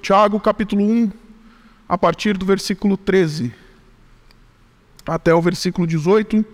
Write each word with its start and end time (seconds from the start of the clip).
Tiago 0.00 0.38
capítulo 0.38 0.82
1, 0.82 1.10
a 1.88 1.98
partir 1.98 2.36
do 2.36 2.46
versículo 2.46 2.96
13 2.96 3.52
até 5.06 5.34
o 5.34 5.40
versículo 5.40 5.86
18. 5.86 6.44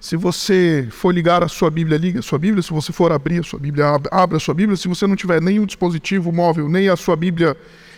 Se 0.00 0.16
você 0.16 0.88
for 0.90 1.14
ligar 1.14 1.42
a 1.42 1.48
sua 1.48 1.70
Bíblia, 1.70 1.96
liga 1.96 2.18
a 2.18 2.22
sua 2.22 2.38
Bíblia. 2.38 2.62
Se 2.62 2.72
você 2.72 2.92
for 2.92 3.12
abrir 3.12 3.40
a 3.40 3.42
sua 3.42 3.58
Bíblia, 3.58 3.86
abra 4.10 4.36
a 4.36 4.40
sua 4.40 4.52
Bíblia. 4.52 4.76
Se 4.76 4.88
você 4.88 5.06
não 5.06 5.14
tiver 5.14 5.40
nenhum 5.40 5.64
dispositivo 5.64 6.32
móvel, 6.32 6.68
nem 6.68 6.88
a 6.88 6.96
sua 6.96 7.14
Bíblia, 7.14 7.56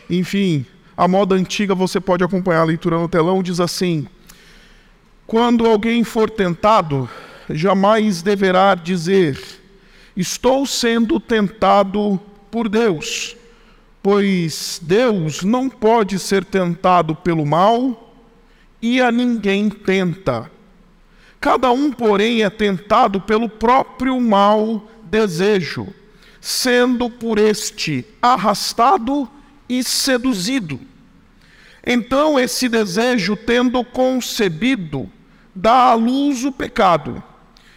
enfim, 0.08 0.66
a 0.96 1.08
moda 1.08 1.34
antiga, 1.34 1.74
você 1.74 1.98
pode 1.98 2.22
acompanhar 2.22 2.60
a 2.60 2.64
leitura 2.64 2.98
no 2.98 3.08
telão. 3.08 3.42
Diz 3.42 3.58
assim: 3.58 4.06
Quando 5.26 5.66
alguém 5.66 6.04
for 6.04 6.28
tentado, 6.28 7.08
jamais 7.48 8.20
deverá 8.20 8.74
dizer: 8.74 9.42
Estou 10.14 10.66
sendo 10.66 11.18
tentado 11.18 12.20
por 12.50 12.68
Deus 12.68 13.34
pois 14.04 14.78
Deus 14.82 15.42
não 15.42 15.70
pode 15.70 16.18
ser 16.18 16.44
tentado 16.44 17.16
pelo 17.16 17.46
mal 17.46 18.14
e 18.82 19.00
a 19.00 19.10
ninguém 19.10 19.70
tenta. 19.70 20.50
Cada 21.40 21.72
um, 21.72 21.90
porém, 21.90 22.42
é 22.42 22.50
tentado 22.50 23.18
pelo 23.18 23.48
próprio 23.48 24.20
mau 24.20 24.86
desejo, 25.04 25.86
sendo 26.38 27.08
por 27.08 27.38
este 27.38 28.04
arrastado 28.20 29.26
e 29.66 29.82
seduzido. 29.82 30.78
Então, 31.82 32.38
esse 32.38 32.68
desejo, 32.68 33.34
tendo 33.34 33.82
concebido, 33.82 35.10
dá 35.54 35.92
à 35.92 35.94
luz 35.94 36.44
o 36.44 36.52
pecado. 36.52 37.22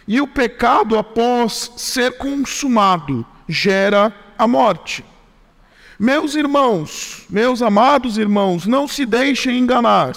E 0.06 0.20
o 0.20 0.26
pecado, 0.26 0.98
após 0.98 1.72
ser 1.78 2.18
consumado, 2.18 3.24
gera 3.48 4.14
a 4.36 4.46
morte. 4.46 5.02
Meus 5.98 6.36
irmãos, 6.36 7.24
meus 7.28 7.60
amados 7.60 8.18
irmãos, 8.18 8.66
não 8.66 8.86
se 8.86 9.04
deixem 9.04 9.58
enganar. 9.58 10.16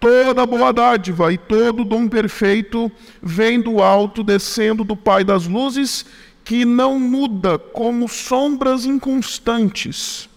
Toda 0.00 0.46
boa 0.46 0.72
dádiva 0.72 1.30
e 1.30 1.36
todo 1.36 1.84
dom 1.84 2.08
perfeito 2.08 2.90
vem 3.22 3.60
do 3.60 3.82
alto, 3.82 4.24
descendo 4.24 4.82
do 4.82 4.96
Pai 4.96 5.22
das 5.22 5.46
luzes, 5.46 6.06
que 6.42 6.64
não 6.64 6.98
muda 6.98 7.58
como 7.58 8.08
sombras 8.08 8.86
inconstantes. 8.86 10.30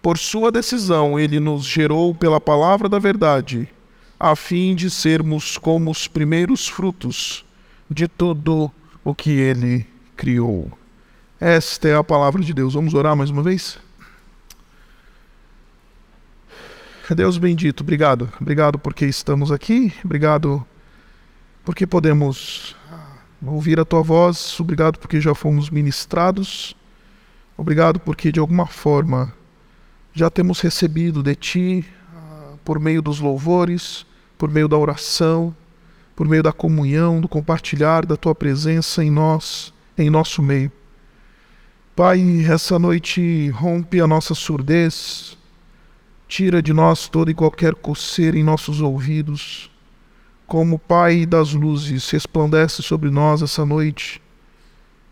Por 0.00 0.16
sua 0.16 0.50
decisão, 0.50 1.20
ele 1.20 1.38
nos 1.38 1.64
gerou 1.66 2.14
pela 2.14 2.40
palavra 2.40 2.88
da 2.88 2.98
verdade, 2.98 3.68
a 4.18 4.34
fim 4.34 4.74
de 4.74 4.88
sermos 4.88 5.58
como 5.58 5.90
os 5.90 6.08
primeiros 6.08 6.66
frutos 6.66 7.44
de 7.90 8.08
tudo 8.08 8.72
o 9.04 9.14
que 9.14 9.30
ele 9.30 9.86
criou. 10.16 10.72
Esta 11.40 11.86
é 11.86 11.94
a 11.94 12.02
palavra 12.02 12.42
de 12.42 12.52
Deus. 12.52 12.74
Vamos 12.74 12.94
orar 12.94 13.14
mais 13.14 13.30
uma 13.30 13.44
vez? 13.44 13.78
Deus 17.14 17.38
bendito, 17.38 17.82
obrigado. 17.82 18.28
Obrigado 18.40 18.76
porque 18.76 19.06
estamos 19.06 19.52
aqui. 19.52 19.94
Obrigado 20.04 20.66
porque 21.64 21.86
podemos 21.86 22.74
ouvir 23.40 23.78
a 23.78 23.84
tua 23.84 24.02
voz. 24.02 24.58
Obrigado 24.58 24.98
porque 24.98 25.20
já 25.20 25.32
fomos 25.32 25.70
ministrados. 25.70 26.76
Obrigado 27.56 28.00
porque 28.00 28.32
de 28.32 28.40
alguma 28.40 28.66
forma 28.66 29.32
já 30.12 30.28
temos 30.28 30.60
recebido 30.60 31.22
de 31.22 31.36
ti 31.36 31.86
por 32.64 32.80
meio 32.80 33.00
dos 33.00 33.20
louvores, 33.20 34.04
por 34.36 34.50
meio 34.50 34.66
da 34.66 34.76
oração, 34.76 35.54
por 36.16 36.26
meio 36.26 36.42
da 36.42 36.52
comunhão, 36.52 37.20
do 37.20 37.28
compartilhar 37.28 38.04
da 38.04 38.16
tua 38.16 38.34
presença 38.34 39.04
em 39.04 39.10
nós, 39.10 39.72
em 39.96 40.10
nosso 40.10 40.42
meio. 40.42 40.72
Pai, 41.98 42.46
essa 42.48 42.78
noite 42.78 43.48
rompe 43.48 44.00
a 44.00 44.06
nossa 44.06 44.32
surdez, 44.32 45.36
tira 46.28 46.62
de 46.62 46.72
nós 46.72 47.08
toda 47.08 47.32
e 47.32 47.34
qualquer 47.34 47.74
coceira 47.74 48.38
em 48.38 48.44
nossos 48.44 48.80
ouvidos. 48.80 49.68
Como 50.46 50.78
Pai 50.78 51.26
das 51.26 51.54
luzes, 51.54 52.08
resplandece 52.08 52.84
sobre 52.84 53.10
nós 53.10 53.42
essa 53.42 53.66
noite 53.66 54.22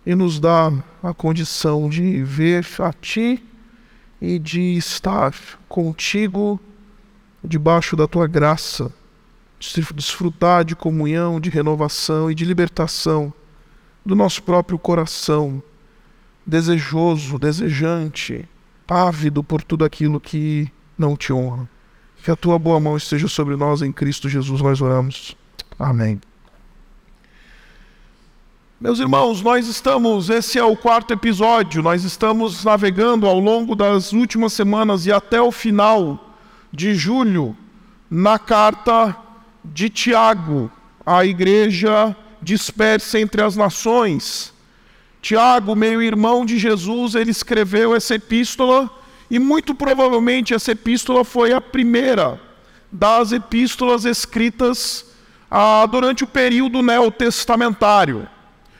e 0.06 0.14
nos 0.14 0.38
dá 0.38 0.72
a 1.02 1.12
condição 1.12 1.88
de 1.88 2.22
ver 2.22 2.64
a 2.78 2.92
Ti 2.92 3.44
e 4.22 4.38
de 4.38 4.76
estar 4.76 5.34
contigo 5.68 6.60
debaixo 7.42 7.96
da 7.96 8.06
Tua 8.06 8.28
graça, 8.28 8.94
desfrutar 9.92 10.64
de 10.64 10.76
comunhão, 10.76 11.40
de 11.40 11.50
renovação 11.50 12.30
e 12.30 12.34
de 12.36 12.44
libertação 12.44 13.34
do 14.04 14.14
nosso 14.14 14.40
próprio 14.40 14.78
coração 14.78 15.60
desejoso, 16.46 17.38
desejante, 17.38 18.48
ávido 18.86 19.42
por 19.42 19.62
tudo 19.62 19.84
aquilo 19.84 20.20
que 20.20 20.70
não 20.96 21.16
te 21.16 21.32
honra. 21.32 21.68
Que 22.22 22.30
a 22.30 22.36
tua 22.36 22.58
boa 22.58 22.78
mão 22.80 22.96
esteja 22.96 23.28
sobre 23.28 23.56
nós 23.56 23.82
em 23.82 23.92
Cristo 23.92 24.28
Jesus, 24.28 24.60
nós 24.60 24.80
oramos. 24.80 25.36
Amém. 25.78 26.20
Meus 28.78 28.98
irmãos, 28.98 29.42
nós 29.42 29.66
estamos, 29.68 30.28
esse 30.28 30.58
é 30.58 30.64
o 30.64 30.76
quarto 30.76 31.12
episódio, 31.12 31.82
nós 31.82 32.04
estamos 32.04 32.62
navegando 32.62 33.26
ao 33.26 33.40
longo 33.40 33.74
das 33.74 34.12
últimas 34.12 34.52
semanas 34.52 35.06
e 35.06 35.12
até 35.12 35.40
o 35.40 35.50
final 35.50 36.34
de 36.70 36.94
julho 36.94 37.56
na 38.10 38.38
carta 38.38 39.16
de 39.64 39.88
Tiago, 39.88 40.70
à 41.04 41.24
igreja 41.24 42.14
dispersa 42.42 43.18
entre 43.18 43.42
as 43.42 43.56
nações. 43.56 44.52
Tiago, 45.26 45.74
meio 45.74 46.00
irmão 46.00 46.46
de 46.46 46.56
Jesus, 46.56 47.16
ele 47.16 47.32
escreveu 47.32 47.96
essa 47.96 48.14
epístola 48.14 48.88
e 49.28 49.40
muito 49.40 49.74
provavelmente 49.74 50.54
essa 50.54 50.70
epístola 50.70 51.24
foi 51.24 51.52
a 51.52 51.60
primeira 51.60 52.40
das 52.92 53.32
epístolas 53.32 54.04
escritas 54.04 55.04
ah, 55.50 55.84
durante 55.90 56.22
o 56.22 56.28
período 56.28 56.80
neotestamentário. 56.80 58.28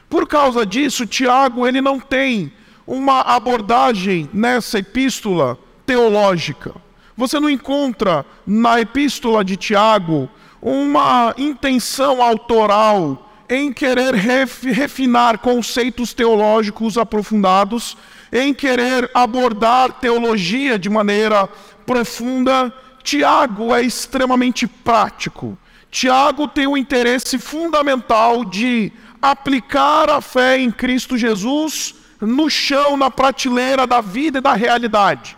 Por 0.09 0.29
causa 0.29 0.65
disso, 0.65 1.05
Tiago 1.05 1.67
ele 1.67 1.81
não 1.81 1.99
tem 1.99 2.53
uma 2.87 3.23
abordagem 3.23 4.31
nessa 4.33 4.79
epístola 4.79 5.59
teológica. 5.85 6.73
Você 7.17 7.41
não 7.41 7.51
encontra 7.51 8.25
na 8.47 8.81
epístola 8.81 9.45
de 9.45 9.57
Tiago 9.57 10.31
uma 10.63 11.35
intenção 11.37 12.23
autoral 12.23 13.26
em 13.49 13.73
querer 13.73 14.15
refinar 14.15 15.39
conceitos 15.39 16.13
teológicos 16.13 16.99
aprofundados, 16.99 17.97
em 18.33 18.53
querer 18.53 19.11
abordar 19.15 19.93
teologia 20.01 20.79
de 20.79 20.89
maneira 20.89 21.49
profunda, 21.85 22.73
Tiago 23.03 23.75
é 23.75 23.83
extremamente 23.83 24.67
prático. 24.67 25.57
Tiago 25.91 26.49
tem 26.49 26.67
o 26.67 26.77
interesse 26.77 27.39
fundamental 27.39 28.45
de 28.45 28.93
aplicar 29.23 30.11
a 30.11 30.21
fé 30.21 30.59
em 30.59 30.71
Cristo 30.71 31.17
Jesus 31.17 31.95
no 32.21 32.51
chão, 32.51 32.97
na 32.97 33.11
prateleira 33.11 33.87
da 33.87 34.01
vida 34.01 34.39
e 34.39 34.43
da 34.43 34.55
realidade. 34.55 35.37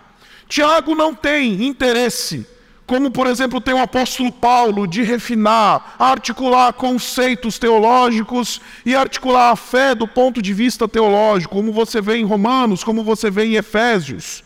Tiago 0.49 0.95
não 0.95 1.15
tem 1.15 1.67
interesse 1.67 2.47
como 2.89 3.11
por 3.11 3.27
exemplo 3.27 3.61
tem 3.61 3.75
o 3.75 3.83
apóstolo 3.83 4.33
Paulo 4.33 4.87
de 4.87 5.03
refinar, 5.03 5.95
articular 5.99 6.73
conceitos 6.73 7.59
teológicos 7.59 8.63
e 8.85 8.97
articular 8.97 9.51
a 9.51 9.57
fé 9.57 9.95
do 9.95 10.09
ponto 10.09 10.41
de 10.41 10.55
vista 10.55 10.89
teológico, 10.89 11.55
como 11.55 11.71
você 11.71 12.01
vê 12.01 12.17
em 12.17 12.25
Romanos, 12.25 12.83
como 12.83 13.05
você 13.05 13.31
vê 13.31 13.45
em 13.45 13.57
Efésios. 13.57 14.43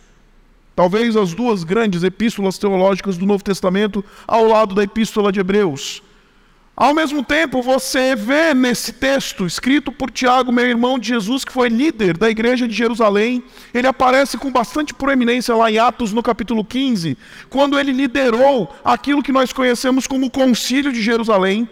Talvez 0.75 1.14
as 1.14 1.32
duas 1.32 1.62
grandes 1.62 2.02
epístolas 2.02 2.58
teológicas 2.58 3.16
do 3.16 3.25
Novo 3.25 3.44
Testamento 3.44 4.04
ao 4.26 4.44
lado 4.44 4.75
da 4.75 4.82
epístola 4.82 5.31
de 5.31 5.38
Hebreus. 5.38 6.02
Ao 6.75 6.94
mesmo 6.94 7.22
tempo, 7.22 7.60
você 7.60 8.16
vê 8.16 8.55
nesse 8.55 8.94
texto, 8.94 9.44
escrito 9.44 9.93
por 9.93 10.10
Tiago, 10.10 10.50
meu 10.50 10.66
irmão 10.66 10.99
de 10.99 11.09
Jesus, 11.09 11.44
que 11.44 11.53
foi 11.53 11.69
líder 11.69 12.16
da 12.16 12.31
igreja 12.31 12.66
de 12.66 12.75
Jerusalém, 12.75 13.44
ele 13.75 13.87
aparece 13.87 14.38
com 14.38 14.50
bastante 14.50 14.94
proeminência 14.94 15.55
lá 15.55 15.71
em 15.71 15.78
Atos, 15.78 16.14
no 16.14 16.23
capítulo 16.23 16.64
15, 16.64 17.19
quando 17.50 17.79
ele 17.79 17.93
liderou 17.93 18.75
aquilo 18.82 19.23
que 19.23 19.32
nós 19.32 19.52
conhecemos 19.52 20.06
como 20.06 20.26
o 20.26 20.31
Concílio 20.31 20.91
de 20.91 21.02
Jerusalém. 21.02 21.69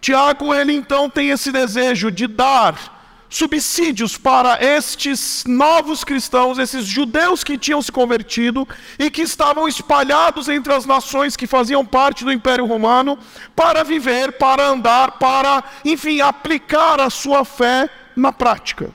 Tiago, 0.00 0.54
ele 0.54 0.72
então 0.72 1.10
tem 1.10 1.30
esse 1.30 1.50
desejo 1.50 2.12
de 2.12 2.28
dar 2.28 2.99
subsídios 3.30 4.18
para 4.18 4.62
estes 4.62 5.44
novos 5.46 6.02
cristãos, 6.02 6.58
esses 6.58 6.84
judeus 6.84 7.44
que 7.44 7.56
tinham 7.56 7.80
se 7.80 7.92
convertido 7.92 8.66
e 8.98 9.08
que 9.08 9.22
estavam 9.22 9.68
espalhados 9.68 10.48
entre 10.48 10.72
as 10.72 10.84
nações 10.84 11.36
que 11.36 11.46
faziam 11.46 11.86
parte 11.86 12.24
do 12.24 12.32
Império 12.32 12.66
Romano, 12.66 13.16
para 13.54 13.84
viver, 13.84 14.32
para 14.32 14.66
andar, 14.66 15.12
para, 15.12 15.62
enfim, 15.84 16.20
aplicar 16.20 17.00
a 17.00 17.08
sua 17.08 17.44
fé 17.44 17.88
na 18.16 18.32
prática. 18.32 18.90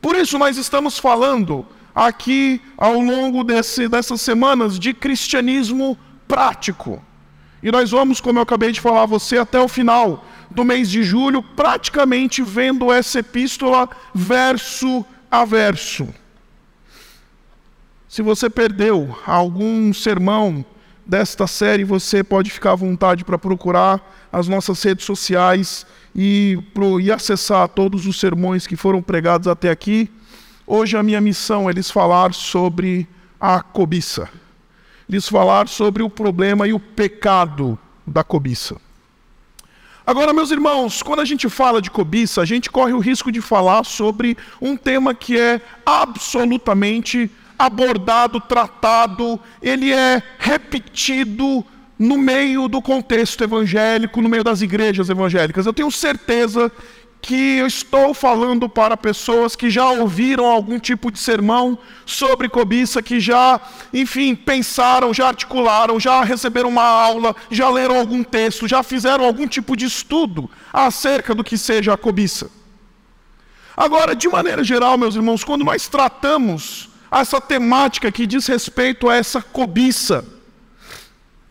Por 0.00 0.14
isso, 0.14 0.38
nós 0.38 0.56
estamos 0.56 0.96
falando 0.96 1.66
aqui 1.92 2.62
ao 2.78 3.00
longo 3.00 3.42
desse, 3.42 3.88
dessas 3.88 4.20
semanas 4.20 4.78
de 4.78 4.94
cristianismo 4.94 5.98
prático. 6.28 7.04
E 7.60 7.70
nós 7.72 7.90
vamos, 7.90 8.20
como 8.20 8.38
eu 8.38 8.42
acabei 8.44 8.70
de 8.70 8.80
falar 8.80 9.02
a 9.02 9.06
você, 9.06 9.36
até 9.36 9.60
o 9.60 9.68
final 9.68 10.24
do 10.50 10.64
mês 10.64 10.90
de 10.90 11.02
julho, 11.02 11.42
praticamente 11.42 12.42
vendo 12.42 12.92
essa 12.92 13.20
epístola 13.20 13.88
verso 14.14 15.04
a 15.30 15.44
verso. 15.44 16.08
Se 18.08 18.22
você 18.22 18.50
perdeu 18.50 19.16
algum 19.24 19.92
sermão 19.92 20.64
desta 21.06 21.46
série, 21.46 21.84
você 21.84 22.24
pode 22.24 22.50
ficar 22.50 22.72
à 22.72 22.76
vontade 22.76 23.24
para 23.24 23.38
procurar 23.38 24.28
as 24.32 24.48
nossas 24.48 24.82
redes 24.82 25.04
sociais 25.04 25.86
e, 26.14 26.58
pro, 26.74 27.00
e 27.00 27.12
acessar 27.12 27.68
todos 27.68 28.06
os 28.06 28.18
sermões 28.18 28.66
que 28.66 28.74
foram 28.74 29.00
pregados 29.00 29.46
até 29.46 29.70
aqui. 29.70 30.10
Hoje 30.66 30.96
a 30.96 31.02
minha 31.02 31.20
missão 31.20 31.70
é 31.70 31.72
lhes 31.72 31.90
falar 31.90 32.34
sobre 32.34 33.08
a 33.40 33.62
cobiça, 33.62 34.28
lhes 35.08 35.28
falar 35.28 35.68
sobre 35.68 36.02
o 36.02 36.10
problema 36.10 36.66
e 36.66 36.72
o 36.72 36.80
pecado 36.80 37.78
da 38.06 38.24
cobiça. 38.24 38.76
Agora, 40.10 40.32
meus 40.32 40.50
irmãos, 40.50 41.04
quando 41.04 41.20
a 41.20 41.24
gente 41.24 41.48
fala 41.48 41.80
de 41.80 41.88
cobiça, 41.88 42.42
a 42.42 42.44
gente 42.44 42.68
corre 42.68 42.92
o 42.92 42.98
risco 42.98 43.30
de 43.30 43.40
falar 43.40 43.84
sobre 43.84 44.36
um 44.60 44.76
tema 44.76 45.14
que 45.14 45.38
é 45.38 45.60
absolutamente 45.86 47.30
abordado, 47.56 48.40
tratado, 48.40 49.38
ele 49.62 49.92
é 49.92 50.20
repetido 50.36 51.64
no 51.96 52.18
meio 52.18 52.66
do 52.66 52.82
contexto 52.82 53.44
evangélico, 53.44 54.20
no 54.20 54.28
meio 54.28 54.42
das 54.42 54.62
igrejas 54.62 55.08
evangélicas. 55.08 55.64
Eu 55.64 55.72
tenho 55.72 55.92
certeza 55.92 56.72
que 57.22 57.58
eu 57.58 57.66
estou 57.66 58.14
falando 58.14 58.68
para 58.68 58.96
pessoas 58.96 59.54
que 59.54 59.68
já 59.68 59.88
ouviram 59.90 60.46
algum 60.46 60.78
tipo 60.78 61.10
de 61.10 61.18
sermão 61.18 61.78
sobre 62.06 62.48
cobiça, 62.48 63.02
que 63.02 63.20
já, 63.20 63.60
enfim, 63.92 64.34
pensaram, 64.34 65.12
já 65.12 65.28
articularam, 65.28 66.00
já 66.00 66.24
receberam 66.24 66.70
uma 66.70 66.82
aula, 66.82 67.36
já 67.50 67.68
leram 67.68 67.98
algum 67.98 68.22
texto, 68.22 68.66
já 68.66 68.82
fizeram 68.82 69.24
algum 69.24 69.46
tipo 69.46 69.76
de 69.76 69.84
estudo 69.84 70.50
acerca 70.72 71.34
do 71.34 71.44
que 71.44 71.58
seja 71.58 71.92
a 71.92 71.96
cobiça. 71.96 72.50
Agora, 73.76 74.14
de 74.14 74.28
maneira 74.28 74.64
geral, 74.64 74.96
meus 74.96 75.14
irmãos, 75.14 75.44
quando 75.44 75.64
nós 75.64 75.88
tratamos 75.88 76.88
essa 77.10 77.40
temática 77.40 78.10
que 78.10 78.26
diz 78.26 78.46
respeito 78.46 79.08
a 79.08 79.16
essa 79.16 79.42
cobiça, 79.42 80.24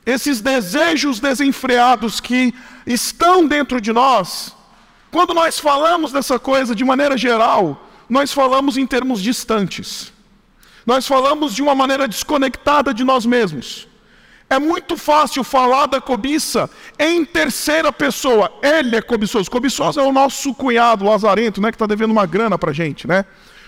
esses 0.06 0.42
desejos 0.42 1.19
desenfreados 1.19 2.19
que 2.19 2.54
estão 2.86 3.45
dentro 3.45 3.80
de 3.80 3.94
nós, 3.94 4.56
quando 5.11 5.33
nós 5.33 5.59
falamos 5.59 6.11
dessa 6.11 6.38
coisa 6.38 6.75
de 6.75 6.83
maneira 6.83 7.17
geral, 7.17 7.88
nós 8.09 8.31
falamos 8.31 8.77
em 8.77 8.85
termos 8.85 9.21
distantes. 9.21 10.11
Nós 10.85 11.07
falamos 11.07 11.53
de 11.53 11.61
uma 11.61 11.75
maneira 11.75 12.07
desconectada 12.07 12.94
de 12.94 13.03
nós 13.03 13.25
mesmos. 13.25 13.88
É 14.50 14.57
muito 14.57 14.97
fácil 14.97 15.44
falar 15.44 15.85
da 15.85 16.01
cobiça 16.01 16.67
em 16.97 17.23
terceira 17.23 17.91
pessoa. 17.91 18.51
Ele 18.63 18.95
é 18.95 19.01
cobiçoso. 19.01 19.50
Cobiçoso 19.50 20.00
é 20.00 20.03
o 20.03 20.11
nosso 20.11 20.53
cunhado 20.56 21.06
lazarento, 21.06 21.61
né, 21.61 21.69
que 21.69 21.75
está 21.75 21.85
devendo 21.85 22.09
uma 22.09 22.25
grana 22.25 22.57
para 22.57 22.73
gente, 22.73 23.07
né? 23.07 23.25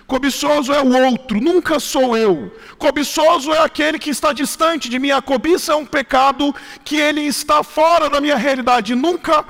Cobiçoso 0.08 0.74
é 0.74 0.82
o 0.82 1.06
outro, 1.06 1.40
nunca 1.40 1.80
sou 1.80 2.18
eu. 2.18 2.52
Cobiçoso 2.78 3.54
é 3.54 3.60
aquele 3.60 3.98
que 4.00 4.10
está 4.10 4.34
distante 4.34 4.90
de 4.90 5.00
mim. 5.00 5.12
A 5.12 5.22
cobiça 5.22 5.72
é 5.72 5.76
um 5.76 5.86
pecado 5.86 6.54
que 6.84 6.98
ele 6.98 7.22
está 7.22 7.64
fora 7.64 8.10
da 8.10 8.20
minha 8.20 8.36
realidade. 8.36 8.96
Nunca 8.96 9.46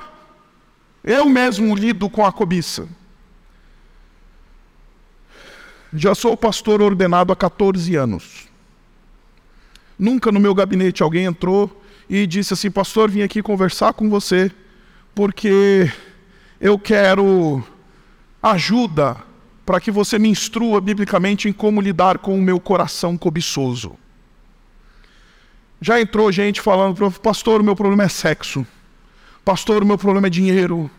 eu 1.04 1.26
mesmo 1.26 1.74
lido 1.74 2.08
com 2.08 2.24
a 2.24 2.32
cobiça. 2.32 2.88
Já 5.92 6.14
sou 6.14 6.36
pastor 6.36 6.80
ordenado 6.80 7.32
há 7.32 7.36
14 7.36 7.94
anos. 7.96 8.48
Nunca 9.98 10.32
no 10.32 10.40
meu 10.40 10.54
gabinete 10.54 11.02
alguém 11.02 11.24
entrou 11.24 11.82
e 12.08 12.26
disse 12.26 12.54
assim: 12.54 12.70
Pastor, 12.70 13.10
vim 13.10 13.22
aqui 13.22 13.42
conversar 13.42 13.92
com 13.92 14.08
você 14.08 14.50
porque 15.14 15.92
eu 16.60 16.78
quero 16.78 17.62
ajuda 18.42 19.16
para 19.64 19.80
que 19.80 19.90
você 19.90 20.18
me 20.18 20.28
instrua 20.28 20.80
biblicamente 20.80 21.48
em 21.48 21.52
como 21.52 21.80
lidar 21.80 22.18
com 22.18 22.34
o 22.36 22.42
meu 22.42 22.58
coração 22.58 23.16
cobiçoso. 23.16 23.96
Já 25.80 26.00
entrou 26.00 26.30
gente 26.30 26.60
falando, 26.60 27.10
pastor, 27.20 27.60
o 27.60 27.64
meu 27.64 27.74
problema 27.74 28.04
é 28.04 28.08
sexo. 28.08 28.66
Pastor, 29.44 29.82
o 29.82 29.86
meu 29.86 29.98
problema 29.98 30.26
é 30.26 30.30
dinheiro. 30.30 30.90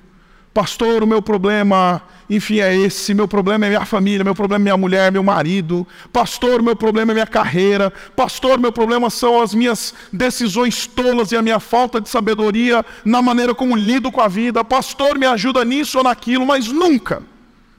Pastor, 0.53 1.01
o 1.01 1.07
meu 1.07 1.21
problema, 1.21 2.01
enfim, 2.29 2.59
é 2.59 2.75
esse. 2.75 3.13
Meu 3.13 3.27
problema 3.27 3.65
é 3.65 3.69
minha 3.69 3.85
família, 3.85 4.23
meu 4.23 4.35
problema 4.35 4.61
é 4.61 4.65
minha 4.65 4.77
mulher, 4.77 5.11
meu 5.11 5.23
marido. 5.23 5.87
Pastor, 6.11 6.61
o 6.61 6.63
meu 6.63 6.75
problema 6.75 7.11
é 7.11 7.15
minha 7.15 7.27
carreira. 7.27 7.91
Pastor, 8.15 8.59
meu 8.59 8.71
problema 8.71 9.09
são 9.09 9.41
as 9.41 9.53
minhas 9.53 9.93
decisões 10.11 10.85
tolas 10.85 11.31
e 11.31 11.35
a 11.35 11.41
minha 11.41 11.59
falta 11.59 11.99
de 11.99 12.07
sabedoria 12.07 12.85
na 13.03 13.21
maneira 13.21 13.55
como 13.55 13.75
lido 13.75 14.11
com 14.11 14.21
a 14.21 14.27
vida. 14.27 14.63
Pastor, 14.63 15.17
me 15.17 15.25
ajuda 15.25 15.65
nisso 15.65 15.97
ou 15.97 16.03
naquilo, 16.03 16.45
mas 16.45 16.67
nunca 16.67 17.23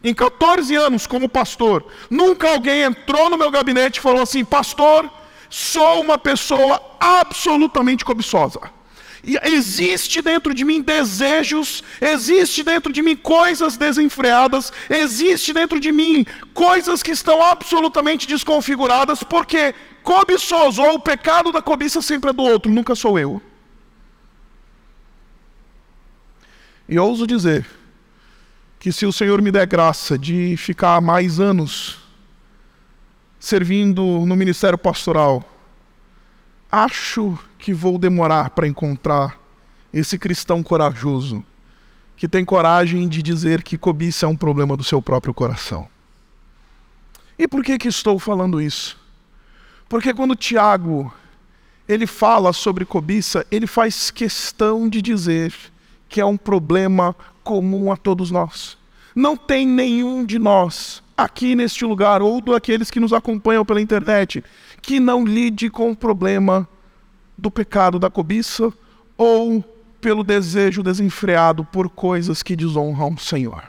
em 0.05 0.13
14 0.13 0.77
anos 0.77 1.07
como 1.07 1.31
pastor, 1.31 1.87
nunca 2.11 2.51
alguém 2.51 2.83
entrou 2.83 3.31
no 3.31 3.39
meu 3.39 3.51
gabinete 3.51 3.97
e 3.99 4.03
falou 4.03 4.21
assim: 4.21 4.45
Pastor, 4.45 5.11
sou 5.49 6.03
uma 6.03 6.19
pessoa 6.19 6.79
absolutamente 7.01 8.05
cobiçosa. 8.05 8.61
Existe 9.45 10.21
dentro 10.21 10.53
de 10.53 10.65
mim 10.65 10.83
desejos, 10.83 11.83
existe 12.01 12.63
dentro 12.63 12.93
de 12.93 13.01
mim 13.01 13.17
coisas 13.17 13.77
desenfreadas, 13.77 14.73
existe 14.91 15.53
dentro 15.53 15.81
de 15.81 15.91
mim 15.91 16.27
coisas 16.53 17.03
que 17.03 17.11
estão 17.11 17.43
absolutamente 17.43 18.27
desconfiguradas, 18.27 19.23
porque 19.23 19.75
cobiçoso 20.03 20.83
ou 20.83 20.97
o 20.97 21.01
pecado 21.01 21.51
da 21.51 21.63
cobiça 21.63 22.03
sempre 22.03 22.31
é 22.31 22.33
do 22.33 22.43
outro, 22.43 22.71
nunca 22.71 22.95
sou 22.95 23.19
eu. 23.19 23.41
E 26.87 26.99
ouso 26.99 27.27
dizer 27.27 27.67
que 28.79 28.93
se 28.93 29.07
o 29.07 29.13
Senhor 29.13 29.41
me 29.41 29.51
der 29.51 29.67
graça 29.67 30.19
de 30.19 30.55
ficar 30.59 31.01
mais 31.01 31.41
anos 31.41 31.99
servindo 33.41 34.03
no 34.03 34.37
ministério 34.37 34.77
pastoral, 34.77 35.43
acho 36.75 37.39
que 37.57 37.73
vou 37.73 37.97
demorar 37.97 38.51
para 38.51 38.67
encontrar 38.67 39.39
esse 39.93 40.19
cristão 40.19 40.61
corajoso 40.61 41.45
que 42.17 42.27
tem 42.27 42.45
coragem 42.45 43.09
de 43.09 43.23
dizer 43.23 43.63
que 43.63 43.79
cobiça 43.79 44.27
é 44.27 44.29
um 44.29 44.37
problema 44.37 44.77
do 44.77 44.83
seu 44.83 45.01
próprio 45.01 45.33
coração. 45.33 45.89
E 47.39 47.47
por 47.47 47.63
que 47.63 47.79
que 47.79 47.87
estou 47.87 48.19
falando 48.19 48.61
isso? 48.61 48.99
Porque 49.89 50.13
quando 50.13 50.35
Tiago 50.35 51.15
ele 51.89 52.09
fala 52.09 52.53
sobre 52.53 52.85
cobiça, 52.85 53.47
ele 53.53 53.69
faz 53.69 54.11
questão 54.11 54.89
de 54.89 55.01
dizer 55.01 55.55
que 56.09 56.21
é 56.21 56.27
um 56.27 56.37
problema 56.37 57.15
comum 57.45 57.93
a 57.93 57.97
todos 57.97 58.33
nós. 58.33 58.77
Não 59.15 59.37
tem 59.37 59.65
nenhum 59.65 60.25
de 60.25 60.41
nós 60.41 61.05
aqui 61.17 61.55
neste 61.55 61.85
lugar, 61.85 62.21
ou 62.21 62.41
daqueles 62.41 62.91
que 62.91 62.99
nos 62.99 63.13
acompanham 63.13 63.65
pela 63.65 63.81
internet, 63.81 64.43
que 64.85 65.01
não 65.01 65.25
lide 65.25 65.71
com 65.71 65.91
o 65.91 65.97
problema 65.97 66.69
do 67.39 67.51
pecado 67.51 67.99
da 67.99 68.11
cobiça 68.11 68.71
ou 69.17 69.65
pelo 69.99 70.23
desejo 70.23 70.83
desenfreado 70.83 71.65
por 71.65 71.89
coisas 71.89 72.43
que 72.43 72.55
desonram 72.55 73.15
o 73.15 73.19
Senhor. 73.19 73.65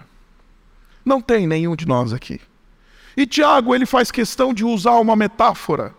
Não 1.06 1.22
tem 1.22 1.48
nenhum 1.48 1.74
de 1.74 1.88
nós 1.88 2.12
aqui. 2.12 2.42
E 3.16 3.26
Tiago, 3.26 3.74
ele 3.74 3.86
faz 3.86 4.12
questão 4.12 4.54
de 4.54 4.66
usar 4.66 5.00
uma 5.00 5.16
metáfora 5.16 5.96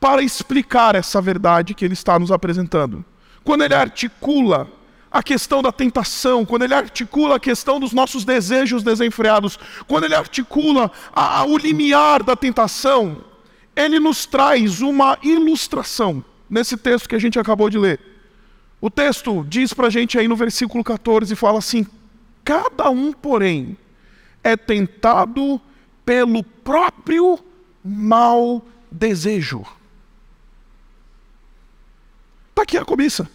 para 0.00 0.22
explicar 0.22 0.94
essa 0.94 1.20
verdade 1.20 1.74
que 1.74 1.84
ele 1.84 1.92
está 1.92 2.18
nos 2.18 2.32
apresentando. 2.32 3.04
Quando 3.44 3.62
ele 3.62 3.74
articula 3.74 4.66
a 5.10 5.22
questão 5.22 5.60
da 5.60 5.70
tentação, 5.70 6.46
quando 6.46 6.62
ele 6.62 6.74
articula 6.74 7.36
a 7.36 7.40
questão 7.40 7.78
dos 7.78 7.92
nossos 7.92 8.24
desejos 8.24 8.82
desenfreados, 8.82 9.58
quando 9.86 10.04
ele 10.04 10.14
articula 10.14 10.90
a, 11.14 11.40
a, 11.40 11.44
o 11.44 11.58
limiar 11.58 12.22
da 12.22 12.34
tentação, 12.34 13.22
ele 13.76 14.00
nos 14.00 14.24
traz 14.24 14.80
uma 14.80 15.18
ilustração 15.22 16.24
nesse 16.48 16.76
texto 16.76 17.08
que 17.08 17.14
a 17.14 17.18
gente 17.18 17.38
acabou 17.38 17.68
de 17.68 17.78
ler. 17.78 18.00
O 18.80 18.90
texto 18.90 19.44
diz 19.48 19.74
para 19.74 19.88
a 19.88 19.90
gente 19.90 20.18
aí 20.18 20.26
no 20.26 20.34
versículo 20.34 20.82
14, 20.82 21.36
fala 21.36 21.58
assim: 21.58 21.86
Cada 22.42 22.90
um, 22.90 23.12
porém, 23.12 23.76
é 24.42 24.56
tentado 24.56 25.60
pelo 26.04 26.42
próprio 26.42 27.38
mau 27.84 28.64
desejo. 28.90 29.64
Está 32.50 32.62
aqui 32.62 32.78
a 32.78 32.84
cobiça. 32.84 33.28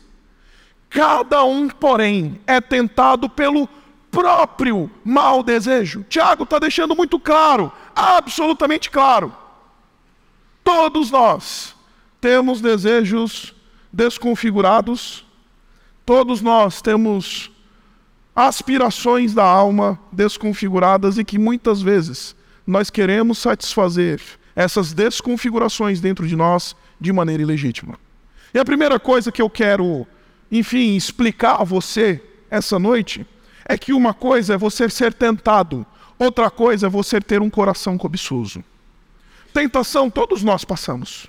Cada 0.90 1.44
um, 1.44 1.70
porém, 1.70 2.40
é 2.48 2.60
tentado 2.60 3.30
pelo 3.30 3.70
próprio 4.10 4.90
mau 5.04 5.42
desejo. 5.42 6.06
Tiago 6.10 6.44
está 6.44 6.60
deixando 6.60 6.96
muito 6.96 7.20
claro, 7.20 7.72
absolutamente 7.96 8.90
claro. 8.90 9.41
Todos 10.64 11.12
nós 11.12 11.76
temos 12.20 12.62
desejos 12.62 13.54
desconfigurados, 13.92 15.26
todos 16.06 16.42
nós 16.42 16.82
temos 16.82 17.52
aspirações 18.36 19.34
da 19.34 19.44
alma 19.44 20.00
desconfiguradas 20.12 21.18
e 21.18 21.24
que 21.24 21.38
muitas 21.38 21.82
vezes 21.82 22.36
nós 22.66 22.90
queremos 22.90 23.38
satisfazer 23.38 24.22
essas 24.56 24.94
desconfigurações 24.94 26.00
dentro 26.00 26.28
de 26.28 26.36
nós 26.36 26.76
de 27.00 27.12
maneira 27.12 27.42
ilegítima. 27.44 27.96
E 28.54 28.60
a 28.60 28.66
primeira 28.66 29.00
coisa 29.00 29.32
que 29.32 29.42
eu 29.42 29.50
quero 29.50 30.06
enfim, 30.52 30.96
explicar 30.96 31.62
a 31.62 31.64
você 31.64 32.22
essa 32.50 32.78
noite 32.78 33.26
é 33.66 33.78
que 33.78 33.94
uma 33.94 34.14
coisa 34.14 34.56
é 34.56 34.58
você 34.58 34.90
ser 34.90 35.14
tentado, 35.14 35.86
outra 36.20 36.50
coisa 36.50 36.88
é 36.88 36.90
você 36.90 37.22
ter 37.22 37.42
um 37.42 37.50
coração 37.50 37.98
cobiçoso. 37.98 38.62
Tentação 39.54 40.10
todos 40.10 40.44
nós 40.44 40.64
passamos. 40.64 41.28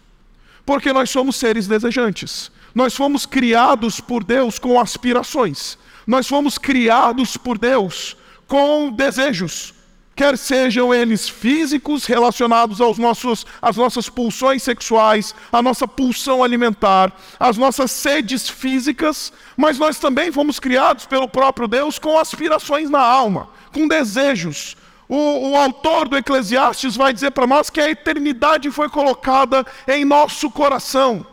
Porque 0.64 0.92
nós 0.92 1.10
somos 1.10 1.36
seres 1.36 1.66
desejantes. 1.66 2.50
Nós 2.74 2.94
fomos 2.94 3.26
criados 3.26 4.00
por 4.00 4.24
Deus 4.24 4.58
com 4.58 4.80
aspirações. 4.80 5.76
Nós 6.06 6.26
fomos 6.26 6.58
criados 6.58 7.36
por 7.36 7.58
Deus 7.58 8.16
com 8.52 8.90
desejos, 8.90 9.72
quer 10.14 10.36
sejam 10.36 10.92
eles 10.92 11.26
físicos 11.26 12.04
relacionados 12.04 12.82
aos 12.82 12.98
nossos, 12.98 13.46
às 13.62 13.76
nossas 13.76 14.10
pulsões 14.10 14.62
sexuais, 14.62 15.34
à 15.50 15.62
nossa 15.62 15.88
pulsão 15.88 16.44
alimentar, 16.44 17.10
às 17.40 17.56
nossas 17.56 17.90
sedes 17.90 18.48
físicas, 18.48 19.32
mas 19.56 19.78
nós 19.78 19.98
também 19.98 20.30
fomos 20.30 20.60
criados 20.60 21.06
pelo 21.06 21.26
próprio 21.26 21.66
Deus 21.66 21.98
com 21.98 22.18
aspirações 22.18 22.90
na 22.90 23.00
alma, 23.00 23.48
com 23.72 23.88
desejos. 23.88 24.76
O, 25.14 25.50
o 25.50 25.56
autor 25.58 26.08
do 26.08 26.16
Eclesiastes 26.16 26.96
vai 26.96 27.12
dizer 27.12 27.32
para 27.32 27.46
nós 27.46 27.68
que 27.68 27.78
a 27.78 27.90
eternidade 27.90 28.70
foi 28.70 28.88
colocada 28.88 29.62
em 29.86 30.06
nosso 30.06 30.50
coração. 30.50 31.26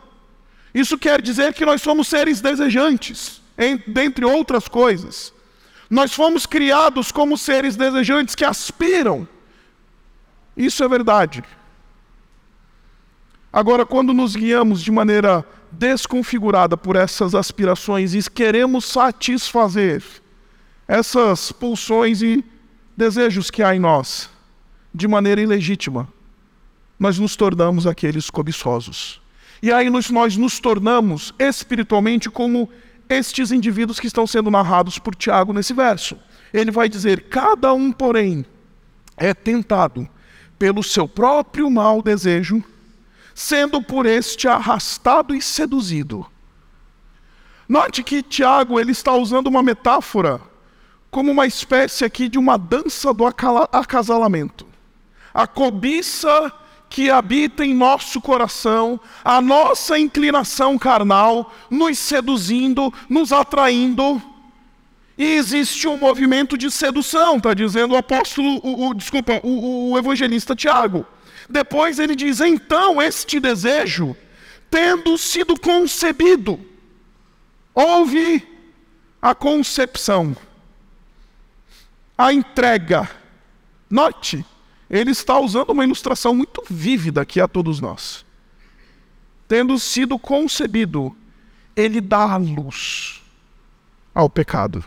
Isso 0.74 0.98
quer 0.98 1.22
dizer 1.22 1.54
que 1.54 1.64
nós 1.64 1.80
somos 1.80 2.06
seres 2.06 2.42
desejantes, 2.42 3.40
dentre 3.86 4.22
outras 4.26 4.68
coisas. 4.68 5.32
Nós 5.88 6.12
fomos 6.12 6.44
criados 6.44 7.10
como 7.10 7.38
seres 7.38 7.74
desejantes 7.74 8.34
que 8.34 8.44
aspiram. 8.44 9.26
Isso 10.54 10.84
é 10.84 10.88
verdade. 10.88 11.42
Agora, 13.50 13.86
quando 13.86 14.12
nos 14.12 14.36
guiamos 14.36 14.82
de 14.82 14.92
maneira 14.92 15.42
desconfigurada 15.72 16.76
por 16.76 16.96
essas 16.96 17.34
aspirações 17.34 18.14
e 18.14 18.30
queremos 18.30 18.84
satisfazer 18.84 20.04
essas 20.86 21.50
pulsões 21.50 22.20
e 22.20 22.44
desejos 23.00 23.50
que 23.50 23.62
há 23.62 23.74
em 23.74 23.78
nós 23.78 24.28
de 24.94 25.08
maneira 25.08 25.40
ilegítima, 25.40 26.06
nós 26.98 27.18
nos 27.18 27.34
tornamos 27.34 27.86
aqueles 27.86 28.28
cobiçosos. 28.28 29.22
E 29.62 29.72
aí 29.72 29.88
nós, 29.88 30.10
nós 30.10 30.36
nos 30.36 30.60
tornamos 30.60 31.34
espiritualmente 31.38 32.28
como 32.28 32.68
estes 33.08 33.52
indivíduos 33.52 33.98
que 33.98 34.06
estão 34.06 34.26
sendo 34.26 34.50
narrados 34.50 34.98
por 34.98 35.14
Tiago 35.14 35.54
nesse 35.54 35.72
verso. 35.72 36.14
Ele 36.52 36.70
vai 36.70 36.90
dizer: 36.90 37.28
cada 37.30 37.72
um, 37.72 37.90
porém, 37.90 38.44
é 39.16 39.32
tentado 39.32 40.06
pelo 40.58 40.82
seu 40.82 41.08
próprio 41.08 41.70
mau 41.70 42.02
desejo, 42.02 42.62
sendo 43.34 43.82
por 43.82 44.04
este 44.04 44.46
arrastado 44.46 45.34
e 45.34 45.40
seduzido. 45.40 46.26
Note 47.66 48.02
que 48.02 48.22
Tiago 48.22 48.78
ele 48.78 48.92
está 48.92 49.14
usando 49.14 49.46
uma 49.46 49.62
metáfora 49.62 50.49
como 51.10 51.30
uma 51.30 51.46
espécie 51.46 52.04
aqui 52.04 52.28
de 52.28 52.38
uma 52.38 52.56
dança 52.56 53.12
do 53.12 53.24
acasalamento. 53.26 54.66
A 55.34 55.46
cobiça 55.46 56.52
que 56.88 57.08
habita 57.08 57.64
em 57.64 57.72
nosso 57.72 58.20
coração, 58.20 59.00
a 59.24 59.40
nossa 59.40 59.98
inclinação 59.98 60.76
carnal, 60.76 61.52
nos 61.70 61.98
seduzindo, 61.98 62.92
nos 63.08 63.32
atraindo. 63.32 64.20
E 65.16 65.34
existe 65.34 65.86
um 65.86 65.96
movimento 65.96 66.58
de 66.58 66.70
sedução, 66.70 67.36
está 67.36 67.54
dizendo 67.54 67.94
o 67.94 67.96
apóstolo, 67.96 68.58
o, 68.64 68.88
o 68.88 68.94
desculpa, 68.94 69.40
o, 69.44 69.92
o 69.92 69.98
evangelista 69.98 70.56
Tiago. 70.56 71.06
Depois 71.48 71.98
ele 71.98 72.16
diz: 72.16 72.40
então 72.40 73.00
este 73.00 73.38
desejo, 73.38 74.16
tendo 74.68 75.16
sido 75.16 75.58
concebido, 75.60 76.58
houve 77.74 78.46
a 79.22 79.34
concepção, 79.34 80.34
a 82.20 82.34
entrega. 82.34 83.08
Note, 83.88 84.44
ele 84.90 85.10
está 85.10 85.40
usando 85.40 85.70
uma 85.70 85.84
ilustração 85.84 86.34
muito 86.34 86.62
vívida 86.68 87.22
aqui 87.22 87.40
a 87.40 87.48
todos 87.48 87.80
nós. 87.80 88.26
Tendo 89.48 89.78
sido 89.78 90.18
concebido, 90.18 91.16
ele 91.74 91.98
dá 91.98 92.32
a 92.32 92.36
luz 92.36 93.22
ao 94.14 94.28
pecado. 94.28 94.84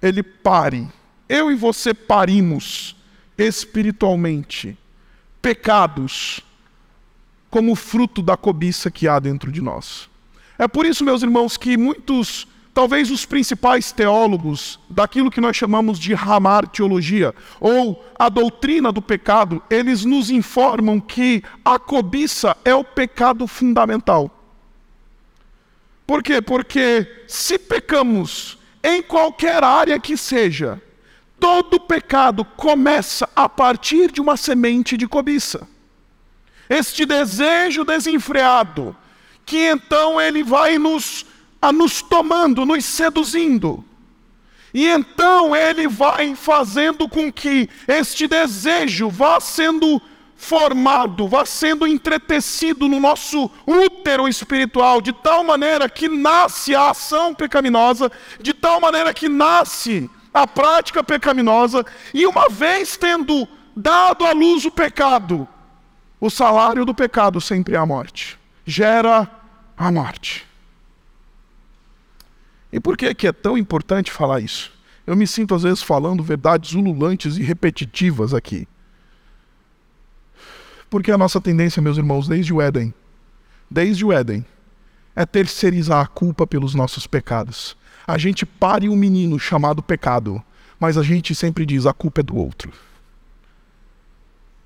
Ele 0.00 0.22
pare. 0.22 0.88
Eu 1.28 1.52
e 1.52 1.54
você 1.54 1.92
parimos 1.92 2.96
espiritualmente 3.36 4.78
pecados 5.42 6.40
como 7.50 7.74
fruto 7.74 8.22
da 8.22 8.34
cobiça 8.34 8.90
que 8.90 9.06
há 9.06 9.18
dentro 9.18 9.52
de 9.52 9.60
nós. 9.60 10.08
É 10.58 10.66
por 10.66 10.86
isso, 10.86 11.04
meus 11.04 11.22
irmãos, 11.22 11.58
que 11.58 11.76
muitos 11.76 12.48
talvez 12.76 13.10
os 13.10 13.24
principais 13.24 13.90
teólogos 13.90 14.78
daquilo 14.90 15.30
que 15.30 15.40
nós 15.40 15.56
chamamos 15.56 15.98
de 15.98 16.12
ramar 16.12 16.68
teologia, 16.68 17.34
ou 17.58 18.04
a 18.18 18.28
doutrina 18.28 18.92
do 18.92 19.00
pecado, 19.00 19.62
eles 19.70 20.04
nos 20.04 20.28
informam 20.28 21.00
que 21.00 21.42
a 21.64 21.78
cobiça 21.78 22.54
é 22.66 22.74
o 22.74 22.84
pecado 22.84 23.46
fundamental. 23.46 24.30
Por 26.06 26.22
quê? 26.22 26.42
Porque 26.42 27.24
se 27.26 27.58
pecamos 27.58 28.58
em 28.84 29.02
qualquer 29.02 29.64
área 29.64 29.98
que 29.98 30.14
seja, 30.14 30.78
todo 31.40 31.80
pecado 31.80 32.44
começa 32.44 33.26
a 33.34 33.48
partir 33.48 34.12
de 34.12 34.20
uma 34.20 34.36
semente 34.36 34.98
de 34.98 35.08
cobiça. 35.08 35.66
Este 36.68 37.06
desejo 37.06 37.86
desenfreado, 37.86 38.94
que 39.46 39.66
então 39.66 40.20
ele 40.20 40.42
vai 40.42 40.76
nos 40.76 41.24
a 41.60 41.72
nos 41.72 42.02
tomando, 42.02 42.64
nos 42.64 42.84
seduzindo. 42.84 43.84
E 44.72 44.86
então 44.88 45.56
ele 45.56 45.88
vai 45.88 46.34
fazendo 46.34 47.08
com 47.08 47.32
que 47.32 47.68
este 47.88 48.26
desejo 48.26 49.08
vá 49.08 49.40
sendo 49.40 50.00
formado, 50.36 51.26
vá 51.26 51.46
sendo 51.46 51.86
entretecido 51.86 52.86
no 52.86 53.00
nosso 53.00 53.50
útero 53.66 54.28
espiritual, 54.28 55.00
de 55.00 55.12
tal 55.12 55.42
maneira 55.42 55.88
que 55.88 56.08
nasce 56.08 56.74
a 56.74 56.90
ação 56.90 57.34
pecaminosa, 57.34 58.12
de 58.38 58.52
tal 58.52 58.80
maneira 58.80 59.14
que 59.14 59.28
nasce 59.28 60.10
a 60.32 60.46
prática 60.46 61.02
pecaminosa, 61.02 61.84
e 62.12 62.26
uma 62.26 62.48
vez 62.50 62.98
tendo 62.98 63.48
dado 63.74 64.26
à 64.26 64.32
luz 64.32 64.66
o 64.66 64.70
pecado, 64.70 65.48
o 66.20 66.28
salário 66.28 66.84
do 66.84 66.94
pecado 66.94 67.40
sempre 67.40 67.74
é 67.74 67.78
a 67.78 67.86
morte. 67.86 68.38
Gera 68.64 69.30
a 69.76 69.90
morte. 69.90 70.45
E 72.72 72.80
por 72.80 72.96
que, 72.96 73.14
que 73.14 73.26
é 73.26 73.32
tão 73.32 73.56
importante 73.56 74.10
falar 74.10 74.40
isso? 74.40 74.72
Eu 75.06 75.16
me 75.16 75.26
sinto 75.26 75.54
às 75.54 75.62
vezes 75.62 75.82
falando 75.82 76.22
verdades 76.22 76.72
ululantes 76.72 77.36
e 77.36 77.42
repetitivas 77.42 78.34
aqui. 78.34 78.66
Porque 80.90 81.12
a 81.12 81.18
nossa 81.18 81.40
tendência, 81.40 81.82
meus 81.82 81.96
irmãos, 81.96 82.26
desde 82.28 82.52
o 82.52 82.60
Éden, 82.60 82.92
desde 83.70 84.04
o 84.04 84.12
Éden, 84.12 84.44
é 85.14 85.24
terceirizar 85.24 86.04
a 86.04 86.06
culpa 86.06 86.46
pelos 86.46 86.74
nossos 86.74 87.06
pecados. 87.06 87.76
A 88.06 88.18
gente 88.18 88.44
pare 88.44 88.88
um 88.88 88.96
menino 88.96 89.38
chamado 89.38 89.82
pecado, 89.82 90.42
mas 90.78 90.96
a 90.98 91.02
gente 91.02 91.34
sempre 91.34 91.64
diz 91.64 91.86
a 91.86 91.92
culpa 91.92 92.20
é 92.20 92.22
do 92.24 92.36
outro. 92.36 92.72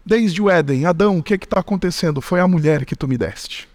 Desde 0.04 0.42
o 0.42 0.50
Éden, 0.50 0.86
Adão, 0.86 1.18
o 1.18 1.22
que 1.22 1.34
está 1.34 1.60
acontecendo? 1.60 2.20
Foi 2.20 2.40
a 2.40 2.48
mulher 2.48 2.84
que 2.84 2.96
tu 2.96 3.06
me 3.06 3.16
deste. 3.16 3.68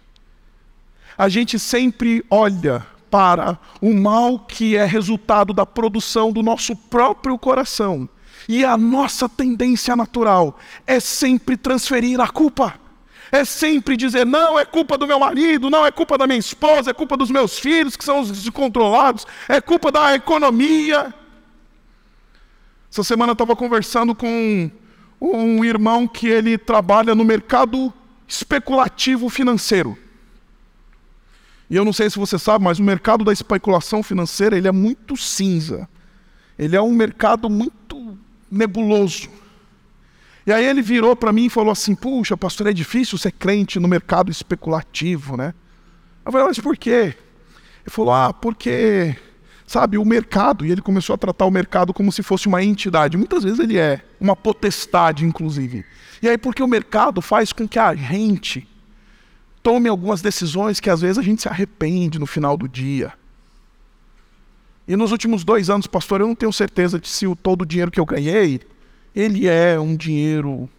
A 1.16 1.28
gente 1.28 1.58
sempre 1.58 2.24
olha 2.28 2.84
para 3.10 3.58
o 3.80 3.94
mal 3.94 4.38
que 4.38 4.76
é 4.76 4.84
resultado 4.84 5.52
da 5.52 5.64
produção 5.64 6.32
do 6.32 6.42
nosso 6.42 6.74
próprio 6.74 7.38
coração. 7.38 8.08
E 8.48 8.64
a 8.64 8.76
nossa 8.76 9.28
tendência 9.28 9.96
natural 9.96 10.58
é 10.86 11.00
sempre 11.00 11.56
transferir 11.56 12.20
a 12.20 12.28
culpa. 12.28 12.74
É 13.32 13.44
sempre 13.44 13.96
dizer, 13.96 14.24
não, 14.24 14.58
é 14.58 14.64
culpa 14.64 14.96
do 14.96 15.06
meu 15.06 15.18
marido, 15.18 15.68
não, 15.68 15.84
é 15.84 15.90
culpa 15.90 16.16
da 16.16 16.26
minha 16.26 16.38
esposa, 16.38 16.90
é 16.90 16.94
culpa 16.94 17.16
dos 17.16 17.30
meus 17.30 17.58
filhos 17.58 17.96
que 17.96 18.04
são 18.04 18.20
os 18.20 18.30
descontrolados, 18.30 19.26
é 19.48 19.60
culpa 19.60 19.90
da 19.90 20.14
economia. 20.14 21.12
Essa 22.90 23.02
semana 23.02 23.30
eu 23.30 23.34
estava 23.34 23.56
conversando 23.56 24.14
com 24.14 24.70
um 25.20 25.64
irmão 25.64 26.06
que 26.06 26.28
ele 26.28 26.56
trabalha 26.56 27.14
no 27.14 27.24
mercado 27.24 27.92
especulativo 28.28 29.28
financeiro. 29.28 29.98
E 31.68 31.76
eu 31.76 31.84
não 31.84 31.92
sei 31.92 32.08
se 32.08 32.18
você 32.18 32.38
sabe, 32.38 32.64
mas 32.64 32.78
o 32.78 32.82
mercado 32.82 33.24
da 33.24 33.32
especulação 33.32 34.02
financeira 34.02 34.56
ele 34.56 34.68
é 34.68 34.72
muito 34.72 35.16
cinza. 35.16 35.88
Ele 36.58 36.76
é 36.76 36.80
um 36.80 36.92
mercado 36.92 37.50
muito 37.50 38.16
nebuloso. 38.50 39.28
E 40.46 40.52
aí 40.52 40.64
ele 40.64 40.80
virou 40.80 41.16
para 41.16 41.32
mim 41.32 41.46
e 41.46 41.50
falou 41.50 41.72
assim: 41.72 41.94
Puxa, 41.94 42.36
pastor, 42.36 42.68
é 42.68 42.72
difícil 42.72 43.18
ser 43.18 43.32
crente 43.32 43.80
no 43.80 43.88
mercado 43.88 44.30
especulativo, 44.30 45.36
né? 45.36 45.52
Eu 46.24 46.32
falei, 46.32 46.46
mas 46.46 46.58
por 46.58 46.76
quê? 46.76 47.14
Ele 47.84 47.90
falou: 47.90 48.14
Ah, 48.14 48.32
porque, 48.32 49.16
sabe, 49.66 49.98
o 49.98 50.04
mercado, 50.04 50.64
e 50.64 50.70
ele 50.70 50.80
começou 50.80 51.14
a 51.14 51.18
tratar 51.18 51.46
o 51.46 51.50
mercado 51.50 51.92
como 51.92 52.12
se 52.12 52.22
fosse 52.22 52.46
uma 52.46 52.62
entidade. 52.62 53.16
Muitas 53.16 53.42
vezes 53.42 53.58
ele 53.58 53.76
é, 53.76 54.00
uma 54.20 54.36
potestade, 54.36 55.24
inclusive. 55.24 55.84
E 56.22 56.28
aí, 56.28 56.38
porque 56.38 56.62
o 56.62 56.68
mercado 56.68 57.20
faz 57.20 57.52
com 57.52 57.66
que 57.66 57.78
a 57.78 57.92
gente 57.94 58.68
tome 59.66 59.88
algumas 59.88 60.22
decisões 60.22 60.78
que 60.78 60.88
às 60.88 61.00
vezes 61.00 61.18
a 61.18 61.22
gente 61.22 61.42
se 61.42 61.48
arrepende 61.48 62.20
no 62.20 62.26
final 62.26 62.56
do 62.56 62.68
dia. 62.68 63.12
E 64.86 64.94
nos 64.94 65.10
últimos 65.10 65.42
dois 65.42 65.68
anos, 65.68 65.88
pastor, 65.88 66.20
eu 66.20 66.28
não 66.28 66.36
tenho 66.36 66.52
certeza 66.52 67.00
de 67.00 67.08
se 67.08 67.26
o, 67.26 67.34
todo 67.34 67.62
o 67.62 67.66
dinheiro 67.66 67.90
que 67.90 67.98
eu 67.98 68.06
ganhei, 68.06 68.60
ele 69.12 69.48
é 69.48 69.76
um 69.76 69.96
dinheiro 69.96 70.70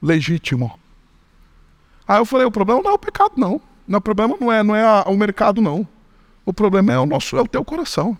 legítimo. 0.00 0.78
Aí 2.06 2.20
eu 2.20 2.24
falei, 2.24 2.46
o 2.46 2.50
problema 2.52 2.80
não 2.80 2.92
é 2.92 2.94
o 2.94 2.98
pecado, 3.00 3.32
não. 3.36 3.60
O 3.88 4.00
problema 4.00 4.36
não 4.40 4.52
é, 4.52 4.62
não 4.62 4.76
é 4.76 4.84
a, 4.84 5.02
o 5.08 5.16
mercado, 5.16 5.60
não. 5.60 5.84
O 6.44 6.52
problema 6.52 6.92
é 6.92 6.98
o 7.00 7.04
nosso, 7.04 7.36
é 7.36 7.42
o 7.42 7.48
teu 7.48 7.64
coração. 7.64 8.16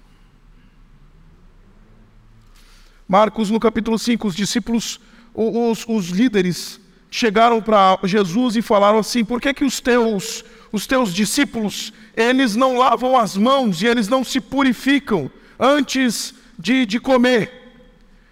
Marcos, 3.06 3.48
no 3.48 3.60
capítulo 3.60 3.96
5, 3.96 4.26
os 4.26 4.34
discípulos, 4.34 4.98
os, 5.32 5.84
os 5.86 6.08
líderes, 6.08 6.80
chegaram 7.10 7.60
para 7.60 7.98
Jesus 8.04 8.56
e 8.56 8.62
falaram 8.62 8.98
assim: 8.98 9.24
por 9.24 9.40
que, 9.40 9.54
que 9.54 9.64
os 9.64 9.80
teus, 9.80 10.44
os 10.72 10.86
teus 10.86 11.12
discípulos, 11.12 11.92
eles 12.16 12.56
não 12.56 12.76
lavam 12.76 13.16
as 13.16 13.36
mãos 13.36 13.82
e 13.82 13.86
eles 13.86 14.08
não 14.08 14.24
se 14.24 14.40
purificam 14.40 15.30
antes 15.58 16.34
de, 16.58 16.86
de 16.86 16.98
comer? 17.00 17.66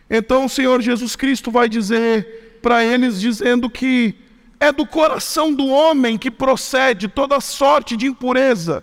Então 0.08 0.44
o 0.44 0.48
Senhor 0.48 0.80
Jesus 0.80 1.16
Cristo 1.16 1.50
vai 1.50 1.68
dizer 1.68 2.58
para 2.62 2.84
eles, 2.84 3.20
dizendo 3.20 3.68
que 3.68 4.14
é 4.58 4.72
do 4.72 4.86
coração 4.86 5.52
do 5.52 5.66
homem 5.66 6.16
que 6.16 6.30
procede 6.30 7.08
toda 7.08 7.40
sorte 7.40 7.96
de 7.96 8.06
impureza, 8.06 8.82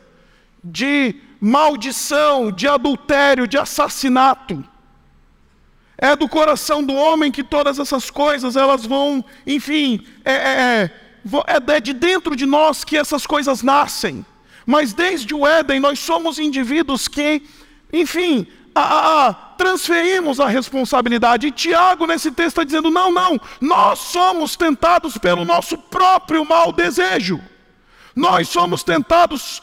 de 0.64 1.16
maldição, 1.40 2.52
de 2.52 2.68
adultério, 2.68 3.48
de 3.48 3.58
assassinato. 3.58 4.64
É 6.02 6.16
do 6.16 6.28
coração 6.28 6.84
do 6.84 6.96
homem 6.96 7.32
que 7.32 7.44
todas 7.44 7.78
essas 7.78 8.10
coisas 8.10 8.56
elas 8.56 8.84
vão, 8.84 9.24
enfim, 9.46 10.04
é, 10.26 10.34
é, 10.34 10.92
é, 11.48 11.76
é 11.76 11.80
de 11.80 11.94
dentro 11.94 12.36
de 12.36 12.48
nós 12.48 12.84
que 12.84 12.98
essas 12.98 13.28
coisas 13.28 13.62
nascem. 13.62 14.26
Mas 14.66 14.94
desde 14.94 15.36
o 15.36 15.46
Éden 15.46 15.80
nós 15.80 16.00
somos 16.00 16.40
indivíduos 16.40 17.08
que, 17.08 17.44
enfim, 17.94 18.48
a, 18.74 19.28
a, 19.28 19.34
transferimos 19.34 20.40
a 20.40 20.48
responsabilidade. 20.48 21.46
E 21.48 21.52
Tiago, 21.52 22.08
nesse 22.08 22.32
texto, 22.32 22.50
está 22.50 22.64
dizendo: 22.64 22.90
não, 22.90 23.12
não, 23.12 23.40
nós 23.60 24.00
somos 24.00 24.56
tentados 24.56 25.20
pelo 25.20 25.46
nosso 25.46 25.78
próprio 25.78 26.44
mau 26.44 26.72
desejo. 26.72 27.40
Nós 28.16 28.50
somos 28.50 28.84
tentados 28.84 29.62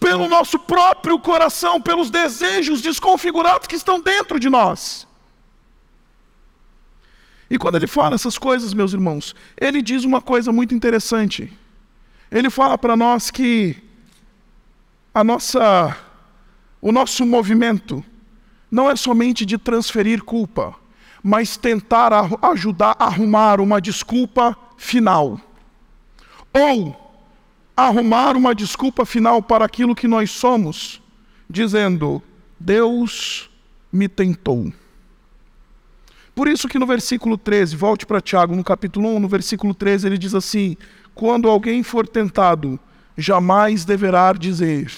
pelo 0.00 0.28
nosso 0.28 0.58
próprio 0.58 1.18
coração, 1.18 1.80
pelos 1.80 2.08
desejos 2.08 2.80
desconfigurados 2.80 3.66
que 3.66 3.76
estão 3.76 4.00
dentro 4.00 4.40
de 4.40 4.48
nós. 4.48 5.06
E 7.52 7.58
quando 7.58 7.74
ele 7.74 7.86
fala 7.86 8.14
essas 8.14 8.38
coisas, 8.38 8.72
meus 8.72 8.94
irmãos, 8.94 9.36
ele 9.60 9.82
diz 9.82 10.04
uma 10.04 10.22
coisa 10.22 10.50
muito 10.50 10.74
interessante. 10.74 11.52
Ele 12.30 12.48
fala 12.48 12.78
para 12.78 12.96
nós 12.96 13.30
que 13.30 13.76
a 15.12 15.22
nossa, 15.22 15.94
o 16.80 16.90
nosso 16.90 17.26
movimento 17.26 18.02
não 18.70 18.90
é 18.90 18.96
somente 18.96 19.44
de 19.44 19.58
transferir 19.58 20.24
culpa, 20.24 20.74
mas 21.22 21.58
tentar 21.58 22.10
ajudar 22.40 22.96
a 22.98 23.04
arrumar 23.04 23.60
uma 23.60 23.82
desculpa 23.82 24.56
final. 24.78 25.38
Ou 26.54 26.96
arrumar 27.76 28.34
uma 28.34 28.54
desculpa 28.54 29.04
final 29.04 29.42
para 29.42 29.66
aquilo 29.66 29.94
que 29.94 30.08
nós 30.08 30.30
somos, 30.30 31.02
dizendo: 31.50 32.22
Deus 32.58 33.50
me 33.92 34.08
tentou. 34.08 34.72
Por 36.34 36.48
isso 36.48 36.68
que 36.68 36.78
no 36.78 36.86
versículo 36.86 37.36
13, 37.36 37.76
volte 37.76 38.06
para 38.06 38.20
Tiago, 38.20 38.56
no 38.56 38.64
capítulo 38.64 39.08
1, 39.16 39.20
no 39.20 39.28
versículo 39.28 39.74
13, 39.74 40.06
ele 40.06 40.18
diz 40.18 40.34
assim: 40.34 40.76
Quando 41.14 41.48
alguém 41.48 41.82
for 41.82 42.08
tentado, 42.08 42.80
jamais 43.16 43.84
deverá 43.84 44.32
dizer: 44.32 44.90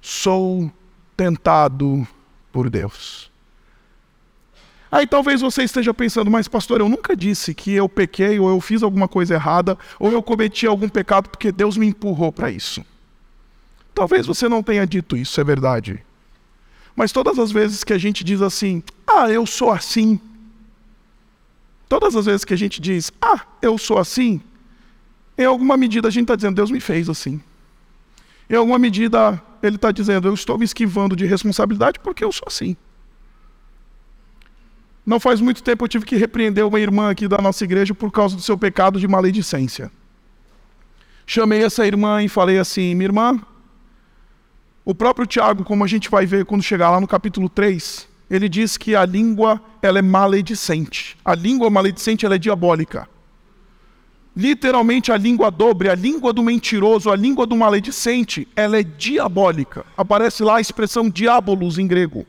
Sou 0.00 0.70
tentado 1.16 2.06
por 2.52 2.70
Deus. 2.70 3.30
Aí 4.92 5.06
talvez 5.06 5.40
você 5.40 5.62
esteja 5.62 5.94
pensando, 5.94 6.30
mas 6.30 6.48
pastor, 6.48 6.80
eu 6.80 6.88
nunca 6.88 7.14
disse 7.14 7.54
que 7.54 7.72
eu 7.72 7.88
pequei, 7.88 8.40
ou 8.40 8.48
eu 8.48 8.60
fiz 8.60 8.82
alguma 8.82 9.06
coisa 9.06 9.34
errada, 9.34 9.78
ou 10.00 10.10
eu 10.10 10.22
cometi 10.22 10.66
algum 10.66 10.88
pecado 10.88 11.28
porque 11.28 11.52
Deus 11.52 11.76
me 11.76 11.86
empurrou 11.86 12.32
para 12.32 12.50
isso. 12.50 12.84
Talvez 13.94 14.26
você 14.26 14.48
não 14.48 14.62
tenha 14.62 14.86
dito 14.86 15.16
isso, 15.16 15.40
é 15.40 15.44
verdade. 15.44 16.02
Mas 16.96 17.12
todas 17.12 17.38
as 17.38 17.52
vezes 17.52 17.84
que 17.84 17.92
a 17.92 17.98
gente 17.98 18.24
diz 18.24 18.42
assim, 18.42 18.82
ah, 19.06 19.30
eu 19.30 19.46
sou 19.46 19.70
assim. 19.70 20.20
Todas 21.90 22.14
as 22.14 22.26
vezes 22.26 22.44
que 22.44 22.54
a 22.54 22.56
gente 22.56 22.80
diz, 22.80 23.10
ah, 23.20 23.40
eu 23.60 23.76
sou 23.76 23.98
assim, 23.98 24.40
em 25.36 25.44
alguma 25.44 25.76
medida 25.76 26.06
a 26.06 26.10
gente 26.10 26.22
está 26.22 26.36
dizendo, 26.36 26.54
Deus 26.54 26.70
me 26.70 26.78
fez 26.78 27.08
assim. 27.08 27.42
Em 28.48 28.54
alguma 28.54 28.78
medida 28.78 29.42
ele 29.60 29.74
está 29.74 29.90
dizendo: 29.90 30.28
Eu 30.28 30.34
estou 30.34 30.56
me 30.56 30.64
esquivando 30.64 31.16
de 31.16 31.26
responsabilidade 31.26 31.98
porque 31.98 32.24
eu 32.24 32.30
sou 32.30 32.46
assim. 32.46 32.76
Não 35.04 35.18
faz 35.18 35.40
muito 35.40 35.64
tempo 35.64 35.84
eu 35.84 35.88
tive 35.88 36.04
que 36.04 36.14
repreender 36.14 36.64
uma 36.64 36.78
irmã 36.78 37.10
aqui 37.10 37.26
da 37.26 37.38
nossa 37.38 37.64
igreja 37.64 37.92
por 37.92 38.12
causa 38.12 38.36
do 38.36 38.42
seu 38.42 38.56
pecado 38.56 39.00
de 39.00 39.08
maledicência. 39.08 39.90
Chamei 41.26 41.64
essa 41.64 41.84
irmã 41.84 42.22
e 42.22 42.28
falei 42.28 42.58
assim: 42.58 42.94
Minha 42.94 43.06
irmã, 43.06 43.40
o 44.84 44.94
próprio 44.94 45.26
Tiago, 45.26 45.64
como 45.64 45.82
a 45.82 45.88
gente 45.88 46.08
vai 46.08 46.24
ver 46.24 46.44
quando 46.44 46.62
chegar 46.62 46.90
lá 46.90 47.00
no 47.00 47.08
capítulo 47.08 47.48
3, 47.48 48.08
ele 48.30 48.48
diz 48.48 48.76
que 48.76 48.94
a 48.94 49.04
língua 49.04 49.60
ela 49.82 49.98
é 49.98 50.02
maledicente. 50.02 51.16
A 51.24 51.34
língua 51.34 51.68
maledicente 51.68 52.24
ela 52.24 52.36
é 52.36 52.38
diabólica. 52.38 53.08
Literalmente 54.36 55.10
a 55.10 55.16
língua 55.16 55.50
dobre, 55.50 55.90
a 55.90 55.94
língua 55.94 56.32
do 56.32 56.42
mentiroso, 56.42 57.10
a 57.10 57.16
língua 57.16 57.44
do 57.44 57.56
maledicente, 57.56 58.46
ela 58.54 58.78
é 58.78 58.84
diabólica. 58.84 59.84
Aparece 59.96 60.44
lá 60.44 60.58
a 60.58 60.60
expressão 60.60 61.10
diabolos 61.10 61.78
em 61.78 61.86
grego. 61.88 62.24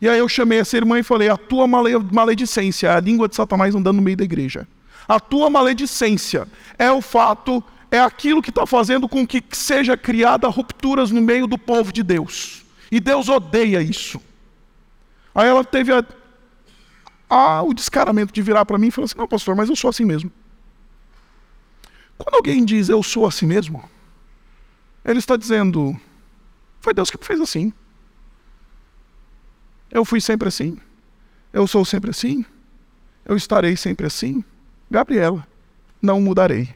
E 0.00 0.08
aí 0.08 0.18
eu 0.18 0.28
chamei 0.28 0.60
essa 0.60 0.76
irmã 0.76 1.00
e 1.00 1.02
falei: 1.02 1.28
a 1.28 1.36
tua 1.36 1.66
maledicência 1.66 2.86
é 2.86 2.92
a 2.92 3.00
língua 3.00 3.28
de 3.28 3.34
Satanás 3.34 3.74
andando 3.74 3.96
no 3.96 4.02
meio 4.02 4.16
da 4.16 4.24
igreja. 4.24 4.66
A 5.08 5.18
tua 5.18 5.50
maledicência 5.50 6.46
é 6.78 6.90
o 6.92 7.02
fato, 7.02 7.62
é 7.90 7.98
aquilo 7.98 8.40
que 8.40 8.50
está 8.50 8.64
fazendo 8.64 9.08
com 9.08 9.26
que 9.26 9.42
seja 9.50 9.96
criada 9.96 10.46
rupturas 10.46 11.10
no 11.10 11.20
meio 11.20 11.48
do 11.48 11.58
povo 11.58 11.92
de 11.92 12.04
Deus. 12.04 12.62
E 12.92 13.00
Deus 13.00 13.28
odeia 13.28 13.82
isso. 13.82 14.20
Aí 15.34 15.48
ela 15.48 15.64
teve 15.64 15.92
a, 15.92 16.04
a, 17.28 17.62
o 17.62 17.72
descaramento 17.72 18.32
de 18.32 18.42
virar 18.42 18.64
para 18.64 18.78
mim 18.78 18.88
e 18.88 18.90
falar 18.90 19.04
assim: 19.06 19.18
não, 19.18 19.28
pastor, 19.28 19.54
mas 19.54 19.68
eu 19.68 19.76
sou 19.76 19.90
assim 19.90 20.04
mesmo. 20.04 20.30
Quando 22.18 22.34
alguém 22.34 22.64
diz 22.64 22.88
eu 22.88 23.02
sou 23.02 23.26
assim 23.26 23.46
mesmo, 23.46 23.88
ele 25.04 25.18
está 25.18 25.36
dizendo: 25.36 25.98
foi 26.80 26.92
Deus 26.92 27.10
que 27.10 27.18
me 27.18 27.24
fez 27.24 27.40
assim. 27.40 27.72
Eu 29.90 30.04
fui 30.04 30.20
sempre 30.20 30.48
assim. 30.48 30.78
Eu 31.52 31.66
sou 31.66 31.84
sempre 31.84 32.10
assim. 32.10 32.44
Eu 33.24 33.36
estarei 33.36 33.76
sempre 33.76 34.06
assim. 34.06 34.44
Gabriela, 34.90 35.46
não 36.00 36.20
mudarei. 36.20 36.74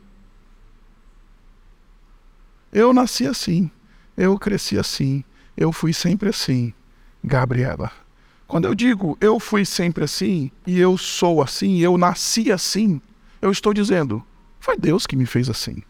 Eu 2.72 2.92
nasci 2.92 3.26
assim. 3.26 3.70
Eu 4.16 4.38
cresci 4.38 4.78
assim. 4.78 5.24
Eu 5.56 5.72
fui 5.72 5.92
sempre 5.92 6.28
assim. 6.28 6.74
Gabriela. 7.22 8.03
Quando 8.46 8.66
eu 8.66 8.74
digo 8.74 9.16
eu 9.20 9.40
fui 9.40 9.64
sempre 9.64 10.04
assim, 10.04 10.50
e 10.66 10.78
eu 10.78 10.96
sou 10.98 11.42
assim, 11.42 11.78
eu 11.78 11.96
nasci 11.96 12.52
assim, 12.52 13.00
eu 13.40 13.50
estou 13.50 13.72
dizendo 13.74 14.22
foi 14.64 14.78
Deus 14.78 15.06
que 15.06 15.14
me 15.14 15.26
fez 15.26 15.50
assim. 15.50 15.82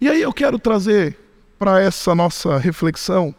E 0.00 0.08
aí 0.08 0.22
eu 0.22 0.32
quero 0.32 0.58
trazer 0.58 1.18
para 1.58 1.78
essa 1.78 2.14
nossa 2.14 2.56
reflexão 2.56 3.34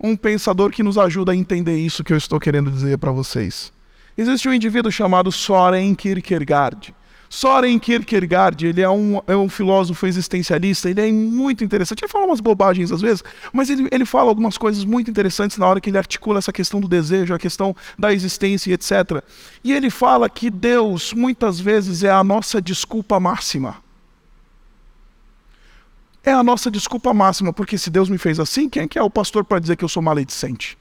um 0.00 0.16
pensador 0.16 0.70
que 0.70 0.82
nos 0.82 0.96
ajuda 0.96 1.32
a 1.32 1.36
entender 1.36 1.76
isso 1.76 2.02
que 2.02 2.12
eu 2.12 2.16
estou 2.16 2.40
querendo 2.40 2.70
dizer 2.70 2.96
para 2.96 3.12
vocês. 3.12 3.70
Existe 4.16 4.48
um 4.48 4.54
indivíduo 4.54 4.90
chamado 4.90 5.30
Soren 5.30 5.94
Kierkegaard. 5.94 6.94
Soren 7.28 7.78
Kierkegaard, 7.78 8.66
ele 8.66 8.80
é 8.80 8.88
um, 8.88 9.20
é 9.26 9.36
um 9.36 9.48
filósofo 9.48 10.06
existencialista, 10.06 10.88
ele 10.88 11.00
é 11.00 11.10
muito 11.12 11.64
interessante. 11.64 12.04
Ele 12.04 12.10
fala 12.10 12.26
umas 12.26 12.40
bobagens 12.40 12.92
às 12.92 13.00
vezes, 13.00 13.24
mas 13.52 13.68
ele, 13.68 13.88
ele 13.90 14.04
fala 14.04 14.28
algumas 14.28 14.56
coisas 14.56 14.84
muito 14.84 15.10
interessantes 15.10 15.58
na 15.58 15.66
hora 15.66 15.80
que 15.80 15.90
ele 15.90 15.98
articula 15.98 16.38
essa 16.38 16.52
questão 16.52 16.80
do 16.80 16.88
desejo, 16.88 17.34
a 17.34 17.38
questão 17.38 17.74
da 17.98 18.12
existência 18.12 18.72
etc. 18.72 19.22
E 19.62 19.72
ele 19.72 19.90
fala 19.90 20.28
que 20.28 20.50
Deus, 20.50 21.12
muitas 21.12 21.58
vezes, 21.58 22.02
é 22.02 22.10
a 22.10 22.22
nossa 22.22 22.60
desculpa 22.60 23.18
máxima. 23.18 23.76
É 26.22 26.32
a 26.32 26.42
nossa 26.42 26.70
desculpa 26.70 27.14
máxima, 27.14 27.52
porque 27.52 27.78
se 27.78 27.88
Deus 27.88 28.08
me 28.08 28.18
fez 28.18 28.40
assim, 28.40 28.68
quem 28.68 28.82
é 28.82 28.88
que 28.88 28.98
é 28.98 29.02
o 29.02 29.10
pastor 29.10 29.44
para 29.44 29.60
dizer 29.60 29.76
que 29.76 29.84
eu 29.84 29.88
sou 29.88 30.02
maledicente? 30.02 30.76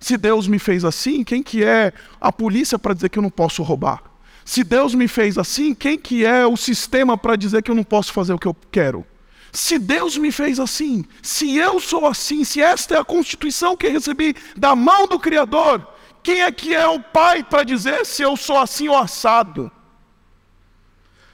Se 0.00 0.16
Deus 0.16 0.48
me 0.48 0.58
fez 0.58 0.84
assim, 0.84 1.22
quem 1.22 1.42
que 1.42 1.64
é 1.64 1.92
a 2.20 2.32
polícia 2.32 2.78
para 2.78 2.94
dizer 2.94 3.08
que 3.08 3.18
eu 3.18 3.22
não 3.22 3.30
posso 3.30 3.62
roubar? 3.62 4.02
Se 4.44 4.62
Deus 4.62 4.94
me 4.94 5.08
fez 5.08 5.38
assim, 5.38 5.74
quem 5.74 5.98
que 5.98 6.24
é 6.24 6.46
o 6.46 6.56
sistema 6.56 7.16
para 7.16 7.36
dizer 7.36 7.62
que 7.62 7.70
eu 7.70 7.74
não 7.74 7.84
posso 7.84 8.12
fazer 8.12 8.34
o 8.34 8.38
que 8.38 8.46
eu 8.46 8.56
quero? 8.70 9.06
Se 9.50 9.78
Deus 9.78 10.18
me 10.18 10.30
fez 10.30 10.60
assim, 10.60 11.04
se 11.22 11.56
eu 11.56 11.80
sou 11.80 12.06
assim, 12.06 12.44
se 12.44 12.60
esta 12.60 12.96
é 12.96 12.98
a 12.98 13.04
constituição 13.04 13.76
que 13.76 13.88
recebi 13.88 14.34
da 14.56 14.74
mão 14.74 15.06
do 15.06 15.18
Criador, 15.18 15.86
quem 16.22 16.42
é 16.42 16.50
que 16.50 16.74
é 16.74 16.86
o 16.86 17.00
Pai 17.00 17.42
para 17.42 17.62
dizer 17.62 18.04
se 18.04 18.22
eu 18.22 18.36
sou 18.36 18.58
assim 18.58 18.88
ou 18.88 18.98
assado? 18.98 19.70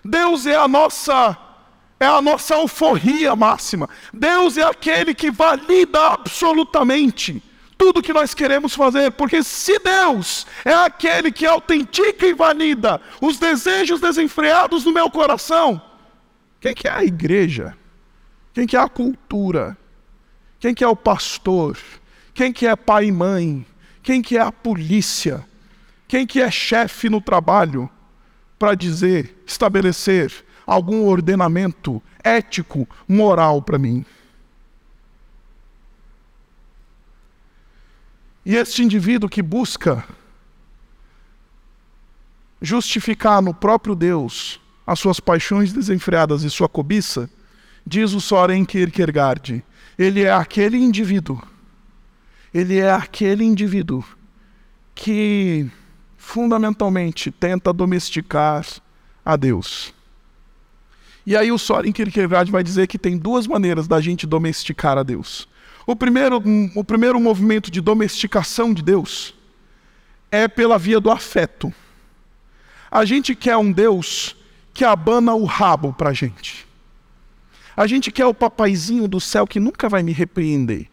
Deus 0.04 0.46
é 0.46 0.56
a 0.56 0.68
nossa 0.68 1.36
é 1.98 2.06
a 2.06 2.22
nossa 2.22 2.54
alforria 2.54 3.36
máxima. 3.36 3.88
Deus 4.12 4.56
é 4.56 4.62
aquele 4.62 5.14
que 5.14 5.30
valida 5.30 6.00
absolutamente 6.00 7.42
tudo 7.80 8.02
que 8.02 8.12
nós 8.12 8.34
queremos 8.34 8.74
fazer, 8.74 9.10
porque 9.12 9.42
se 9.42 9.78
Deus 9.78 10.46
é 10.66 10.74
aquele 10.74 11.32
que 11.32 11.46
autentica 11.46 12.26
e 12.26 12.34
valida 12.34 13.00
os 13.22 13.38
desejos 13.38 14.02
desenfreados 14.02 14.84
do 14.84 14.92
meu 14.92 15.10
coração, 15.10 15.80
quem 16.60 16.74
que 16.74 16.86
é 16.86 16.90
a 16.90 17.02
igreja? 17.02 17.74
Quem 18.52 18.66
que 18.66 18.76
é 18.76 18.80
a 18.80 18.86
cultura? 18.86 19.78
Quem 20.58 20.74
que 20.74 20.84
é 20.84 20.88
o 20.88 20.94
pastor? 20.94 21.78
Quem 22.34 22.52
que 22.52 22.66
é 22.66 22.76
pai 22.76 23.06
e 23.06 23.12
mãe? 23.12 23.64
Quem 24.02 24.20
que 24.20 24.36
é 24.36 24.42
a 24.42 24.52
polícia? 24.52 25.42
Quem 26.06 26.26
que 26.26 26.42
é 26.42 26.50
chefe 26.50 27.08
no 27.08 27.22
trabalho 27.22 27.88
para 28.58 28.74
dizer, 28.74 29.42
estabelecer 29.46 30.30
algum 30.66 31.06
ordenamento 31.06 32.02
ético, 32.22 32.86
moral 33.08 33.62
para 33.62 33.78
mim? 33.78 34.04
E 38.44 38.56
este 38.56 38.82
indivíduo 38.82 39.28
que 39.28 39.42
busca 39.42 40.04
justificar 42.60 43.40
no 43.40 43.54
próprio 43.54 43.94
Deus 43.94 44.60
as 44.86 44.98
suas 44.98 45.20
paixões 45.20 45.72
desenfreadas 45.72 46.42
e 46.42 46.50
sua 46.50 46.68
cobiça, 46.68 47.30
diz 47.86 48.12
o 48.12 48.20
Soren 48.20 48.64
Kierkegaard, 48.64 49.64
ele 49.98 50.22
é 50.22 50.32
aquele 50.32 50.78
indivíduo, 50.78 51.40
ele 52.52 52.78
é 52.78 52.90
aquele 52.90 53.44
indivíduo 53.44 54.04
que 54.94 55.70
fundamentalmente 56.16 57.30
tenta 57.30 57.72
domesticar 57.72 58.66
a 59.24 59.36
Deus. 59.36 59.94
E 61.24 61.36
aí 61.36 61.52
o 61.52 61.58
Soren 61.58 61.92
Kierkegaard 61.92 62.50
vai 62.50 62.64
dizer 62.64 62.86
que 62.86 62.98
tem 62.98 63.16
duas 63.16 63.46
maneiras 63.46 63.86
da 63.86 64.00
gente 64.00 64.26
domesticar 64.26 64.98
a 64.98 65.02
Deus. 65.02 65.48
O 65.86 65.96
primeiro, 65.96 66.42
o 66.74 66.84
primeiro 66.84 67.18
movimento 67.18 67.70
de 67.70 67.80
domesticação 67.80 68.72
de 68.72 68.82
Deus 68.82 69.34
é 70.30 70.46
pela 70.46 70.78
via 70.78 71.00
do 71.00 71.10
afeto. 71.10 71.72
A 72.90 73.04
gente 73.04 73.34
quer 73.34 73.56
um 73.56 73.72
Deus 73.72 74.36
que 74.72 74.84
abana 74.84 75.34
o 75.34 75.44
rabo 75.44 75.92
para 75.92 76.12
gente. 76.12 76.66
A 77.76 77.86
gente 77.86 78.10
quer 78.10 78.26
o 78.26 78.34
papaizinho 78.34 79.08
do 79.08 79.20
céu 79.20 79.46
que 79.46 79.58
nunca 79.58 79.88
vai 79.88 80.02
me 80.02 80.12
repreender. 80.12 80.88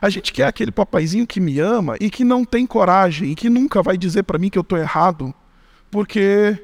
A 0.00 0.10
gente 0.10 0.32
quer 0.32 0.46
aquele 0.46 0.70
papaizinho 0.70 1.26
que 1.26 1.40
me 1.40 1.58
ama 1.58 1.96
e 2.00 2.10
que 2.10 2.22
não 2.22 2.44
tem 2.44 2.66
coragem 2.66 3.32
e 3.32 3.34
que 3.34 3.48
nunca 3.48 3.82
vai 3.82 3.96
dizer 3.96 4.22
para 4.24 4.38
mim 4.38 4.50
que 4.50 4.58
eu 4.58 4.62
estou 4.62 4.78
errado 4.78 5.34
porque 5.90 6.56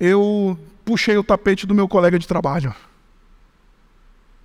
eu 0.00 0.58
puxei 0.84 1.16
o 1.18 1.24
tapete 1.24 1.66
do 1.66 1.74
meu 1.74 1.88
colega 1.88 2.18
de 2.18 2.26
trabalho 2.26 2.74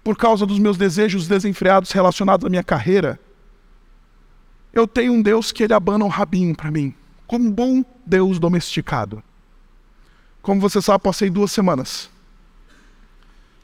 por 0.03 0.17
causa 0.17 0.45
dos 0.45 0.59
meus 0.59 0.77
desejos 0.77 1.27
desenfreados 1.27 1.91
relacionados 1.91 2.45
à 2.45 2.49
minha 2.49 2.63
carreira, 2.63 3.19
eu 4.73 4.87
tenho 4.87 5.13
um 5.13 5.21
Deus 5.21 5.51
que 5.51 5.63
ele 5.63 5.73
abana 5.73 6.03
um 6.03 6.09
rabinho 6.09 6.55
para 6.55 6.71
mim, 6.71 6.93
como 7.25 7.47
um 7.47 7.51
bom 7.51 7.85
Deus 8.05 8.39
domesticado. 8.39 9.23
Como 10.41 10.59
você 10.59 10.81
sabe, 10.81 11.03
passei 11.03 11.29
duas 11.29 11.51
semanas. 11.51 12.09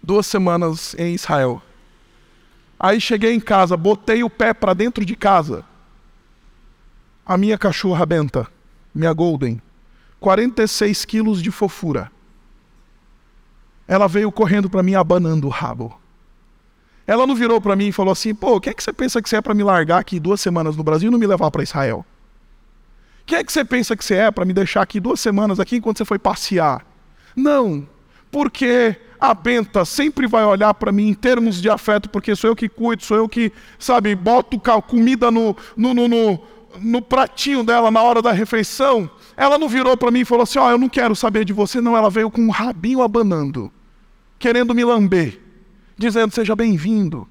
Duas 0.01 0.25
semanas 0.25 0.95
em 0.97 1.13
Israel. 1.13 1.61
Aí 2.79 3.01
cheguei 3.01 3.33
em 3.33 3.39
casa, 3.39 3.75
botei 3.75 4.23
o 4.23 4.29
pé 4.29 4.53
para 4.53 4.73
dentro 4.73 5.03
de 5.03 5.15
casa. 5.15 5.65
A 7.25 7.35
minha 7.37 7.57
cachorra 7.57 8.05
benta, 8.05 8.47
minha 8.95 9.11
Golden, 9.11 9.61
46 10.21 11.03
quilos 11.03 11.41
de 11.41 11.51
fofura. 11.51 12.09
Ela 13.85 14.07
veio 14.07 14.31
correndo 14.31 14.69
para 14.69 14.81
mim 14.81 14.95
abanando 14.95 15.47
o 15.47 15.49
rabo. 15.49 15.98
Ela 17.09 17.25
não 17.25 17.33
virou 17.33 17.59
para 17.59 17.75
mim 17.75 17.87
e 17.87 17.91
falou 17.91 18.11
assim: 18.11 18.35
pô, 18.35 18.61
quem 18.61 18.69
é 18.69 18.73
que 18.75 18.83
você 18.83 18.93
pensa 18.93 19.19
que 19.19 19.27
você 19.27 19.37
é 19.37 19.41
para 19.41 19.55
me 19.55 19.63
largar 19.63 19.97
aqui 19.97 20.19
duas 20.19 20.39
semanas 20.39 20.77
no 20.77 20.83
Brasil 20.83 21.07
e 21.07 21.11
não 21.11 21.17
me 21.17 21.25
levar 21.25 21.49
para 21.49 21.63
Israel? 21.63 22.05
Quem 23.25 23.39
é 23.39 23.43
que 23.43 23.51
você 23.51 23.65
pensa 23.65 23.95
que 23.95 24.05
você 24.05 24.13
é 24.13 24.29
para 24.29 24.45
me 24.45 24.53
deixar 24.53 24.83
aqui 24.83 24.99
duas 24.99 25.19
semanas 25.19 25.59
aqui 25.59 25.77
enquanto 25.77 25.97
você 25.97 26.05
foi 26.05 26.19
passear? 26.19 26.85
Não, 27.35 27.87
porque 28.29 28.95
a 29.19 29.33
Benta 29.33 29.85
sempre 29.85 30.27
vai 30.27 30.45
olhar 30.45 30.71
para 30.75 30.91
mim 30.91 31.07
em 31.07 31.15
termos 31.15 31.59
de 31.59 31.67
afeto, 31.67 32.11
porque 32.11 32.35
sou 32.35 32.51
eu 32.51 32.55
que 32.55 32.69
cuido, 32.69 33.03
sou 33.03 33.17
eu 33.17 33.27
que, 33.27 33.51
sabe, 33.79 34.13
boto 34.13 34.61
comida 34.87 35.31
no, 35.31 35.57
no, 35.75 35.95
no, 35.95 36.07
no, 36.07 36.39
no 36.79 37.01
pratinho 37.01 37.63
dela 37.63 37.89
na 37.89 38.03
hora 38.03 38.21
da 38.21 38.31
refeição. 38.31 39.09
Ela 39.35 39.57
não 39.57 39.67
virou 39.67 39.97
para 39.97 40.11
mim 40.11 40.19
e 40.19 40.25
falou 40.25 40.43
assim: 40.43 40.59
Ó, 40.59 40.67
oh, 40.67 40.69
eu 40.69 40.77
não 40.77 40.87
quero 40.87 41.15
saber 41.15 41.43
de 41.43 41.53
você, 41.53 41.81
não. 41.81 41.97
Ela 41.97 42.11
veio 42.11 42.29
com 42.29 42.41
um 42.41 42.51
rabinho 42.51 43.01
abanando, 43.01 43.71
querendo 44.37 44.75
me 44.75 44.85
lamber 44.85 45.48
dizendo: 45.99 46.33
Seja 46.33 46.55
bem-vindo. 46.55 47.27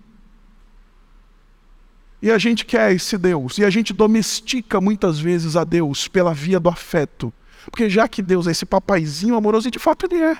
E 2.20 2.31
a 2.31 2.38
gente 2.38 2.64
quer 2.64 2.92
esse 2.92 3.16
Deus, 3.16 3.59
e 3.59 3.64
a 3.64 3.70
gente 3.70 3.92
domestica 3.92 4.81
muitas 4.81 5.18
vezes 5.18 5.57
a 5.57 5.64
Deus 5.64 6.09
pela 6.09 6.35
via 6.35 6.61
do 6.61 6.68
afeto. 6.68 7.33
Porque 7.70 7.88
já 7.88 8.09
que 8.09 8.20
Deus 8.20 8.46
é 8.46 8.50
esse 8.50 8.66
papaizinho 8.66 9.37
amoroso, 9.37 9.68
e 9.68 9.70
de 9.70 9.78
fato 9.78 10.07
ele 10.07 10.22
é. 10.22 10.38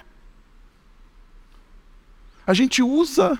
A 2.47 2.55
gente 2.55 2.83
usa 2.83 3.39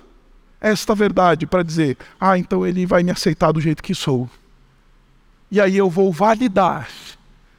esta 0.61 0.95
verdade 0.95 1.45
para 1.45 1.63
dizer: 1.63 1.97
ah, 2.19 2.37
então 2.37 2.65
ele 2.65 2.85
vai 2.85 3.03
me 3.03 3.11
aceitar 3.11 3.51
do 3.51 3.61
jeito 3.61 3.83
que 3.83 3.93
sou. 3.93 4.29
E 5.51 5.59
aí 5.59 5.75
eu 5.75 5.89
vou 5.89 6.11
validar 6.11 6.87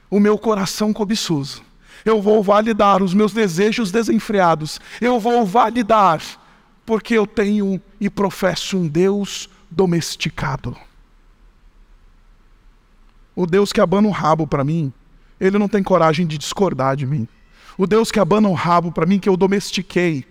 o 0.08 0.18
meu 0.18 0.38
coração 0.38 0.92
cobiçoso. 0.92 1.62
Eu 2.04 2.22
vou 2.22 2.42
validar 2.42 3.02
os 3.02 3.12
meus 3.12 3.32
desejos 3.32 3.90
desenfreados. 3.90 4.80
Eu 5.00 5.20
vou 5.20 5.44
validar 5.44 6.22
porque 6.90 7.14
eu 7.14 7.24
tenho 7.24 7.80
e 8.00 8.10
professo 8.10 8.76
um 8.76 8.88
Deus 8.88 9.48
domesticado. 9.70 10.76
O 13.32 13.46
Deus 13.46 13.72
que 13.72 13.80
abana 13.80 14.08
o 14.08 14.10
rabo 14.10 14.44
para 14.44 14.64
mim, 14.64 14.92
ele 15.40 15.56
não 15.56 15.68
tem 15.68 15.84
coragem 15.84 16.26
de 16.26 16.36
discordar 16.36 16.96
de 16.96 17.06
mim. 17.06 17.28
O 17.78 17.86
Deus 17.86 18.10
que 18.10 18.18
abana 18.18 18.48
o 18.48 18.54
rabo 18.54 18.90
para 18.90 19.06
mim, 19.06 19.20
que 19.20 19.28
eu 19.28 19.36
domestiquei, 19.36 20.26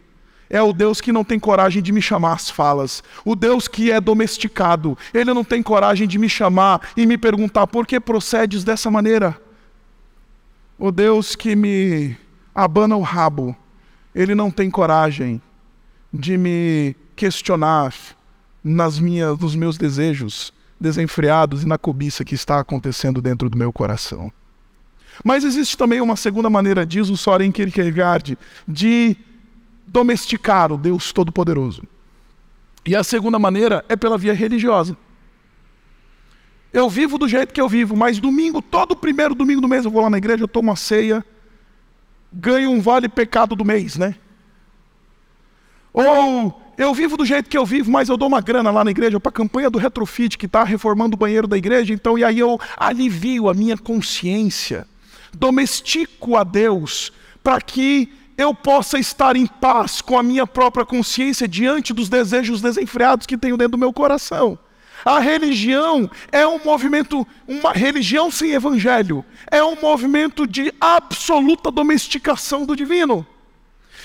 é 0.50 0.62
o 0.62 0.74
Deus 0.74 1.00
que 1.00 1.14
não 1.14 1.24
tem 1.24 1.40
coragem 1.40 1.82
de 1.82 1.94
me 1.94 2.02
chamar 2.02 2.34
às 2.34 2.50
falas. 2.50 3.02
O 3.24 3.38
Deus 3.38 3.70
que 3.70 3.90
é 3.90 4.02
domesticado, 4.02 4.98
ele 5.14 5.34
não 5.34 5.46
tem 5.46 5.64
coragem 5.64 6.10
de 6.10 6.20
me 6.20 6.28
chamar 6.28 6.90
e 6.98 7.06
me 7.06 7.18
perguntar 7.18 7.68
por 7.68 7.88
que 7.88 8.02
procedes 8.02 8.66
dessa 8.66 8.92
maneira. 8.92 9.42
O 10.78 10.92
Deus 10.92 11.38
que 11.38 11.56
me 11.56 12.18
abana 12.54 12.98
o 12.98 13.02
rabo, 13.02 13.56
ele 14.14 14.36
não 14.36 14.52
tem 14.52 14.70
coragem 14.70 15.42
de 16.14 16.38
me 16.38 16.96
questionar 17.16 17.94
nas 18.64 19.00
minhas, 19.00 19.38
nos 19.38 19.56
meus 19.56 19.78
desejos 19.78 20.54
desenfreados 20.80 21.64
e 21.64 21.68
na 21.68 21.78
cobiça 21.78 22.24
que 22.24 22.36
está 22.36 22.60
acontecendo 22.60 23.22
dentro 23.22 23.50
do 23.50 23.58
meu 23.58 23.72
coração. 23.72 24.32
Mas 25.24 25.44
existe 25.44 25.78
também 25.78 26.00
uma 26.00 26.16
segunda 26.16 26.50
maneira, 26.50 26.86
diz 26.86 27.10
o 27.10 27.18
Soren 27.18 27.52
Kierkegaard, 27.52 28.38
de 28.68 29.18
domesticar 29.86 30.72
o 30.72 30.78
Deus 30.78 31.12
Todo-Poderoso. 31.12 31.84
E 32.86 32.96
a 32.96 33.04
segunda 33.04 33.38
maneira 33.38 33.84
é 33.90 33.96
pela 33.96 34.18
via 34.18 34.34
religiosa. 34.34 34.96
Eu 36.72 36.90
vivo 36.90 37.18
do 37.18 37.28
jeito 37.28 37.54
que 37.54 37.60
eu 37.60 37.68
vivo, 37.68 37.98
mas 37.98 38.20
domingo, 38.20 38.62
todo 38.62 38.96
primeiro 38.96 39.36
domingo 39.36 39.60
do 39.60 39.68
mês 39.68 39.84
eu 39.84 39.92
vou 39.92 40.02
lá 40.02 40.10
na 40.10 40.18
igreja, 40.18 40.44
eu 40.44 40.48
tomo 40.48 40.70
uma 40.70 40.76
ceia, 40.76 41.26
ganho 42.32 42.70
um 42.70 42.80
vale 42.80 43.10
pecado 43.10 43.56
do 43.56 43.66
mês, 43.66 43.98
né? 43.98 44.16
Ou 45.94 46.62
eu 46.78 46.94
vivo 46.94 47.18
do 47.18 47.26
jeito 47.26 47.50
que 47.50 47.58
eu 47.58 47.66
vivo, 47.66 47.92
mas 47.92 48.08
eu 48.08 48.16
dou 48.16 48.28
uma 48.28 48.40
grana 48.40 48.72
lá 48.72 48.84
na 48.84 48.92
igreja 48.92 49.20
para 49.20 49.30
a 49.30 49.34
campanha 49.34 49.70
do 49.70 49.78
Retrofit, 49.78 50.38
que 50.38 50.46
está 50.46 50.64
reformando 50.64 51.16
o 51.16 51.20
banheiro 51.20 51.48
da 51.48 51.58
igreja, 51.58 51.94
então 51.94 52.18
e 52.18 52.24
aí 52.24 52.40
eu 52.40 52.60
alivio 52.78 53.50
a 53.50 53.54
minha 53.54 53.78
consciência, 53.78 54.88
domestico 55.34 56.38
a 56.38 56.44
Deus, 56.46 57.12
para 57.44 57.60
que 57.60 58.14
eu 58.38 58.54
possa 58.54 58.98
estar 58.98 59.36
em 59.36 59.46
paz 59.46 60.00
com 60.00 60.18
a 60.18 60.24
minha 60.24 60.48
própria 60.48 60.86
consciência 60.86 61.46
diante 61.46 61.94
dos 61.94 62.08
desejos 62.08 62.62
desenfreados 62.62 63.28
que 63.28 63.38
tenho 63.38 63.58
dentro 63.58 63.72
do 63.72 63.78
meu 63.78 63.92
coração. 63.92 64.58
A 65.04 65.20
religião 65.20 66.10
é 66.32 66.48
um 66.48 66.60
movimento, 66.64 67.28
uma 67.46 67.74
religião 67.74 68.32
sem 68.32 68.52
evangelho, 68.52 69.26
é 69.52 69.62
um 69.62 69.76
movimento 69.76 70.48
de 70.48 70.74
absoluta 70.80 71.70
domesticação 71.70 72.66
do 72.66 72.76
divino. 72.76 73.28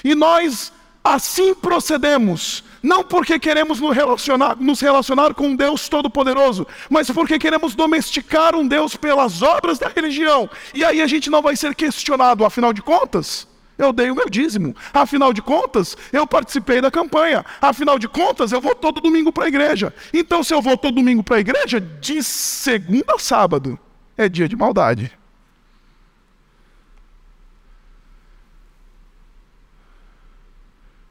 E 0.02 0.14
nós 0.16 0.72
Assim 1.04 1.54
procedemos, 1.54 2.64
não 2.82 3.04
porque 3.04 3.38
queremos 3.38 3.78
nos 3.78 3.94
relacionar, 3.94 4.56
nos 4.58 4.80
relacionar 4.80 5.34
com 5.34 5.48
um 5.48 5.54
Deus 5.54 5.86
Todo-Poderoso, 5.86 6.66
mas 6.88 7.10
porque 7.10 7.38
queremos 7.38 7.74
domesticar 7.74 8.56
um 8.56 8.66
Deus 8.66 8.96
pelas 8.96 9.42
obras 9.42 9.78
da 9.78 9.88
religião. 9.88 10.48
E 10.72 10.82
aí 10.82 11.02
a 11.02 11.06
gente 11.06 11.28
não 11.28 11.42
vai 11.42 11.56
ser 11.56 11.74
questionado, 11.74 12.42
afinal 12.42 12.72
de 12.72 12.80
contas, 12.80 13.46
eu 13.76 13.92
dei 13.92 14.10
o 14.10 14.14
meu 14.14 14.30
dízimo. 14.30 14.74
Afinal 14.92 15.32
de 15.32 15.42
contas, 15.42 15.96
eu 16.12 16.26
participei 16.26 16.80
da 16.80 16.90
campanha. 16.90 17.44
Afinal 17.60 17.98
de 17.98 18.08
contas, 18.08 18.52
eu 18.52 18.60
vou 18.60 18.74
todo 18.74 19.00
domingo 19.00 19.32
para 19.32 19.44
a 19.44 19.48
igreja. 19.48 19.92
Então, 20.12 20.42
se 20.42 20.54
eu 20.54 20.62
vou 20.62 20.76
todo 20.76 20.94
domingo 20.94 21.22
para 21.22 21.36
a 21.36 21.40
igreja, 21.40 21.80
de 21.80 22.22
segunda 22.22 23.14
a 23.14 23.18
sábado, 23.18 23.78
é 24.16 24.28
dia 24.28 24.48
de 24.48 24.56
maldade. 24.56 25.12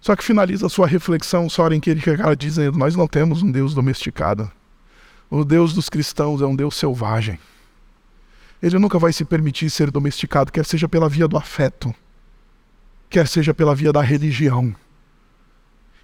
Só 0.04 0.18
que 0.18 0.24
finaliza 0.24 0.68
sua 0.68 0.86
reflexão, 0.86 1.50
Soren 1.50 1.80
Kierkegaard 1.80 2.36
dizendo: 2.36 2.78
Nós 2.78 2.94
não 2.94 3.08
temos 3.08 3.42
um 3.42 3.50
Deus 3.50 3.74
domesticado. 3.74 4.52
O 5.30 5.46
Deus 5.46 5.72
dos 5.72 5.88
cristãos 5.88 6.42
é 6.42 6.46
um 6.46 6.58
Deus 6.58 6.76
selvagem. 6.76 7.40
Ele 8.62 8.78
nunca 8.80 9.00
vai 9.00 9.14
se 9.14 9.24
permitir 9.24 9.70
ser 9.70 9.90
domesticado, 9.90 10.52
quer 10.52 10.66
seja 10.66 10.90
pela 10.90 11.08
via 11.08 11.26
do 11.26 11.38
afeto, 11.38 11.96
quer 13.10 13.30
seja 13.30 13.54
pela 13.54 13.74
via 13.74 13.94
da 13.94 14.02
religião. 14.02 14.76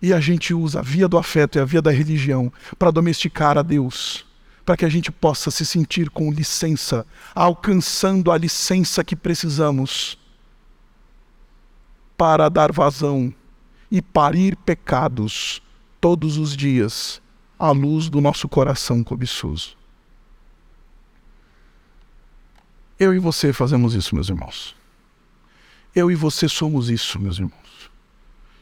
E 0.02 0.14
a 0.14 0.22
gente 0.22 0.54
usa 0.54 0.80
a 0.80 0.82
via 0.82 1.10
do 1.10 1.18
afeto 1.18 1.58
e 1.58 1.62
a 1.62 1.66
via 1.66 1.82
da 1.82 1.92
religião 1.92 2.54
para 2.78 2.92
domesticar 2.92 3.58
a 3.58 3.62
Deus, 3.62 4.26
para 4.66 4.78
que 4.78 4.86
a 4.86 4.90
gente 4.90 5.12
possa 5.12 5.52
se 5.52 5.66
sentir 5.66 6.10
com 6.10 6.32
licença, 6.32 7.06
alcançando 7.36 8.32
a 8.32 8.38
licença 8.38 9.04
que 9.04 9.14
precisamos 9.14 10.18
para 12.18 12.48
dar 12.48 12.72
vazão 12.72 13.34
e 13.92 14.02
parir 14.02 14.56
pecados 14.56 15.62
todos 16.00 16.38
os 16.38 16.56
dias 16.56 17.22
à 17.58 17.72
luz 17.72 18.10
do 18.10 18.22
nosso 18.22 18.48
coração 18.48 19.04
cobiçoso. 19.04 19.78
Eu 23.00 23.14
e 23.14 23.20
você 23.20 23.54
fazemos 23.54 23.94
isso, 23.94 24.14
meus 24.14 24.30
irmãos. 24.30 24.76
Eu 25.96 26.12
e 26.12 26.16
você 26.16 26.48
somos 26.48 26.90
isso, 26.90 27.20
meus 27.20 27.38
irmãos. 27.38 27.90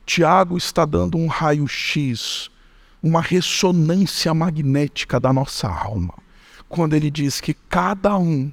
Tiago 0.06 0.58
está 0.58 0.86
dando 0.86 1.18
um 1.18 1.28
raio-x, 1.28 2.50
uma 3.04 3.22
ressonância 3.22 4.34
magnética 4.34 5.20
da 5.20 5.34
nossa 5.34 5.68
alma, 5.68 6.14
quando 6.70 6.96
ele 6.96 7.12
diz 7.12 7.42
que 7.42 7.54
cada 7.54 8.18
um 8.18 8.52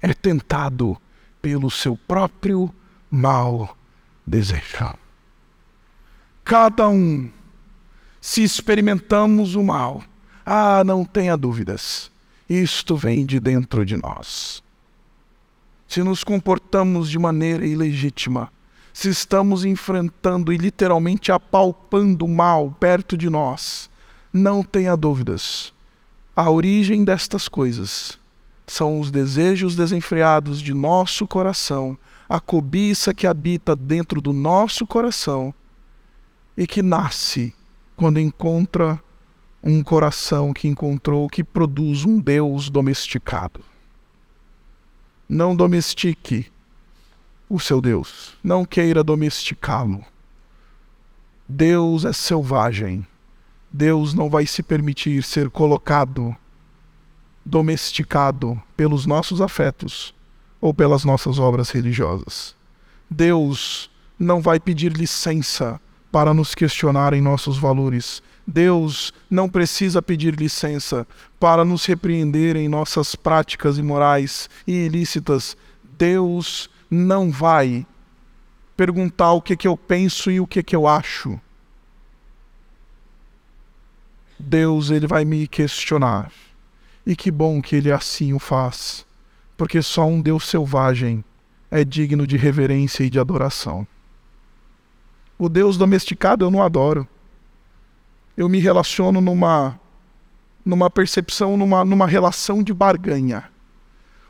é 0.00 0.14
tentado 0.14 0.96
pelo 1.42 1.70
seu 1.70 1.96
próprio 1.96 2.72
mal 3.10 3.76
desejo. 4.26 4.94
Cada 6.44 6.86
um, 6.90 7.30
se 8.20 8.42
experimentamos 8.42 9.54
o 9.54 9.62
mal, 9.62 10.04
ah, 10.44 10.84
não 10.84 11.02
tenha 11.02 11.38
dúvidas, 11.38 12.10
isto 12.46 12.94
vem 12.94 13.24
de 13.24 13.40
dentro 13.40 13.82
de 13.82 13.96
nós. 13.96 14.62
Se 15.88 16.02
nos 16.02 16.22
comportamos 16.22 17.08
de 17.08 17.18
maneira 17.18 17.66
ilegítima, 17.66 18.52
se 18.92 19.08
estamos 19.08 19.64
enfrentando 19.64 20.52
e 20.52 20.58
literalmente 20.58 21.32
apalpando 21.32 22.26
o 22.26 22.28
mal 22.28 22.76
perto 22.78 23.16
de 23.16 23.30
nós, 23.30 23.88
não 24.30 24.62
tenha 24.62 24.94
dúvidas. 24.94 25.72
A 26.36 26.50
origem 26.50 27.06
destas 27.06 27.48
coisas 27.48 28.18
são 28.66 29.00
os 29.00 29.10
desejos 29.10 29.74
desenfreados 29.74 30.60
de 30.60 30.74
nosso 30.74 31.26
coração, 31.26 31.96
a 32.28 32.38
cobiça 32.38 33.14
que 33.14 33.26
habita 33.26 33.74
dentro 33.74 34.20
do 34.20 34.34
nosso 34.34 34.86
coração 34.86 35.54
e 36.56 36.66
que 36.66 36.82
nasce 36.82 37.54
quando 37.96 38.18
encontra 38.18 39.00
um 39.62 39.82
coração 39.82 40.52
que 40.52 40.68
encontrou 40.68 41.28
que 41.28 41.42
produz 41.42 42.04
um 42.04 42.20
Deus 42.20 42.68
domesticado. 42.68 43.60
Não 45.28 45.56
domestique 45.56 46.52
o 47.48 47.58
seu 47.58 47.80
Deus. 47.80 48.36
Não 48.42 48.64
queira 48.64 49.02
domesticá-lo. 49.02 50.04
Deus 51.48 52.04
é 52.04 52.12
selvagem. 52.12 53.06
Deus 53.72 54.14
não 54.14 54.28
vai 54.28 54.46
se 54.46 54.62
permitir 54.62 55.22
ser 55.22 55.50
colocado, 55.50 56.36
domesticado 57.44 58.60
pelos 58.76 59.06
nossos 59.06 59.40
afetos 59.40 60.14
ou 60.60 60.72
pelas 60.72 61.04
nossas 61.04 61.38
obras 61.38 61.70
religiosas. 61.70 62.54
Deus 63.10 63.90
não 64.18 64.40
vai 64.40 64.60
pedir 64.60 64.92
licença 64.92 65.80
para 66.14 66.32
nos 66.32 66.54
questionar 66.54 67.12
em 67.12 67.20
nossos 67.20 67.58
valores. 67.58 68.22
Deus 68.46 69.12
não 69.28 69.48
precisa 69.48 70.00
pedir 70.00 70.36
licença 70.36 71.04
para 71.40 71.64
nos 71.64 71.84
repreender 71.86 72.54
em 72.54 72.68
nossas 72.68 73.16
práticas 73.16 73.78
imorais 73.78 74.48
e 74.64 74.86
ilícitas. 74.86 75.56
Deus 75.98 76.70
não 76.88 77.32
vai 77.32 77.84
perguntar 78.76 79.32
o 79.32 79.42
que, 79.42 79.56
que 79.56 79.66
eu 79.66 79.76
penso 79.76 80.30
e 80.30 80.38
o 80.38 80.46
que, 80.46 80.62
que 80.62 80.76
eu 80.76 80.86
acho. 80.86 81.40
Deus 84.38 84.90
ele 84.90 85.08
vai 85.08 85.24
me 85.24 85.48
questionar. 85.48 86.30
E 87.04 87.16
que 87.16 87.28
bom 87.28 87.60
que 87.60 87.74
ele 87.74 87.90
assim 87.90 88.32
o 88.32 88.38
faz, 88.38 89.04
porque 89.56 89.82
só 89.82 90.06
um 90.06 90.22
Deus 90.22 90.48
selvagem 90.48 91.24
é 91.72 91.84
digno 91.84 92.24
de 92.24 92.36
reverência 92.36 93.02
e 93.02 93.10
de 93.10 93.18
adoração. 93.18 93.84
O 95.38 95.48
Deus 95.48 95.76
domesticado 95.76 96.44
eu 96.44 96.50
não 96.50 96.62
adoro. 96.62 97.06
Eu 98.36 98.48
me 98.48 98.58
relaciono 98.58 99.20
numa 99.20 99.78
numa 100.64 100.88
percepção, 100.88 101.56
numa, 101.56 101.84
numa 101.84 102.06
relação 102.06 102.62
de 102.62 102.72
barganha. 102.72 103.44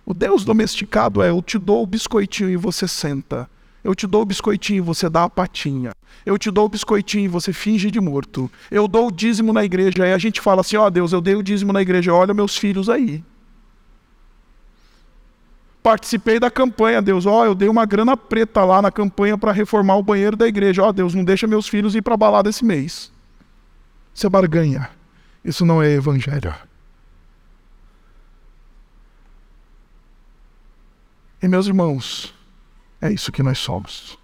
O 0.04 0.12
Deus 0.12 0.44
domesticado 0.44 1.22
é: 1.22 1.30
eu 1.30 1.40
te 1.40 1.58
dou 1.58 1.82
o 1.82 1.86
biscoitinho 1.86 2.50
e 2.50 2.56
você 2.56 2.88
senta. 2.88 3.48
Eu 3.82 3.94
te 3.94 4.06
dou 4.06 4.22
o 4.22 4.26
biscoitinho 4.26 4.78
e 4.78 4.80
você 4.80 5.08
dá 5.08 5.24
a 5.24 5.30
patinha. 5.30 5.92
Eu 6.24 6.38
te 6.38 6.50
dou 6.50 6.64
o 6.64 6.68
biscoitinho 6.68 7.26
e 7.26 7.28
você 7.28 7.52
finge 7.52 7.90
de 7.90 8.00
morto. 8.00 8.50
Eu 8.70 8.88
dou 8.88 9.08
o 9.08 9.12
dízimo 9.12 9.52
na 9.52 9.62
igreja. 9.62 10.04
Aí 10.04 10.12
a 10.12 10.18
gente 10.18 10.40
fala 10.40 10.62
assim: 10.62 10.76
Ó 10.76 10.86
oh, 10.86 10.90
Deus, 10.90 11.12
eu 11.12 11.20
dei 11.20 11.34
o 11.34 11.42
dízimo 11.42 11.72
na 11.72 11.82
igreja. 11.82 12.12
Olha 12.12 12.34
meus 12.34 12.56
filhos 12.56 12.88
aí. 12.88 13.22
Participei 15.84 16.40
da 16.40 16.50
campanha, 16.50 17.02
Deus. 17.02 17.26
Ó, 17.26 17.42
oh, 17.42 17.44
eu 17.44 17.54
dei 17.54 17.68
uma 17.68 17.84
grana 17.84 18.16
preta 18.16 18.64
lá 18.64 18.80
na 18.80 18.90
campanha 18.90 19.36
para 19.36 19.52
reformar 19.52 19.96
o 19.96 20.02
banheiro 20.02 20.34
da 20.34 20.48
igreja. 20.48 20.82
Ó, 20.82 20.88
oh, 20.88 20.92
Deus, 20.94 21.12
não 21.12 21.22
deixa 21.22 21.46
meus 21.46 21.68
filhos 21.68 21.94
ir 21.94 22.00
para 22.00 22.16
balada 22.16 22.48
esse 22.48 22.64
mês. 22.64 23.12
Isso 24.14 24.26
é 24.26 24.30
barganha. 24.30 24.88
Isso 25.44 25.62
não 25.66 25.82
é 25.82 25.90
evangelho. 25.92 26.54
E 31.42 31.46
meus 31.46 31.66
irmãos, 31.66 32.32
é 32.98 33.12
isso 33.12 33.30
que 33.30 33.42
nós 33.42 33.58
somos. 33.58 34.18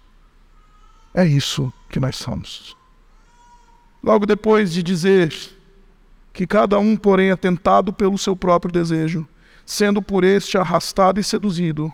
É 1.13 1.23
isso 1.27 1.71
que 1.89 1.99
nós 1.99 2.15
somos. 2.15 2.75
Logo 4.03 4.25
depois 4.25 4.73
de 4.73 4.81
dizer 4.81 5.31
que 6.33 6.47
cada 6.47 6.79
um, 6.79 6.97
porém, 6.97 7.29
é 7.29 7.35
tentado 7.35 7.93
pelo 7.93 8.17
seu 8.17 8.35
próprio 8.35 8.71
desejo, 8.71 9.27
sendo 9.65 10.01
por 10.01 10.23
este 10.23 10.57
arrastado 10.57 11.19
e 11.19 11.23
seduzido, 11.23 11.91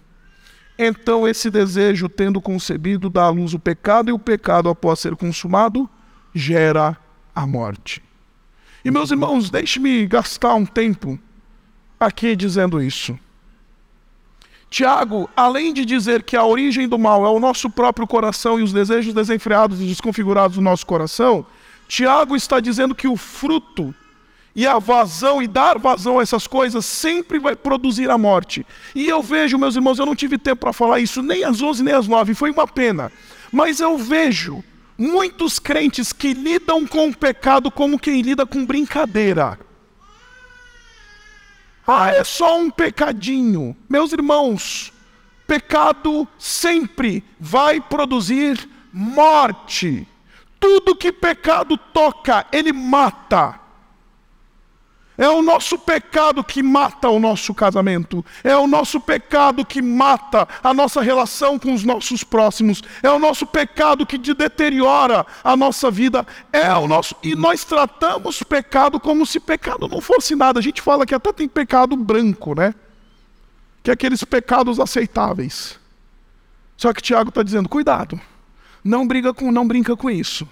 então 0.77 1.27
esse 1.27 1.49
desejo, 1.49 2.07
tendo 2.07 2.39
concebido, 2.39 3.09
dá 3.09 3.23
à 3.23 3.29
luz 3.29 3.53
o 3.53 3.59
pecado, 3.59 4.09
e 4.09 4.13
o 4.13 4.19
pecado, 4.19 4.69
após 4.69 4.99
ser 4.99 5.15
consumado, 5.15 5.89
gera 6.33 6.95
a 7.33 7.47
morte. 7.47 8.03
E 8.85 8.91
meus 8.91 9.09
irmãos, 9.09 9.49
deixe-me 9.49 10.05
gastar 10.05 10.53
um 10.53 10.65
tempo 10.65 11.17
aqui 11.99 12.35
dizendo 12.35 12.81
isso. 12.81 13.17
Tiago, 14.69 15.29
além 15.35 15.73
de 15.73 15.83
dizer 15.83 16.23
que 16.23 16.35
a 16.35 16.45
origem 16.45 16.87
do 16.87 16.99
mal 16.99 17.25
é 17.25 17.29
o 17.29 17.39
nosso 17.39 17.69
próprio 17.69 18.05
coração 18.05 18.59
e 18.59 18.63
os 18.63 18.73
desejos 18.73 19.13
desenfreados 19.13 19.81
e 19.81 19.85
desconfigurados 19.85 20.57
do 20.57 20.61
nosso 20.61 20.85
coração, 20.85 21.45
Tiago 21.87 22.35
está 22.35 22.59
dizendo 22.59 22.93
que 22.93 23.07
o 23.07 23.15
fruto 23.15 23.95
e 24.57 24.65
a 24.65 24.79
vazão 24.79 25.39
e 25.39 25.47
dar 25.47 25.77
vazão 25.77 26.17
a 26.17 26.23
essas 26.23 26.47
coisas 26.47 26.83
sempre 26.83 27.37
vai 27.37 27.55
produzir 27.55 28.09
a 28.09 28.17
morte. 28.17 28.65
E 28.95 29.07
eu 29.07 29.21
vejo, 29.21 29.55
meus 29.55 29.75
irmãos, 29.75 29.99
eu 29.99 30.05
não 30.05 30.15
tive 30.15 30.35
tempo 30.35 30.61
para 30.61 30.73
falar 30.73 30.99
isso 30.99 31.21
nem 31.21 31.43
às 31.43 31.61
11 31.61 31.83
nem 31.83 31.93
às 31.93 32.07
9, 32.07 32.33
foi 32.33 32.49
uma 32.49 32.67
pena. 32.67 33.11
Mas 33.51 33.79
eu 33.79 33.95
vejo 33.99 34.63
muitos 34.97 35.59
crentes 35.59 36.11
que 36.11 36.33
lidam 36.33 36.87
com 36.87 37.07
o 37.07 37.15
pecado 37.15 37.69
como 37.69 37.99
quem 37.99 38.23
lida 38.23 38.47
com 38.47 38.65
brincadeira. 38.65 39.59
Ah, 41.85 42.09
é 42.09 42.23
só 42.23 42.59
um 42.59 42.71
pecadinho. 42.71 43.77
Meus 43.87 44.11
irmãos, 44.11 44.91
pecado 45.45 46.27
sempre 46.39 47.23
vai 47.39 47.79
produzir 47.79 48.67
morte. 48.91 50.07
Tudo 50.59 50.95
que 50.95 51.11
pecado 51.11 51.77
toca, 51.77 52.47
ele 52.51 52.73
mata. 52.73 53.66
É 55.17 55.27
o 55.27 55.41
nosso 55.41 55.79
pecado 55.79 56.43
que 56.43 56.61
mata 56.61 57.09
o 57.09 57.19
nosso 57.19 57.53
casamento. 57.53 58.23
É 58.43 58.55
o 58.55 58.67
nosso 58.67 58.99
pecado 58.99 59.65
que 59.65 59.81
mata 59.81 60.47
a 60.63 60.73
nossa 60.73 61.01
relação 61.01 61.57
com 61.57 61.73
os 61.73 61.83
nossos 61.83 62.23
próximos. 62.23 62.83
É 63.01 63.09
o 63.09 63.17
nosso 63.17 63.47
pecado 63.47 64.05
que 64.05 64.17
deteriora 64.17 65.25
a 65.43 65.57
nossa 65.57 65.89
vida. 65.89 66.25
É 66.53 66.71
o 66.73 66.87
nosso 66.87 67.15
e 67.23 67.35
nós 67.35 67.63
tratamos 67.63 68.43
pecado 68.43 68.99
como 68.99 69.25
se 69.25 69.39
pecado 69.39 69.87
não 69.87 70.01
fosse 70.01 70.35
nada. 70.35 70.59
A 70.59 70.63
gente 70.63 70.81
fala 70.81 71.05
que 71.05 71.15
até 71.15 71.33
tem 71.33 71.47
pecado 71.47 71.95
branco, 71.95 72.53
né? 72.53 72.75
Que 73.81 73.89
é 73.89 73.93
aqueles 73.93 74.23
pecados 74.23 74.79
aceitáveis. 74.79 75.79
Só 76.77 76.93
que 76.93 77.01
Tiago 77.01 77.29
está 77.29 77.41
dizendo: 77.41 77.67
cuidado, 77.67 78.21
não 78.83 79.07
briga 79.07 79.33
com, 79.33 79.51
não 79.51 79.67
brinca 79.67 79.97
com 79.97 80.11
isso. 80.11 80.47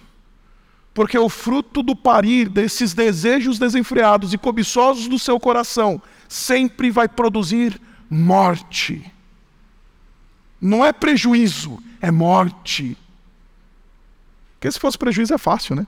Porque 0.95 1.19
o 1.19 1.27
fruto 1.27 1.83
do 1.83 1.93
parir 1.93 2.47
desses 2.47 2.93
desejos 2.93 3.59
desenfreados 3.59 4.33
e 4.33 4.37
cobiçosos 4.37 5.09
do 5.09 5.19
seu 5.19 5.37
coração 5.37 6.01
sempre 6.29 6.89
vai 6.89 7.09
produzir 7.09 7.79
morte. 8.09 9.11
Não 10.59 10.85
é 10.85 10.93
prejuízo, 10.93 11.83
é 11.99 12.09
morte. 12.09 12.97
Porque 14.53 14.71
se 14.71 14.79
fosse 14.79 14.97
prejuízo 14.97 15.33
é 15.33 15.37
fácil, 15.37 15.75
né? 15.75 15.85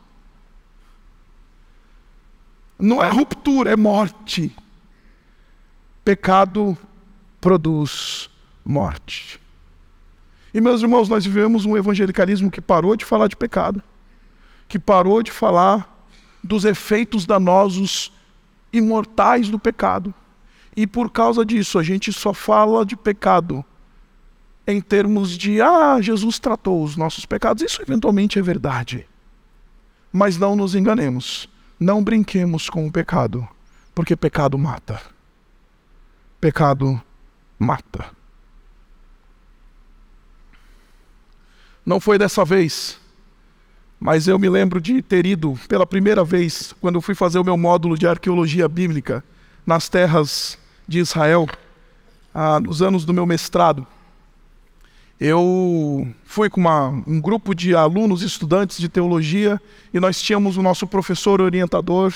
Não 2.78 3.02
é 3.02 3.10
ruptura, 3.10 3.72
é 3.72 3.78
morte. 3.78 4.54
Pecado 6.04 6.78
produz 7.40 8.30
morte. 8.66 9.40
E, 10.54 10.60
meus 10.60 10.82
irmãos, 10.82 11.08
nós 11.08 11.26
vivemos 11.26 11.64
um 11.64 11.78
evangelicalismo 11.78 12.52
que 12.52 12.60
parou 12.60 12.98
de 12.98 13.06
falar 13.06 13.30
de 13.30 13.38
pecado, 13.38 13.82
que 14.68 14.78
parou 14.78 15.24
de 15.24 15.32
falar 15.32 15.96
dos 16.44 16.66
efeitos 16.66 17.26
danosos 17.26 18.12
imortais 18.72 19.50
do 19.50 19.60
pecado. 19.60 20.14
E 20.76 20.86
por 20.86 21.10
causa 21.10 21.46
disso, 21.46 21.80
a 21.80 21.84
gente 21.84 22.14
só 22.14 22.34
fala 22.34 22.86
de 22.86 22.96
pecado 22.96 23.66
em 24.68 24.82
termos 24.82 25.38
de, 25.38 25.62
ah, 25.62 25.98
Jesus 26.02 26.40
tratou 26.40 26.84
os 26.84 26.98
nossos 26.98 27.26
pecados. 27.26 27.64
Isso 27.64 27.82
eventualmente 27.82 28.38
é 28.38 28.42
verdade. 28.42 29.08
Mas 30.12 30.38
não 30.38 30.56
nos 30.56 30.76
enganemos. 30.76 31.50
Não 31.80 32.04
brinquemos 32.04 32.70
com 32.70 32.86
o 32.86 32.92
pecado, 32.92 33.48
porque 33.96 34.16
pecado 34.16 34.58
mata. 34.58 35.00
Pecado 36.42 37.02
mata. 37.58 38.06
Não 41.86 42.00
foi 42.00 42.18
dessa 42.18 42.44
vez, 42.44 43.00
mas 44.00 44.28
eu 44.28 44.38
me 44.38 44.48
lembro 44.48 44.80
de 44.80 45.02
ter 45.02 45.26
ido 45.26 45.58
pela 45.68 45.86
primeira 45.86 46.24
vez, 46.24 46.74
quando 46.80 47.02
fui 47.02 47.16
fazer 47.16 47.40
o 47.40 47.44
meu 47.44 47.58
módulo 47.58 47.98
de 47.98 48.08
arqueologia 48.08 48.68
bíblica 48.68 49.24
nas 49.66 49.90
terras 49.90 50.58
de 50.88 51.00
Israel, 51.00 51.48
ah, 52.34 52.60
nos 52.60 52.82
anos 52.82 53.04
do 53.04 53.14
meu 53.14 53.26
mestrado. 53.26 53.86
Eu 55.20 56.08
fui 56.24 56.48
com 56.48 56.62
uma, 56.62 56.90
um 57.08 57.20
grupo 57.20 57.56
de 57.56 57.76
alunos, 57.76 58.22
estudantes 58.22 58.78
de 58.78 58.88
teologia, 58.88 59.60
e 59.92 60.00
nós 60.00 60.22
tínhamos 60.22 60.58
o 60.58 60.62
nosso 60.62 60.86
professor 60.86 61.42
orientador 61.42 62.14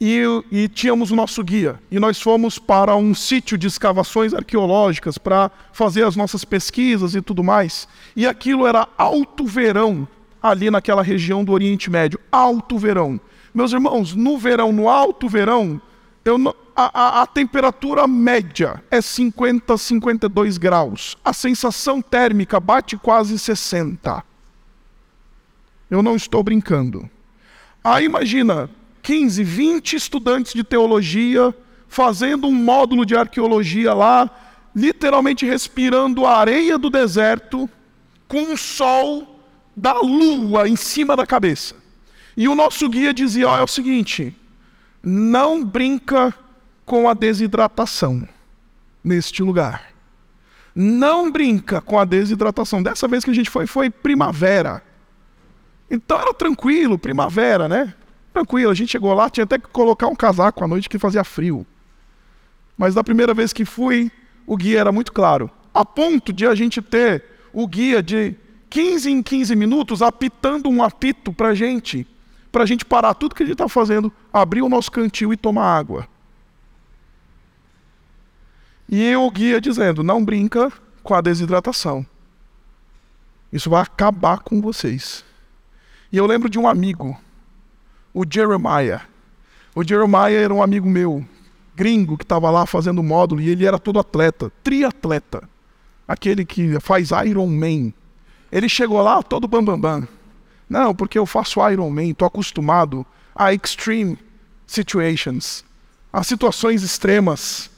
e, 0.00 0.22
e 0.52 0.68
tínhamos 0.68 1.10
o 1.10 1.16
nosso 1.16 1.42
guia. 1.42 1.80
E 1.90 1.98
nós 1.98 2.22
fomos 2.22 2.60
para 2.60 2.94
um 2.94 3.12
sítio 3.12 3.58
de 3.58 3.66
escavações 3.66 4.32
arqueológicas 4.32 5.18
para 5.18 5.50
fazer 5.72 6.04
as 6.04 6.14
nossas 6.14 6.44
pesquisas 6.44 7.16
e 7.16 7.20
tudo 7.20 7.42
mais. 7.42 7.88
E 8.14 8.24
aquilo 8.24 8.68
era 8.68 8.86
alto 8.96 9.44
verão, 9.44 10.06
ali 10.50 10.70
naquela 10.70 11.02
região 11.02 11.44
do 11.44 11.52
Oriente 11.52 11.90
Médio. 11.90 12.18
Alto 12.30 12.78
verão. 12.78 13.20
Meus 13.54 13.72
irmãos, 13.72 14.14
no 14.14 14.36
verão, 14.36 14.72
no 14.72 14.88
alto 14.88 15.28
verão, 15.28 15.80
eu, 16.24 16.36
a, 16.74 17.20
a, 17.20 17.22
a, 17.22 17.26
temperatura 17.26 18.06
média 18.06 18.82
é 18.90 19.00
50, 19.00 19.78
52 19.78 20.58
graus. 20.58 21.16
A 21.24 21.32
sensação 21.32 22.02
térmica 22.02 22.60
bate 22.60 22.96
quase 22.96 23.38
60. 23.38 24.22
Eu 25.90 26.02
não 26.02 26.16
estou 26.16 26.42
brincando. 26.42 27.08
Aí 27.82 28.04
imagina 28.04 28.68
15, 29.02 29.44
20 29.44 29.96
estudantes 29.96 30.52
de 30.52 30.64
teologia 30.64 31.54
fazendo 31.88 32.48
um 32.48 32.54
módulo 32.54 33.06
de 33.06 33.16
arqueologia 33.16 33.94
lá, 33.94 34.28
literalmente 34.74 35.46
respirando 35.46 36.26
a 36.26 36.36
areia 36.36 36.76
do 36.76 36.90
deserto 36.90 37.70
com 38.26 38.52
o 38.52 38.56
sol 38.58 39.35
da 39.76 40.00
lua 40.00 40.68
em 40.68 40.74
cima 40.74 41.14
da 41.14 41.26
cabeça. 41.26 41.74
E 42.36 42.48
o 42.48 42.54
nosso 42.54 42.88
guia 42.88 43.12
dizia: 43.12 43.50
oh, 43.50 43.56
é 43.56 43.62
o 43.62 43.66
seguinte, 43.66 44.34
não 45.02 45.64
brinca 45.64 46.34
com 46.84 47.08
a 47.08 47.14
desidratação 47.14 48.26
neste 49.04 49.42
lugar. 49.42 49.92
Não 50.74 51.30
brinca 51.30 51.80
com 51.80 51.98
a 51.98 52.04
desidratação. 52.04 52.82
Dessa 52.82 53.08
vez 53.08 53.24
que 53.24 53.30
a 53.30 53.34
gente 53.34 53.50
foi, 53.50 53.66
foi 53.66 53.90
primavera. 53.90 54.82
Então 55.90 56.18
era 56.18 56.34
tranquilo, 56.34 56.98
primavera, 56.98 57.68
né? 57.68 57.94
Tranquilo, 58.32 58.70
a 58.70 58.74
gente 58.74 58.92
chegou 58.92 59.14
lá, 59.14 59.30
tinha 59.30 59.44
até 59.44 59.58
que 59.58 59.68
colocar 59.68 60.08
um 60.08 60.14
casaco 60.14 60.62
à 60.62 60.68
noite 60.68 60.88
que 60.88 60.98
fazia 60.98 61.24
frio. 61.24 61.66
Mas 62.76 62.94
da 62.94 63.02
primeira 63.02 63.32
vez 63.32 63.52
que 63.52 63.64
fui, 63.64 64.10
o 64.46 64.56
guia 64.56 64.80
era 64.80 64.92
muito 64.92 65.12
claro. 65.12 65.50
A 65.72 65.84
ponto 65.84 66.32
de 66.32 66.46
a 66.46 66.54
gente 66.54 66.82
ter 66.82 67.24
o 67.52 67.66
guia 67.66 68.02
de 68.02 68.36
15 68.70 69.10
em 69.10 69.22
15 69.22 69.54
minutos 69.56 70.02
apitando 70.02 70.68
um 70.68 70.82
apito 70.82 71.32
para 71.32 71.48
a 71.48 71.54
gente, 71.54 72.06
para 72.50 72.64
a 72.64 72.66
gente 72.66 72.84
parar 72.84 73.14
tudo 73.14 73.34
que 73.34 73.42
a 73.42 73.46
gente 73.46 73.54
está 73.54 73.68
fazendo, 73.68 74.12
abrir 74.32 74.62
o 74.62 74.68
nosso 74.68 74.90
cantil 74.90 75.32
e 75.32 75.36
tomar 75.36 75.76
água. 75.76 76.08
E 78.88 79.14
o 79.16 79.30
guia 79.30 79.60
dizendo: 79.60 80.02
não 80.02 80.24
brinca 80.24 80.72
com 81.02 81.14
a 81.14 81.20
desidratação. 81.20 82.06
Isso 83.52 83.70
vai 83.70 83.82
acabar 83.82 84.40
com 84.40 84.60
vocês. 84.60 85.24
E 86.12 86.16
eu 86.16 86.26
lembro 86.26 86.48
de 86.48 86.58
um 86.58 86.68
amigo, 86.68 87.18
o 88.12 88.24
Jeremiah. 88.28 89.02
O 89.74 89.84
Jeremiah 89.84 90.30
era 90.30 90.54
um 90.54 90.62
amigo 90.62 90.88
meu, 90.88 91.24
gringo, 91.74 92.16
que 92.16 92.24
estava 92.24 92.50
lá 92.50 92.64
fazendo 92.64 93.02
módulo, 93.02 93.40
e 93.40 93.50
ele 93.50 93.66
era 93.66 93.78
todo 93.78 93.98
atleta, 93.98 94.50
triatleta. 94.62 95.48
Aquele 96.08 96.44
que 96.44 96.78
faz 96.80 97.10
Iron 97.26 97.48
Man. 97.48 97.92
Ele 98.50 98.68
chegou 98.68 99.00
lá 99.02 99.22
todo 99.22 99.48
bambambam. 99.48 100.00
Bam, 100.00 100.00
bam. 100.00 100.08
Não, 100.68 100.94
porque 100.94 101.18
eu 101.18 101.26
faço 101.26 101.66
Iron 101.70 101.90
Man, 101.90 102.06
estou 102.06 102.26
acostumado 102.26 103.06
a 103.34 103.52
extreme 103.52 104.18
situations, 104.66 105.64
a 106.12 106.22
situações 106.22 106.82
extremas. 106.82 107.70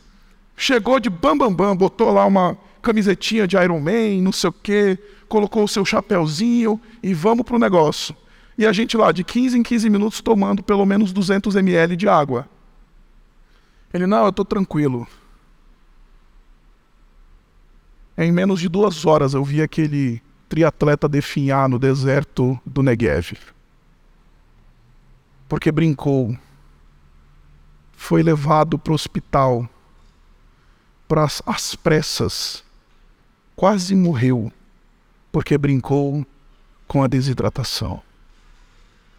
Chegou 0.57 0.99
de 0.99 1.11
bam 1.11 1.37
bam 1.37 1.53
bam, 1.53 1.77
botou 1.77 2.11
lá 2.11 2.25
uma 2.25 2.57
camisetinha 2.81 3.47
de 3.47 3.57
Iron 3.57 3.81
Man, 3.81 4.23
não 4.23 4.33
sei 4.33 4.51
o 4.51 4.53
quê, 4.53 4.99
colocou 5.29 5.65
o 5.65 5.69
seu 5.69 5.85
chapéuzinho 5.85 6.81
e 7.03 7.13
vamos 7.13 7.45
pro 7.45 7.59
negócio. 7.59 8.17
E 8.57 8.67
a 8.67 8.73
gente 8.73 8.97
lá, 8.97 9.13
de 9.13 9.23
15 9.23 9.59
em 9.59 9.63
15 9.63 9.91
minutos, 9.91 10.21
tomando 10.21 10.63
pelo 10.63 10.85
menos 10.85 11.13
200 11.13 11.55
ml 11.55 11.95
de 11.97 12.09
água. 12.09 12.49
Ele, 13.93 14.07
não, 14.07 14.25
eu 14.25 14.31
estou 14.31 14.45
tranquilo. 14.45 15.07
Em 18.17 18.33
menos 18.33 18.59
de 18.59 18.69
duas 18.69 19.07
horas 19.07 19.33
eu 19.33 19.45
vi 19.45 19.63
aquele 19.63 20.21
triatleta 20.49 21.09
definhar 21.09 21.69
no 21.69 21.79
deserto 21.79 22.59
do 22.65 22.83
Negev. 22.83 23.37
Porque 25.49 25.71
brincou. 25.71 26.37
Foi 27.93 28.23
levado 28.23 28.79
para 28.79 28.93
o 28.93 28.95
hospital 28.95 29.69
para 31.09 31.27
as 31.47 31.75
pressas, 31.75 32.63
quase 33.57 33.95
morreu 33.95 34.53
porque 35.33 35.57
brincou 35.57 36.27
com 36.87 37.03
a 37.03 37.07
desidratação. 37.07 38.03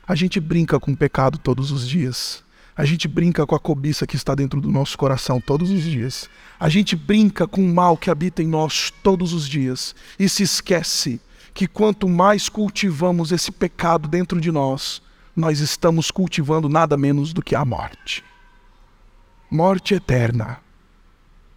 A 0.08 0.16
gente 0.16 0.40
brinca 0.40 0.80
com 0.80 0.92
o 0.92 0.98
pecado 0.98 1.38
todos 1.38 1.72
os 1.72 1.88
dias. 1.88 2.44
A 2.80 2.86
gente 2.86 3.10
brinca 3.10 3.46
com 3.46 3.54
a 3.54 3.60
cobiça 3.60 4.08
que 4.08 4.16
está 4.16 4.34
dentro 4.34 4.62
do 4.62 4.72
nosso 4.72 4.98
coração 4.98 5.42
todos 5.42 5.70
os 5.70 5.84
dias. 5.84 6.30
A 6.58 6.70
gente 6.70 6.96
brinca 6.96 7.46
com 7.46 7.62
o 7.62 7.74
mal 7.74 7.98
que 7.98 8.10
habita 8.10 8.42
em 8.42 8.48
nós 8.48 8.90
todos 9.04 9.34
os 9.34 9.50
dias 9.50 9.94
e 10.18 10.30
se 10.30 10.44
esquece 10.44 11.20
que 11.54 11.68
quanto 11.68 12.08
mais 12.08 12.48
cultivamos 12.48 13.34
esse 13.34 13.52
pecado 13.52 14.08
dentro 14.08 14.40
de 14.40 14.50
nós, 14.50 15.02
nós 15.36 15.60
estamos 15.60 16.10
cultivando 16.10 16.70
nada 16.70 16.96
menos 16.96 17.34
do 17.34 17.42
que 17.42 17.54
a 17.54 17.66
morte. 17.66 18.24
Morte 19.52 19.94
eterna. 19.94 20.60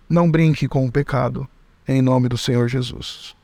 Não 0.09 0.29
brinque 0.29 0.67
com 0.67 0.85
o 0.85 0.91
pecado, 0.91 1.49
em 1.87 2.03
nome 2.03 2.29
do 2.29 2.37
Senhor 2.37 2.67
Jesus. 2.67 3.37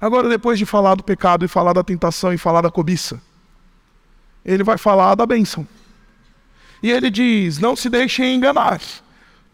Agora, 0.00 0.28
depois 0.28 0.56
de 0.56 0.64
falar 0.64 0.94
do 0.94 1.02
pecado 1.02 1.44
e 1.44 1.48
falar 1.48 1.72
da 1.72 1.82
tentação 1.82 2.32
e 2.32 2.38
falar 2.38 2.60
da 2.60 2.70
cobiça, 2.70 3.20
ele 4.44 4.62
vai 4.62 4.78
falar 4.78 5.16
da 5.16 5.26
bênção. 5.26 5.66
E 6.84 6.90
ele 6.90 7.08
diz: 7.08 7.58
Não 7.58 7.74
se 7.74 7.88
deixem 7.88 8.34
enganar. 8.34 8.78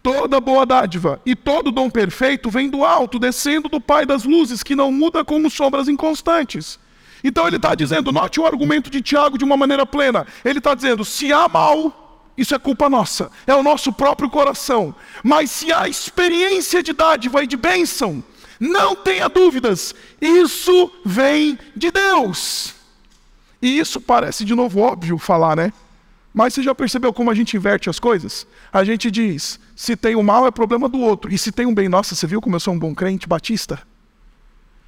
Toda 0.02 0.40
boa 0.40 0.66
dádiva 0.66 1.20
e 1.24 1.36
todo 1.36 1.70
dom 1.70 1.88
perfeito 1.88 2.50
vem 2.50 2.68
do 2.68 2.84
alto, 2.84 3.20
descendo 3.20 3.68
do 3.68 3.80
Pai 3.80 4.04
das 4.04 4.24
luzes, 4.24 4.64
que 4.64 4.74
não 4.74 4.90
muda 4.90 5.24
como 5.24 5.48
sombras 5.48 5.86
inconstantes. 5.86 6.76
Então 7.22 7.46
ele 7.46 7.54
está 7.54 7.76
dizendo, 7.76 8.10
note 8.10 8.40
o 8.40 8.46
argumento 8.46 8.90
de 8.90 9.00
Tiago 9.00 9.38
de 9.38 9.44
uma 9.44 9.56
maneira 9.56 9.86
plena. 9.86 10.26
Ele 10.44 10.58
está 10.58 10.74
dizendo: 10.74 11.04
se 11.04 11.32
há 11.32 11.46
mal, 11.46 12.26
isso 12.36 12.52
é 12.52 12.58
culpa 12.58 12.90
nossa, 12.90 13.30
é 13.46 13.54
o 13.54 13.62
nosso 13.62 13.92
próprio 13.92 14.28
coração. 14.28 14.92
Mas 15.22 15.52
se 15.52 15.72
há 15.72 15.88
experiência 15.88 16.82
de 16.82 16.92
dádiva 16.92 17.44
e 17.44 17.46
de 17.46 17.56
bênção, 17.56 18.24
não 18.58 18.96
tenha 18.96 19.28
dúvidas, 19.28 19.94
isso 20.20 20.90
vem 21.04 21.56
de 21.76 21.92
Deus. 21.92 22.74
E 23.62 23.78
isso 23.78 24.00
parece 24.00 24.44
de 24.44 24.56
novo 24.56 24.80
óbvio 24.80 25.16
falar, 25.16 25.54
né? 25.54 25.72
Mas 26.32 26.54
você 26.54 26.62
já 26.62 26.74
percebeu 26.74 27.12
como 27.12 27.30
a 27.30 27.34
gente 27.34 27.56
inverte 27.56 27.90
as 27.90 27.98
coisas? 27.98 28.46
A 28.72 28.84
gente 28.84 29.10
diz: 29.10 29.58
se 29.74 29.96
tem 29.96 30.14
o 30.14 30.20
um 30.20 30.22
mal 30.22 30.46
é 30.46 30.50
problema 30.50 30.88
do 30.88 30.98
outro, 31.00 31.32
e 31.32 31.36
se 31.36 31.50
tem 31.50 31.66
um 31.66 31.74
bem, 31.74 31.88
nossa, 31.88 32.14
você 32.14 32.26
viu 32.26 32.40
como 32.40 32.56
eu 32.56 32.60
sou 32.60 32.72
um 32.72 32.78
bom 32.78 32.94
crente 32.94 33.28
batista? 33.28 33.80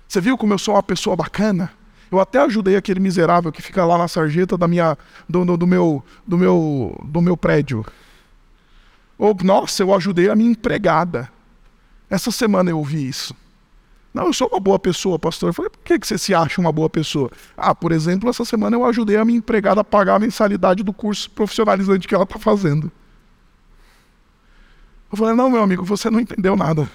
Você 0.08 0.20
viu 0.20 0.36
como 0.36 0.52
eu 0.52 0.58
sou 0.58 0.74
uma 0.74 0.82
pessoa 0.82 1.16
bacana? 1.16 1.72
Eu 2.10 2.20
até 2.20 2.38
ajudei 2.40 2.76
aquele 2.76 3.00
miserável 3.00 3.50
que 3.50 3.62
fica 3.62 3.84
lá 3.86 3.96
na 3.96 4.06
sarjeta 4.06 4.58
da 4.58 4.68
minha, 4.68 4.98
do, 5.26 5.44
do, 5.44 5.56
do 5.56 5.66
meu, 5.66 6.04
do, 6.26 6.36
meu, 6.36 7.00
do 7.02 7.22
meu 7.22 7.36
prédio. 7.36 7.84
Ou, 9.16 9.34
nossa, 9.42 9.82
eu 9.82 9.94
ajudei 9.94 10.28
a 10.28 10.36
minha 10.36 10.50
empregada. 10.50 11.30
Essa 12.10 12.30
semana 12.30 12.68
eu 12.68 12.76
ouvi 12.76 13.08
isso. 13.08 13.34
Não, 14.12 14.26
eu 14.26 14.32
sou 14.32 14.46
uma 14.48 14.60
boa 14.60 14.78
pessoa, 14.78 15.18
pastor. 15.18 15.48
Eu 15.48 15.54
falei, 15.54 15.70
por 15.70 15.80
que, 15.80 15.98
que 15.98 16.06
você 16.06 16.18
se 16.18 16.34
acha 16.34 16.60
uma 16.60 16.70
boa 16.70 16.90
pessoa? 16.90 17.30
Ah, 17.56 17.74
por 17.74 17.92
exemplo, 17.92 18.28
essa 18.28 18.44
semana 18.44 18.76
eu 18.76 18.84
ajudei 18.84 19.16
a 19.16 19.24
minha 19.24 19.38
empregada 19.38 19.80
a 19.80 19.84
pagar 19.84 20.16
a 20.16 20.18
mensalidade 20.18 20.82
do 20.82 20.92
curso 20.92 21.30
profissionalizante 21.30 22.06
que 22.06 22.14
ela 22.14 22.24
está 22.24 22.38
fazendo. 22.38 22.92
Eu 25.10 25.16
falei, 25.16 25.34
não, 25.34 25.50
meu 25.50 25.62
amigo, 25.62 25.84
você 25.84 26.10
não 26.10 26.20
entendeu 26.20 26.56
nada. 26.56 26.90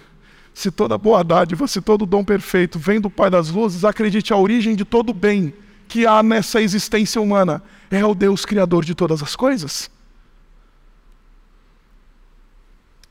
Se 0.53 0.69
toda 0.69 0.97
boa 0.97 1.23
dádiva, 1.23 1.67
se 1.67 1.81
todo 1.81 2.05
dom 2.05 2.23
perfeito 2.23 2.77
vem 2.77 2.99
do 2.99 3.09
Pai 3.09 3.29
das 3.29 3.49
Luzes, 3.49 3.83
acredite, 3.83 4.33
a 4.33 4.37
origem 4.37 4.75
de 4.75 4.85
todo 4.85 5.13
bem 5.13 5.53
que 5.87 6.05
há 6.05 6.21
nessa 6.21 6.61
existência 6.61 7.21
humana 7.21 7.63
é 7.89 8.03
o 8.05 8.13
Deus 8.13 8.45
Criador 8.45 8.83
de 8.83 8.93
todas 8.93 9.23
as 9.23 9.35
coisas. 9.35 9.89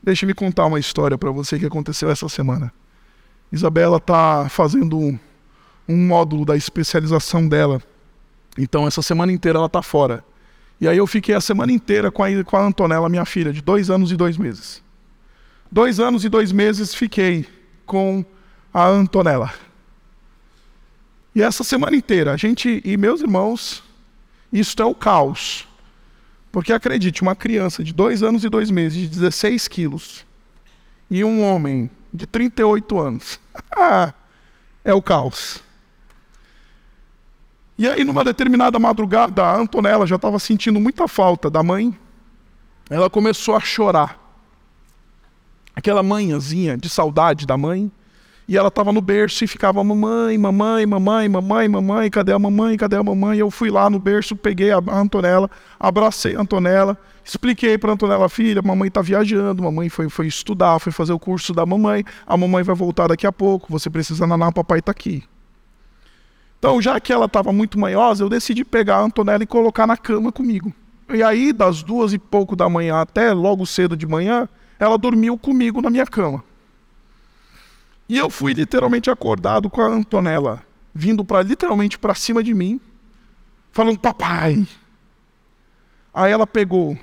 Deixe-me 0.01 0.33
contar 0.33 0.65
uma 0.65 0.79
história 0.79 1.17
para 1.17 1.31
você 1.31 1.59
que 1.59 1.65
aconteceu 1.65 2.09
essa 2.09 2.29
semana. 2.29 2.71
Isabela 3.51 3.97
está 3.97 4.47
fazendo 4.49 4.97
um, 4.97 5.17
um 5.87 5.97
módulo 5.97 6.45
da 6.45 6.55
especialização 6.55 7.47
dela. 7.47 7.81
Então, 8.57 8.87
essa 8.87 9.01
semana 9.01 9.31
inteira 9.31 9.57
ela 9.57 9.67
está 9.67 9.81
fora. 9.81 10.23
E 10.79 10.87
aí 10.87 10.97
eu 10.97 11.07
fiquei 11.07 11.33
a 11.33 11.41
semana 11.41 11.71
inteira 11.71 12.11
com 12.11 12.23
a, 12.23 12.43
com 12.43 12.57
a 12.57 12.65
Antonella, 12.65 13.09
minha 13.09 13.25
filha, 13.25 13.51
de 13.51 13.61
dois 13.61 13.89
anos 13.89 14.11
e 14.11 14.15
dois 14.15 14.37
meses. 14.37 14.83
Dois 15.71 15.99
anos 15.99 16.23
e 16.23 16.29
dois 16.29 16.51
meses 16.51 16.93
fiquei 16.93 17.47
com 17.85 18.23
a 18.73 18.85
Antonella. 18.85 19.53
E 21.33 21.41
essa 21.41 21.63
semana 21.63 21.95
inteira, 21.95 22.33
a 22.33 22.37
gente 22.37 22.81
e 22.83 22.97
meus 22.97 23.21
irmãos, 23.21 23.83
isso 24.51 24.75
é 24.81 24.85
o 24.85 24.95
caos. 24.95 25.67
Porque 26.51 26.73
acredite, 26.73 27.21
uma 27.21 27.35
criança 27.35 27.83
de 27.83 27.93
dois 27.93 28.23
anos 28.23 28.43
e 28.43 28.49
dois 28.49 28.71
meses, 28.71 28.97
de 28.97 29.07
16 29.07 29.67
quilos, 29.67 30.25
e 31.09 31.23
um 31.23 31.43
homem 31.43 31.89
de 32.17 32.27
38 32.27 32.99
anos. 32.99 33.39
é 34.83 34.93
o 34.93 35.01
caos. 35.01 35.63
E 37.77 37.87
aí, 37.87 38.03
numa 38.03 38.23
determinada 38.23 38.79
madrugada, 38.79 39.43
a 39.43 39.55
Antonella 39.55 40.07
já 40.07 40.15
estava 40.15 40.39
sentindo 40.39 40.79
muita 40.79 41.07
falta 41.07 41.49
da 41.49 41.61
mãe. 41.61 41.97
Ela 42.89 43.09
começou 43.09 43.55
a 43.55 43.59
chorar. 43.59 44.17
Aquela 45.75 46.01
manhãzinha 46.01 46.75
de 46.75 46.89
saudade 46.89 47.45
da 47.45 47.55
mãe. 47.55 47.91
E 48.47 48.55
ela 48.55 48.69
estava 48.69 48.93
no 48.93 49.01
berço 49.01 49.43
e 49.43 49.47
ficava 49.47 49.83
mamãe, 49.83 50.37
mamãe, 50.37 50.85
mamãe, 50.85 51.27
mamãe, 51.27 51.67
mamãe, 51.67 52.09
cadê 52.09 52.31
a 52.31 52.39
mamãe, 52.39 52.77
cadê 52.77 52.95
a 52.95 53.03
mamãe? 53.03 53.37
Eu 53.37 53.51
fui 53.51 53.69
lá 53.69 53.89
no 53.89 53.99
berço, 53.99 54.37
peguei 54.37 54.71
a 54.71 54.77
Antonella, 54.77 55.51
abracei 55.77 56.33
a 56.33 56.39
Antonella, 56.39 56.97
expliquei 57.25 57.77
para 57.77 57.91
Antonella, 57.91 58.29
filha, 58.29 58.61
mamãe 58.61 58.87
está 58.87 59.01
viajando, 59.01 59.63
mamãe 59.63 59.89
foi, 59.89 60.07
foi 60.07 60.27
estudar, 60.27 60.79
foi 60.79 60.93
fazer 60.93 61.11
o 61.11 61.19
curso 61.19 61.53
da 61.53 61.65
mamãe, 61.65 62.05
a 62.25 62.37
mamãe 62.37 62.63
vai 62.63 62.73
voltar 62.73 63.07
daqui 63.07 63.27
a 63.27 63.33
pouco, 63.33 63.67
você 63.69 63.89
precisa 63.89 64.25
nanar, 64.25 64.53
papai 64.53 64.79
está 64.79 64.93
aqui. 64.93 65.25
Então, 66.57 66.81
já 66.81 66.97
que 67.01 67.11
ela 67.11 67.25
estava 67.25 67.51
muito 67.51 67.77
manhosa, 67.77 68.23
eu 68.23 68.29
decidi 68.29 68.63
pegar 68.63 68.97
a 68.97 69.01
Antonella 69.01 69.43
e 69.43 69.47
colocar 69.47 69.85
na 69.85 69.97
cama 69.97 70.31
comigo. 70.31 70.71
E 71.13 71.21
aí, 71.21 71.51
das 71.51 71.83
duas 71.83 72.13
e 72.13 72.17
pouco 72.17 72.55
da 72.55 72.69
manhã 72.69 73.01
até 73.01 73.33
logo 73.33 73.65
cedo 73.65 73.95
de 73.95 74.07
manhã, 74.07 74.47
ela 74.79 74.97
dormiu 74.97 75.37
comigo 75.37 75.81
na 75.81 75.89
minha 75.89 76.05
cama. 76.05 76.43
E 78.09 78.17
eu 78.17 78.29
fui 78.29 78.53
literalmente 78.53 79.09
acordado 79.09 79.69
com 79.69 79.81
a 79.81 79.87
Antonella 79.87 80.63
vindo 80.97 81.23
para 81.23 81.43
literalmente 81.43 81.99
para 81.99 82.15
cima 82.15 82.41
de 82.41 82.53
mim, 82.55 82.81
falando 83.71 83.99
papai. 83.99 84.67
Aí 86.11 86.31
ela 86.31 86.47
pegou 86.47 86.97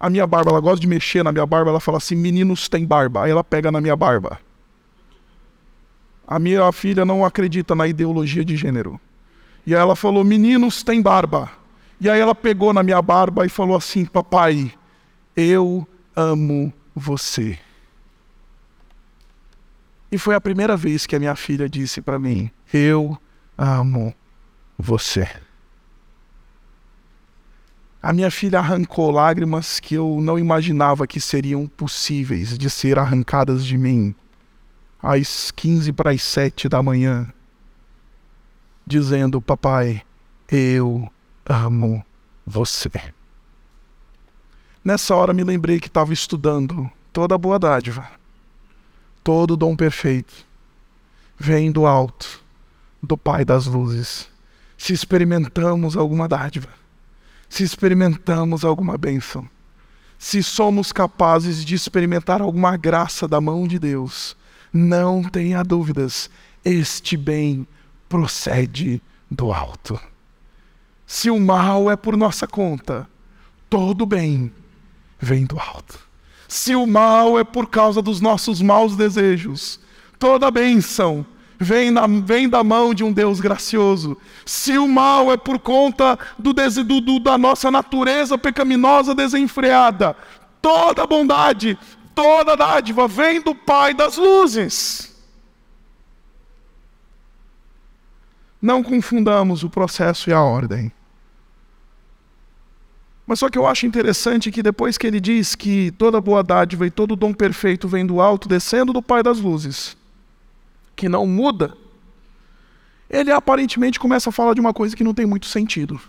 a 0.00 0.08
minha 0.08 0.26
barba, 0.26 0.50
ela 0.50 0.60
gosta 0.60 0.80
de 0.80 0.86
mexer 0.86 1.22
na 1.22 1.30
minha 1.30 1.44
barba, 1.44 1.70
ela 1.70 1.80
fala 1.80 1.98
assim: 1.98 2.14
"Meninos 2.14 2.68
têm 2.68 2.86
barba". 2.86 3.24
Aí 3.24 3.30
ela 3.30 3.44
pega 3.44 3.70
na 3.70 3.80
minha 3.80 3.94
barba. 3.94 4.40
A 6.26 6.38
minha 6.38 6.72
filha 6.72 7.04
não 7.04 7.24
acredita 7.24 7.74
na 7.74 7.86
ideologia 7.86 8.44
de 8.44 8.56
gênero. 8.56 8.98
E 9.66 9.74
aí 9.74 9.80
ela 9.80 9.94
falou: 9.94 10.24
"Meninos 10.24 10.82
têm 10.82 11.02
barba". 11.02 11.50
E 12.00 12.08
aí 12.08 12.20
ela 12.20 12.34
pegou 12.34 12.72
na 12.72 12.82
minha 12.82 13.02
barba 13.02 13.44
e 13.44 13.48
falou 13.50 13.76
assim: 13.76 14.06
"Papai, 14.06 14.72
eu 15.36 15.86
amo 16.14 16.72
você". 16.94 17.58
E 20.16 20.18
foi 20.18 20.34
a 20.34 20.40
primeira 20.40 20.78
vez 20.78 21.04
que 21.04 21.14
a 21.14 21.18
minha 21.18 21.36
filha 21.36 21.68
disse 21.68 22.00
para 22.00 22.18
mim: 22.18 22.50
Eu 22.72 23.18
amo 23.58 24.14
você. 24.78 25.28
A 28.02 28.14
minha 28.14 28.30
filha 28.30 28.60
arrancou 28.60 29.10
lágrimas 29.10 29.78
que 29.78 29.94
eu 29.94 30.18
não 30.22 30.38
imaginava 30.38 31.06
que 31.06 31.20
seriam 31.20 31.66
possíveis 31.66 32.56
de 32.56 32.70
ser 32.70 32.98
arrancadas 32.98 33.62
de 33.62 33.76
mim 33.76 34.14
às 35.02 35.50
15 35.50 35.92
para 35.92 36.12
as 36.12 36.22
7 36.22 36.66
da 36.66 36.82
manhã, 36.82 37.30
dizendo: 38.86 39.38
Papai, 39.38 40.00
eu 40.50 41.12
amo 41.44 42.02
você. 42.46 42.90
Nessa 44.82 45.14
hora 45.14 45.34
me 45.34 45.44
lembrei 45.44 45.78
que 45.78 45.88
estava 45.88 46.14
estudando 46.14 46.90
toda 47.12 47.34
a 47.34 47.38
boa 47.38 47.58
dádiva 47.58 48.15
todo 49.26 49.56
dom 49.56 49.74
perfeito 49.74 50.46
vem 51.36 51.72
do 51.72 51.84
alto, 51.84 52.40
do 53.02 53.18
Pai 53.18 53.44
das 53.44 53.66
luzes. 53.66 54.28
Se 54.78 54.92
experimentamos 54.92 55.96
alguma 55.96 56.28
dádiva, 56.28 56.68
se 57.48 57.64
experimentamos 57.64 58.64
alguma 58.64 58.96
bênção, 58.96 59.50
se 60.16 60.44
somos 60.44 60.92
capazes 60.92 61.64
de 61.64 61.74
experimentar 61.74 62.40
alguma 62.40 62.76
graça 62.76 63.26
da 63.26 63.40
mão 63.40 63.66
de 63.66 63.80
Deus, 63.80 64.36
não 64.72 65.24
tenha 65.24 65.64
dúvidas, 65.64 66.30
este 66.64 67.16
bem 67.16 67.66
procede 68.08 69.02
do 69.28 69.52
alto. 69.52 70.00
Se 71.04 71.30
o 71.30 71.40
mal 71.40 71.90
é 71.90 71.96
por 71.96 72.16
nossa 72.16 72.46
conta, 72.46 73.08
todo 73.68 74.06
bem 74.06 74.52
vem 75.18 75.44
do 75.44 75.58
alto. 75.58 76.05
Se 76.48 76.74
o 76.74 76.86
mal 76.86 77.38
é 77.38 77.44
por 77.44 77.68
causa 77.68 78.00
dos 78.00 78.20
nossos 78.20 78.62
maus 78.62 78.96
desejos, 78.96 79.80
toda 80.18 80.50
bênção 80.50 81.26
vem, 81.58 81.90
na, 81.90 82.06
vem 82.06 82.48
da 82.48 82.62
mão 82.62 82.94
de 82.94 83.02
um 83.02 83.12
Deus 83.12 83.40
gracioso. 83.40 84.16
Se 84.44 84.78
o 84.78 84.86
mal 84.86 85.32
é 85.32 85.36
por 85.36 85.58
conta 85.58 86.18
do, 86.38 86.52
do, 86.52 87.00
do, 87.00 87.20
da 87.20 87.36
nossa 87.36 87.70
natureza 87.70 88.38
pecaminosa 88.38 89.14
desenfreada, 89.14 90.16
toda 90.60 91.06
bondade, 91.06 91.78
toda 92.14 92.56
dádiva 92.56 93.08
vem 93.08 93.40
do 93.40 93.54
Pai 93.54 93.94
das 93.94 94.16
luzes. 94.16 95.14
Não 98.60 98.82
confundamos 98.82 99.62
o 99.62 99.70
processo 99.70 100.30
e 100.30 100.32
a 100.32 100.42
ordem. 100.42 100.90
Mas 103.26 103.40
só 103.40 103.50
que 103.50 103.58
eu 103.58 103.66
acho 103.66 103.86
interessante 103.86 104.52
que 104.52 104.62
depois 104.62 104.96
que 104.96 105.06
ele 105.06 105.18
diz 105.18 105.54
que 105.54 105.90
toda 105.92 106.20
boa 106.20 106.42
dádiva 106.42 106.86
e 106.86 106.90
todo 106.90 107.16
dom 107.16 107.34
perfeito 107.34 107.88
vem 107.88 108.06
do 108.06 108.20
alto, 108.20 108.48
descendo 108.48 108.92
do 108.92 109.02
Pai 109.02 109.22
das 109.22 109.40
luzes, 109.40 109.96
que 110.94 111.08
não 111.08 111.26
muda, 111.26 111.76
ele 113.10 113.32
aparentemente 113.32 113.98
começa 113.98 114.30
a 114.30 114.32
falar 114.32 114.54
de 114.54 114.60
uma 114.60 114.72
coisa 114.72 114.94
que 114.94 115.02
não 115.02 115.12
tem 115.12 115.26
muito 115.26 115.46
sentido. 115.46 116.00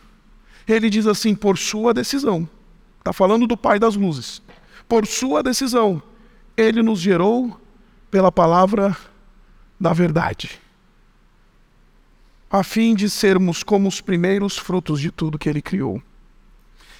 Ele 0.67 0.89
diz 0.89 1.07
assim: 1.07 1.33
por 1.33 1.57
sua 1.57 1.93
decisão. 1.93 2.47
Está 2.99 3.11
falando 3.11 3.47
do 3.47 3.57
Pai 3.57 3.79
das 3.79 3.95
luzes. 3.95 4.41
Por 4.87 5.07
sua 5.07 5.41
decisão, 5.41 6.01
ele 6.55 6.83
nos 6.83 6.99
gerou 6.99 7.59
pela 8.11 8.31
palavra 8.31 8.95
da 9.79 9.93
verdade, 9.93 10.59
a 12.49 12.63
fim 12.63 12.95
de 12.95 13.09
sermos 13.09 13.61
como 13.61 13.87
os 13.87 14.01
primeiros 14.01 14.57
frutos 14.57 14.99
de 14.99 15.11
tudo 15.11 15.37
que 15.37 15.47
ele 15.47 15.61
criou. 15.61 16.01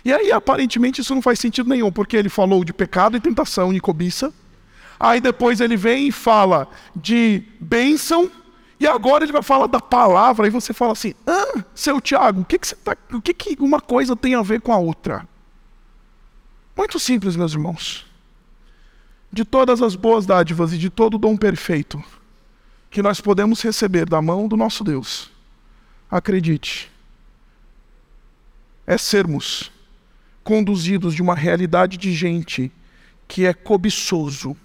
E 0.04 0.14
aí, 0.14 0.32
aparentemente, 0.32 1.02
isso 1.02 1.14
não 1.14 1.22
faz 1.22 1.40
sentido 1.40 1.70
nenhum, 1.70 1.92
porque 1.92 2.16
ele 2.16 2.30
falou 2.30 2.64
de 2.64 2.74
pecado 2.74 3.18
e 3.18 3.20
tentação 3.20 3.74
e 3.74 3.80
cobiça. 3.80 4.34
Aí 5.00 5.22
depois 5.22 5.60
ele 5.60 5.78
vem 5.78 6.08
e 6.08 6.12
fala 6.12 6.68
de 6.96 7.44
bênção. 7.60 8.32
E 8.80 8.88
agora 8.88 9.24
ele 9.24 9.32
vai 9.32 9.44
falar 9.44 9.68
da 9.68 9.80
palavra. 9.80 10.48
E 10.48 10.50
você 10.50 10.74
fala 10.74 10.94
assim: 10.94 11.14
ah, 11.26 11.64
seu 11.76 12.00
Tiago, 12.02 12.42
o 12.42 12.46
que, 12.46 12.58
que, 12.58 12.76
tá, 12.76 12.98
o 13.12 13.22
que, 13.22 13.34
que 13.34 13.58
uma 13.60 13.82
coisa 13.82 14.16
tem 14.16 14.36
a 14.36 14.42
ver 14.42 14.62
com 14.62 14.72
a 14.72 14.78
outra? 14.78 15.28
Muito 16.76 17.00
simples, 17.00 17.36
meus 17.36 17.54
irmãos. 17.54 18.06
De 19.32 19.44
todas 19.44 19.82
as 19.82 19.96
boas 19.96 20.26
dádivas 20.26 20.74
e 20.74 20.78
de 20.78 20.90
todo 20.90 21.16
o 21.16 21.20
dom 21.20 21.36
perfeito 21.36 22.02
que 22.90 23.02
nós 23.02 23.20
podemos 23.20 23.62
receber 23.62 24.08
da 24.08 24.22
mão 24.22 24.48
do 24.48 24.56
nosso 24.56 24.84
Deus, 24.84 25.30
acredite, 26.10 26.90
é 28.86 28.98
sermos 28.98 29.70
conduzidos 30.48 31.14
de 31.14 31.22
uma 31.22 31.36
realidade 31.36 31.98
de 31.98 32.14
gente 32.14 32.72
que 33.28 33.46
é 33.46 33.54
cobiçoso 33.54 34.56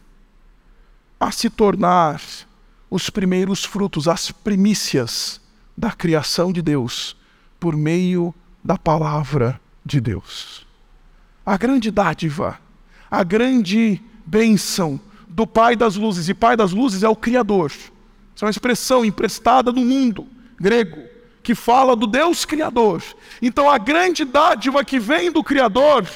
a 1.19 1.33
se 1.33 1.51
tornar 1.51 2.23
os 2.89 3.11
primeiros 3.11 3.65
frutos, 3.65 4.07
as 4.07 4.31
primícias 4.31 5.41
da 5.77 5.91
criação 5.91 6.53
de 6.53 6.63
Deus 6.63 7.17
por 7.59 7.75
meio 7.75 8.33
da 8.63 8.79
palavra 8.79 9.61
de 9.85 10.01
Deus. 10.01 10.65
A 11.45 11.57
grande 11.57 11.91
dádiva, 11.91 12.61
a 13.11 13.25
grande 13.25 14.01
bênção 14.25 15.01
do 15.27 15.49
Pai 15.49 15.75
das 15.75 15.97
luzes, 15.97 16.29
e 16.29 16.35
Pai 16.35 16.57
das 16.57 16.71
luzes 16.71 17.03
é 17.03 17.09
o 17.09 17.17
Criador, 17.17 17.73
Isso 17.73 17.91
é 18.41 18.45
uma 18.45 18.53
expressão 18.53 19.05
emprestada 19.05 19.73
do 19.73 19.81
mundo 19.81 20.29
grego, 20.61 21.03
que 21.43 21.55
fala 21.55 21.97
do 21.97 22.07
Deus 22.07 22.45
Criador. 22.45 23.03
Então 23.41 23.69
a 23.69 23.79
grande 23.79 24.25
dádiva 24.25 24.85
que 24.85 24.99
vem 24.99 25.31
do 25.31 25.43
Criador 25.43 26.07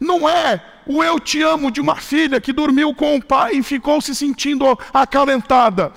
não 0.00 0.28
é 0.28 0.62
o 0.86 1.02
eu 1.02 1.20
te 1.20 1.40
amo 1.42 1.70
de 1.70 1.80
uma 1.80 1.96
filha 1.96 2.40
que 2.40 2.52
dormiu 2.52 2.94
com 2.94 3.16
o 3.16 3.22
pai 3.22 3.54
e 3.54 3.62
ficou 3.62 4.00
se 4.00 4.14
sentindo 4.14 4.66
acalentada. 4.92 5.92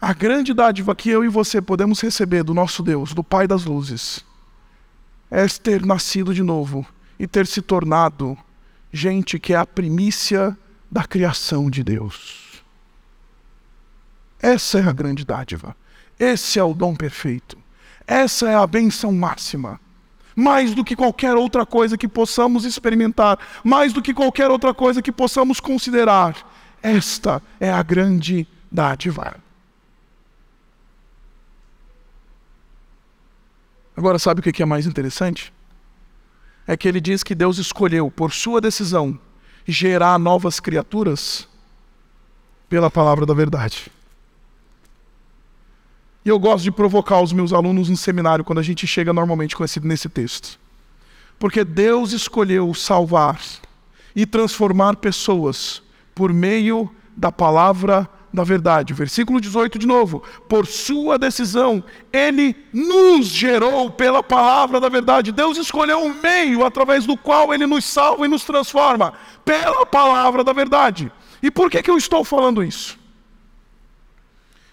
A 0.00 0.12
grande 0.12 0.52
dádiva 0.52 0.94
que 0.94 1.10
eu 1.10 1.24
e 1.24 1.28
você 1.28 1.60
podemos 1.60 2.00
receber 2.00 2.42
do 2.42 2.54
nosso 2.54 2.82
Deus, 2.82 3.14
do 3.14 3.22
Pai 3.22 3.46
das 3.46 3.64
luzes, 3.64 4.24
é 5.30 5.46
ter 5.46 5.86
nascido 5.86 6.34
de 6.34 6.42
novo 6.42 6.84
e 7.18 7.26
ter 7.26 7.46
se 7.46 7.62
tornado 7.62 8.36
gente 8.92 9.38
que 9.38 9.54
é 9.54 9.56
a 9.56 9.64
primícia 9.64 10.56
da 10.90 11.04
criação 11.04 11.70
de 11.70 11.84
Deus. 11.84 12.62
Essa 14.40 14.80
é 14.80 14.88
a 14.88 14.92
grande 14.92 15.24
dádiva. 15.24 15.76
Esse 16.18 16.58
é 16.58 16.64
o 16.64 16.74
dom 16.74 16.96
perfeito. 16.96 17.61
Essa 18.12 18.50
é 18.50 18.54
a 18.54 18.66
benção 18.66 19.10
máxima. 19.10 19.80
Mais 20.36 20.74
do 20.74 20.84
que 20.84 20.94
qualquer 20.94 21.34
outra 21.34 21.64
coisa 21.64 21.96
que 21.96 22.06
possamos 22.06 22.66
experimentar, 22.66 23.38
mais 23.64 23.90
do 23.94 24.02
que 24.02 24.12
qualquer 24.12 24.50
outra 24.50 24.74
coisa 24.74 25.00
que 25.00 25.10
possamos 25.10 25.60
considerar, 25.60 26.36
esta 26.82 27.42
é 27.58 27.72
a 27.72 27.82
grande 27.82 28.46
dádiva. 28.70 29.34
Agora, 33.96 34.18
sabe 34.18 34.40
o 34.40 34.42
que 34.42 34.62
é 34.62 34.66
mais 34.66 34.84
interessante? 34.84 35.50
É 36.66 36.76
que 36.76 36.86
ele 36.86 37.00
diz 37.00 37.22
que 37.22 37.34
Deus 37.34 37.56
escolheu, 37.56 38.10
por 38.10 38.30
sua 38.30 38.60
decisão, 38.60 39.18
gerar 39.66 40.18
novas 40.18 40.60
criaturas 40.60 41.48
pela 42.68 42.90
palavra 42.90 43.24
da 43.24 43.32
verdade. 43.32 43.90
E 46.24 46.28
eu 46.28 46.38
gosto 46.38 46.62
de 46.64 46.70
provocar 46.70 47.20
os 47.20 47.32
meus 47.32 47.52
alunos 47.52 47.88
no 47.88 47.96
seminário 47.96 48.44
quando 48.44 48.58
a 48.58 48.62
gente 48.62 48.86
chega 48.86 49.12
normalmente 49.12 49.56
esse, 49.60 49.80
nesse 49.80 50.08
texto. 50.08 50.58
Porque 51.38 51.64
Deus 51.64 52.12
escolheu 52.12 52.72
salvar 52.74 53.40
e 54.14 54.24
transformar 54.24 54.96
pessoas 54.96 55.82
por 56.14 56.32
meio 56.32 56.88
da 57.16 57.32
palavra 57.32 58.08
da 58.32 58.44
verdade. 58.44 58.94
Versículo 58.94 59.40
18 59.40 59.78
de 59.78 59.86
novo. 59.86 60.22
Por 60.48 60.66
sua 60.66 61.18
decisão, 61.18 61.82
ele 62.12 62.56
nos 62.72 63.26
gerou 63.26 63.90
pela 63.90 64.22
palavra 64.22 64.80
da 64.80 64.88
verdade. 64.88 65.32
Deus 65.32 65.58
escolheu 65.58 65.98
um 65.98 66.14
meio 66.14 66.64
através 66.64 67.04
do 67.04 67.16
qual 67.16 67.52
ele 67.52 67.66
nos 67.66 67.84
salva 67.84 68.24
e 68.24 68.28
nos 68.28 68.44
transforma 68.44 69.12
pela 69.44 69.84
palavra 69.84 70.44
da 70.44 70.52
verdade. 70.52 71.10
E 71.42 71.50
por 71.50 71.70
que, 71.70 71.82
que 71.82 71.90
eu 71.90 71.98
estou 71.98 72.24
falando 72.24 72.62
isso? 72.62 73.01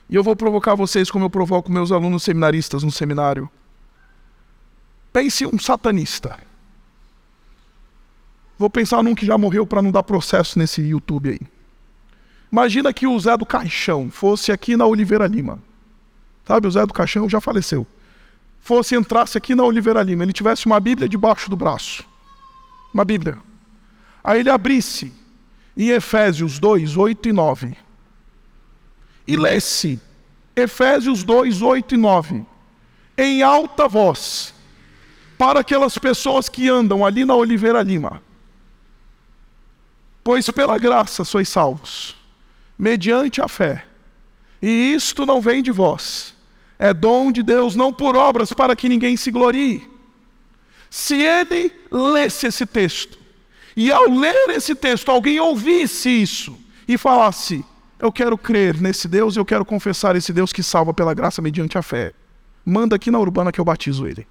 E 0.10 0.16
eu 0.16 0.24
vou 0.24 0.36
provocar 0.36 0.76
vocês 0.76 1.12
como 1.12 1.26
eu 1.26 1.30
provoco 1.30 1.72
meus 1.72 1.92
alunos 1.92 2.24
seminaristas 2.24 2.82
no 2.82 2.92
seminário. 2.92 3.50
Pense 5.14 5.46
um 5.46 5.60
satanista. 5.60 6.38
Vou 8.58 8.70
pensar 8.70 9.04
num 9.04 9.16
que 9.16 9.26
já 9.26 9.38
morreu 9.38 9.66
para 9.66 9.82
não 9.82 9.92
dar 9.92 10.04
processo 10.04 10.58
nesse 10.58 10.82
YouTube 10.82 11.30
aí. 11.30 11.40
Imagina 12.52 12.92
que 12.92 13.06
o 13.06 13.20
Zé 13.20 13.38
do 13.38 13.46
Caixão 13.46 14.10
fosse 14.10 14.52
aqui 14.52 14.76
na 14.76 14.86
Oliveira 14.86 15.28
Lima. 15.28 15.60
Sabe, 16.46 16.68
o 16.68 16.72
Zé 16.72 16.86
do 16.86 16.94
Caixão 16.94 17.30
já 17.30 17.40
faleceu. 17.40 17.86
Fosse, 18.60 18.96
entrasse 18.96 19.38
aqui 19.38 19.54
na 19.54 19.64
Oliveira 19.64 20.02
Lima, 20.02 20.24
ele 20.24 20.34
tivesse 20.34 20.66
uma 20.66 20.80
Bíblia 20.80 21.08
debaixo 21.08 21.50
do 21.50 21.56
braço. 21.56 22.04
Uma 22.94 23.06
Bíblia. 23.06 23.38
Aí 24.24 24.40
ele 24.40 24.50
abrisse 24.50 25.14
em 25.78 25.90
Efésios 25.90 26.60
2, 26.60 26.98
8 26.98 27.30
e 27.30 27.32
9. 27.32 27.78
E 29.30 29.38
lesse 29.38 30.02
Efésios 30.56 31.24
2, 31.24 31.62
8 31.62 31.94
e 31.94 31.98
9. 32.00 32.46
Em 33.16 33.44
alta 33.44 33.88
voz. 33.88 34.56
Para 35.38 35.60
aquelas 35.60 36.00
pessoas 36.00 36.50
que 36.50 36.68
andam 36.68 37.06
ali 37.06 37.24
na 37.26 37.36
Oliveira 37.36 37.84
Lima. 37.84 38.24
Pois 40.24 40.50
pela 40.50 40.80
graça 40.80 41.24
sois 41.24 41.48
salvos 41.48 42.16
mediante 42.76 43.40
a 43.40 43.48
fé. 43.48 43.86
E 44.60 44.96
isto 44.96 45.28
não 45.28 45.40
vem 45.40 45.62
de 45.62 45.72
vós, 45.72 46.34
é 46.80 46.92
dom 46.92 47.32
de 47.32 47.44
Deus, 47.44 47.76
não 47.76 47.94
por 47.94 48.16
obras, 48.16 48.52
para 48.52 48.76
que 48.76 48.90
ninguém 48.90 49.16
se 49.16 49.30
glorie. 49.30 49.88
Se 50.90 51.22
ele 51.22 51.72
lesse 51.92 52.48
esse 52.48 52.66
texto, 52.66 53.20
e 53.76 53.92
ao 53.92 54.10
ler 54.10 54.50
esse 54.50 54.74
texto, 54.74 55.12
alguém 55.12 55.40
ouvisse 55.40 56.10
isso 56.10 56.58
e 56.88 56.98
falasse: 56.98 57.64
Eu 58.00 58.12
quero 58.14 58.38
crer 58.38 58.80
nesse 58.80 59.08
Deus, 59.10 59.36
eu 59.36 59.44
quero 59.44 59.66
confessar 59.66 60.16
esse 60.16 60.32
Deus 60.32 60.54
que 60.54 60.64
salva 60.64 60.94
pela 60.94 61.14
graça 61.14 61.42
mediante 61.42 61.78
a 61.78 61.82
fé. 61.82 62.14
Manda 62.66 62.96
aqui 62.96 63.12
na 63.12 63.20
urbana 63.20 63.52
que 63.52 63.60
eu 63.60 63.66
batizo 63.66 64.08
ele. 64.08 64.26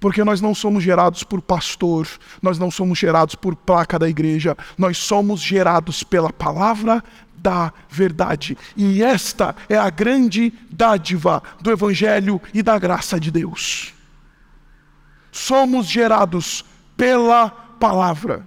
Porque 0.00 0.24
nós 0.24 0.40
não 0.40 0.54
somos 0.54 0.82
gerados 0.82 1.22
por 1.22 1.40
pastor, 1.40 2.08
nós 2.42 2.58
não 2.58 2.70
somos 2.70 2.98
gerados 2.98 3.34
por 3.34 3.54
placa 3.54 3.98
da 3.98 4.08
igreja, 4.08 4.56
nós 4.76 4.98
somos 4.98 5.40
gerados 5.40 6.02
pela 6.02 6.32
palavra 6.32 7.02
da 7.38 7.72
verdade. 7.88 8.58
E 8.76 9.02
esta 9.02 9.54
é 9.68 9.76
a 9.76 9.88
grande 9.88 10.52
dádiva 10.70 11.42
do 11.60 11.70
Evangelho 11.70 12.40
e 12.52 12.62
da 12.62 12.78
graça 12.78 13.18
de 13.20 13.30
Deus. 13.30 13.94
Somos 15.30 15.86
gerados 15.86 16.64
pela 16.96 17.48
palavra. 17.50 18.46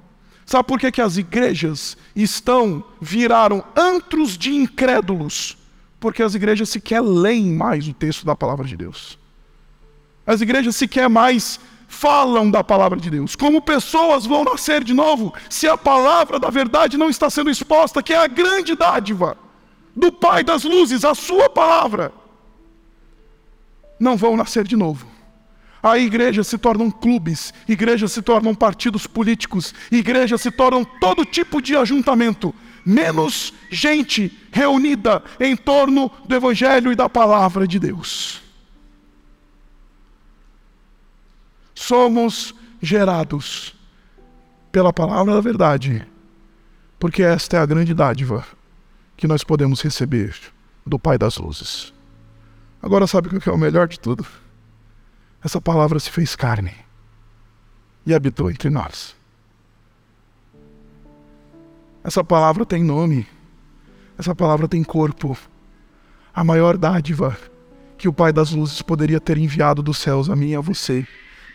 Sabe 0.50 0.68
por 0.68 0.80
que, 0.80 0.92
que 0.92 1.00
as 1.00 1.16
igrejas 1.16 1.96
estão, 2.16 2.84
viraram 3.00 3.64
antros 3.78 4.36
de 4.36 4.52
incrédulos? 4.52 5.56
Porque 6.00 6.24
as 6.24 6.34
igrejas 6.34 6.70
sequer 6.70 7.02
leem 7.02 7.54
mais 7.54 7.88
o 7.88 7.94
texto 7.94 8.26
da 8.26 8.36
palavra 8.36 8.66
de 8.66 8.76
Deus. 8.76 9.20
As 10.26 10.42
igrejas 10.42 10.76
sequer 10.76 11.08
mais 11.08 11.60
falam 11.88 12.50
da 12.50 12.64
palavra 12.64 13.00
de 13.00 13.12
Deus. 13.12 13.36
Como 13.36 13.62
pessoas 13.62 14.26
vão 14.26 14.44
nascer 14.44 14.84
de 14.84 14.92
novo 14.92 15.32
se 15.52 15.68
a 15.68 15.78
palavra 15.78 16.40
da 16.40 16.50
verdade 16.50 16.98
não 16.98 17.12
está 17.12 17.30
sendo 17.30 17.52
exposta, 17.52 18.02
que 18.02 18.12
é 18.12 18.18
a 18.18 18.26
grande 18.26 18.76
dádiva 18.76 19.38
do 19.96 20.12
Pai 20.12 20.44
das 20.44 20.64
luzes, 20.64 21.06
a 21.06 21.14
sua 21.14 21.48
palavra? 21.48 22.12
Não 24.00 24.18
vão 24.18 24.36
nascer 24.36 24.66
de 24.66 24.76
novo. 24.76 25.19
Aí 25.82 26.06
igrejas 26.06 26.48
se 26.48 26.58
tornam 26.58 26.92
clubes, 26.92 27.54
igrejas 27.68 28.12
se 28.12 28.22
tornam 28.22 28.54
partidos 28.54 29.08
políticos, 29.08 29.74
igrejas 29.92 30.42
se 30.42 30.52
tornam 30.52 30.84
todo 30.84 31.26
tipo 31.26 31.62
de 31.62 31.76
ajuntamento, 31.76 32.54
menos 32.86 33.54
gente 33.70 34.38
reunida 34.52 35.24
em 35.40 35.56
torno 35.56 36.12
do 36.28 36.36
Evangelho 36.36 36.92
e 36.92 36.96
da 36.96 37.08
palavra 37.08 37.68
de 37.68 37.80
Deus. 37.80 38.50
somos 41.80 42.54
gerados 42.82 43.74
pela 44.70 44.92
palavra 44.92 45.34
da 45.34 45.42
verdade, 45.42 46.06
porque 47.00 47.24
esta 47.24 47.56
é 47.56 47.60
a 47.62 47.66
grande 47.66 47.94
dádiva 47.94 48.46
que 49.16 49.26
nós 49.26 49.46
podemos 49.46 49.82
receber 49.82 50.36
do 50.86 51.00
Pai 51.00 51.18
das 51.18 51.38
luzes. 51.38 51.94
Agora, 52.82 53.08
sabe 53.08 53.30
o 53.30 53.40
que 53.40 53.50
é 53.50 53.52
o 53.52 53.58
melhor 53.58 53.88
de 53.88 53.98
tudo? 53.98 54.26
Essa 55.44 55.62
palavra 55.62 56.00
se 56.00 56.10
fez 56.10 56.36
carne 56.36 56.74
e 58.06 58.14
habitou 58.14 58.52
entre 58.52 58.70
nós. 58.70 59.16
Essa 62.04 62.24
palavra 62.24 62.66
tem 62.66 62.84
nome, 62.84 63.28
essa 64.18 64.36
palavra 64.36 64.68
tem 64.68 64.84
corpo. 64.84 65.38
A 66.34 66.44
maior 66.44 66.78
dádiva 66.78 67.38
que 67.98 68.08
o 68.08 68.14
Pai 68.14 68.32
das 68.32 68.52
luzes 68.52 68.82
poderia 68.82 69.20
ter 69.20 69.38
enviado 69.38 69.82
dos 69.82 69.98
céus 69.98 70.30
a 70.30 70.36
mim 70.36 70.50
e 70.50 70.56
a 70.56 70.62
você 70.62 71.06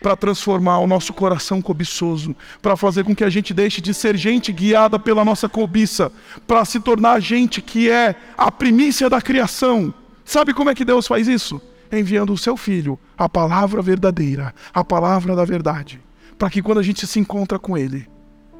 para 0.01 0.15
transformar 0.15 0.79
o 0.79 0.87
nosso 0.87 1.13
coração 1.13 1.61
cobiçoso, 1.61 2.35
para 2.61 2.75
fazer 2.75 3.03
com 3.03 3.15
que 3.15 3.23
a 3.23 3.29
gente 3.29 3.53
deixe 3.53 3.81
de 3.81 3.93
ser 3.93 4.15
gente 4.15 4.51
guiada 4.51 4.99
pela 4.99 5.25
nossa 5.25 5.49
cobiça, 5.49 6.11
para 6.45 6.63
se 6.63 6.79
tornar 6.79 7.19
gente 7.19 7.61
que 7.61 7.89
é 7.89 8.15
a 8.37 8.51
primícia 8.51 9.09
da 9.09 9.21
criação. 9.21 9.93
Sabe 10.23 10.53
como 10.53 10.69
é 10.69 10.75
que 10.75 10.85
Deus 10.85 11.07
faz 11.07 11.27
isso? 11.27 11.59
Enviando 11.97 12.33
o 12.33 12.37
seu 12.37 12.57
filho, 12.57 12.99
a 13.17 13.29
palavra 13.29 13.81
verdadeira, 13.81 14.53
a 14.73 14.83
palavra 14.83 15.33
da 15.33 15.45
verdade, 15.45 16.01
para 16.37 16.49
que 16.49 16.61
quando 16.61 16.79
a 16.79 16.83
gente 16.83 17.07
se 17.07 17.19
encontra 17.19 17.57
com 17.57 17.77
ele, 17.77 18.05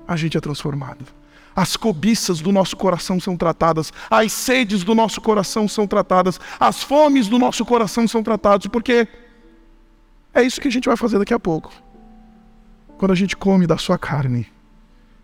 a 0.08 0.16
gente 0.16 0.38
é 0.38 0.40
transformado. 0.40 1.06
As 1.54 1.76
cobiças 1.76 2.40
do 2.40 2.52
nosso 2.52 2.78
coração 2.78 3.20
são 3.20 3.36
tratadas, 3.36 3.92
as 4.10 4.32
sedes 4.32 4.84
do 4.84 4.96
nosso 4.96 5.20
coração 5.20 5.68
são 5.68 5.86
tratadas, 5.86 6.40
as 6.60 6.82
fomes 6.82 7.28
do 7.28 7.38
nosso 7.38 7.66
coração 7.66 8.08
são 8.08 8.24
tratadas, 8.24 8.68
porque 8.68 9.08
é 10.34 10.42
isso 10.42 10.62
que 10.62 10.68
a 10.68 10.72
gente 10.72 10.88
vai 10.88 10.98
fazer 10.98 11.20
daqui 11.20 11.34
a 11.34 11.40
pouco. 11.40 11.72
Quando 12.98 13.12
a 13.12 13.16
gente 13.16 13.36
come 13.36 13.68
da 13.68 13.78
sua 13.78 13.98
carne 13.98 14.48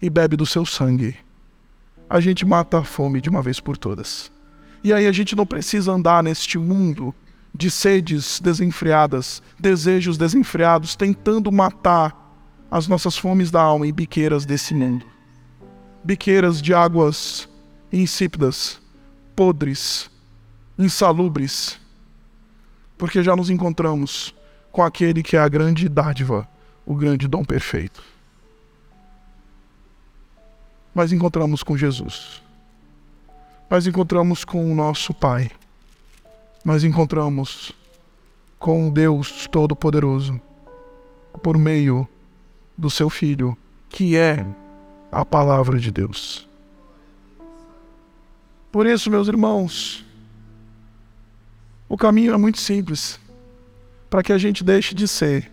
e 0.02 0.10
bebe 0.10 0.36
do 0.36 0.46
seu 0.46 0.66
sangue, 0.66 1.16
a 2.10 2.20
gente 2.20 2.46
mata 2.46 2.80
a 2.80 2.84
fome 2.84 3.22
de 3.22 3.30
uma 3.30 3.42
vez 3.42 3.62
por 3.62 3.78
todas. 3.78 4.32
E 4.84 4.92
aí 4.92 5.08
a 5.08 5.12
gente 5.12 5.36
não 5.36 5.46
precisa 5.46 5.92
andar 5.92 6.24
neste 6.24 6.58
mundo 6.58 7.16
de 7.54 7.70
sedes 7.70 8.40
desenfreadas, 8.40 9.42
desejos 9.60 10.18
desenfreados, 10.18 10.96
tentando 10.96 11.52
matar 11.52 12.18
as 12.70 12.88
nossas 12.88 13.18
fomes 13.18 13.52
da 13.52 13.62
alma 13.62 13.86
em 13.86 13.94
biqueiras 13.94 14.46
desse 14.46 14.74
mundo. 14.74 15.06
Biqueiras 16.04 16.62
de 16.62 16.74
águas 16.74 17.48
insípidas, 17.92 18.82
podres, 19.36 20.10
insalubres, 20.80 21.80
porque 22.98 23.22
já 23.22 23.36
nos 23.36 23.50
encontramos 23.50 24.34
com 24.72 24.82
aquele 24.82 25.22
que 25.22 25.36
é 25.36 25.40
a 25.40 25.50
grande 25.50 25.90
dádiva, 25.90 26.48
o 26.86 26.96
grande 26.96 27.28
dom 27.28 27.44
perfeito. 27.44 28.02
Mas 30.94 31.12
encontramos 31.12 31.64
com 31.64 31.78
Jesus. 31.78 32.42
Nós 33.70 33.88
encontramos 33.88 34.44
com 34.44 34.72
o 34.72 34.76
nosso 34.76 35.14
Pai. 35.14 35.50
Nós 36.64 36.84
encontramos 36.84 37.72
com 38.60 38.92
Deus 38.92 39.48
Todo-Poderoso 39.48 40.40
por 41.42 41.58
meio 41.58 42.08
do 42.78 42.90
seu 42.90 43.10
Filho, 43.10 43.58
que 43.90 44.16
é 44.16 44.46
a 45.12 45.26
palavra 45.26 45.80
de 45.80 45.92
Deus. 45.92 46.48
Por 48.72 48.86
isso, 48.86 49.10
meus 49.10 49.28
irmãos, 49.28 50.06
o 51.90 51.98
caminho 51.98 52.34
é 52.34 52.38
muito 52.38 52.60
simples 52.60 53.20
para 54.10 54.22
que 54.22 54.32
a 54.32 54.38
gente 54.38 54.64
deixe 54.64 54.94
de 54.94 55.08
ser 55.08 55.52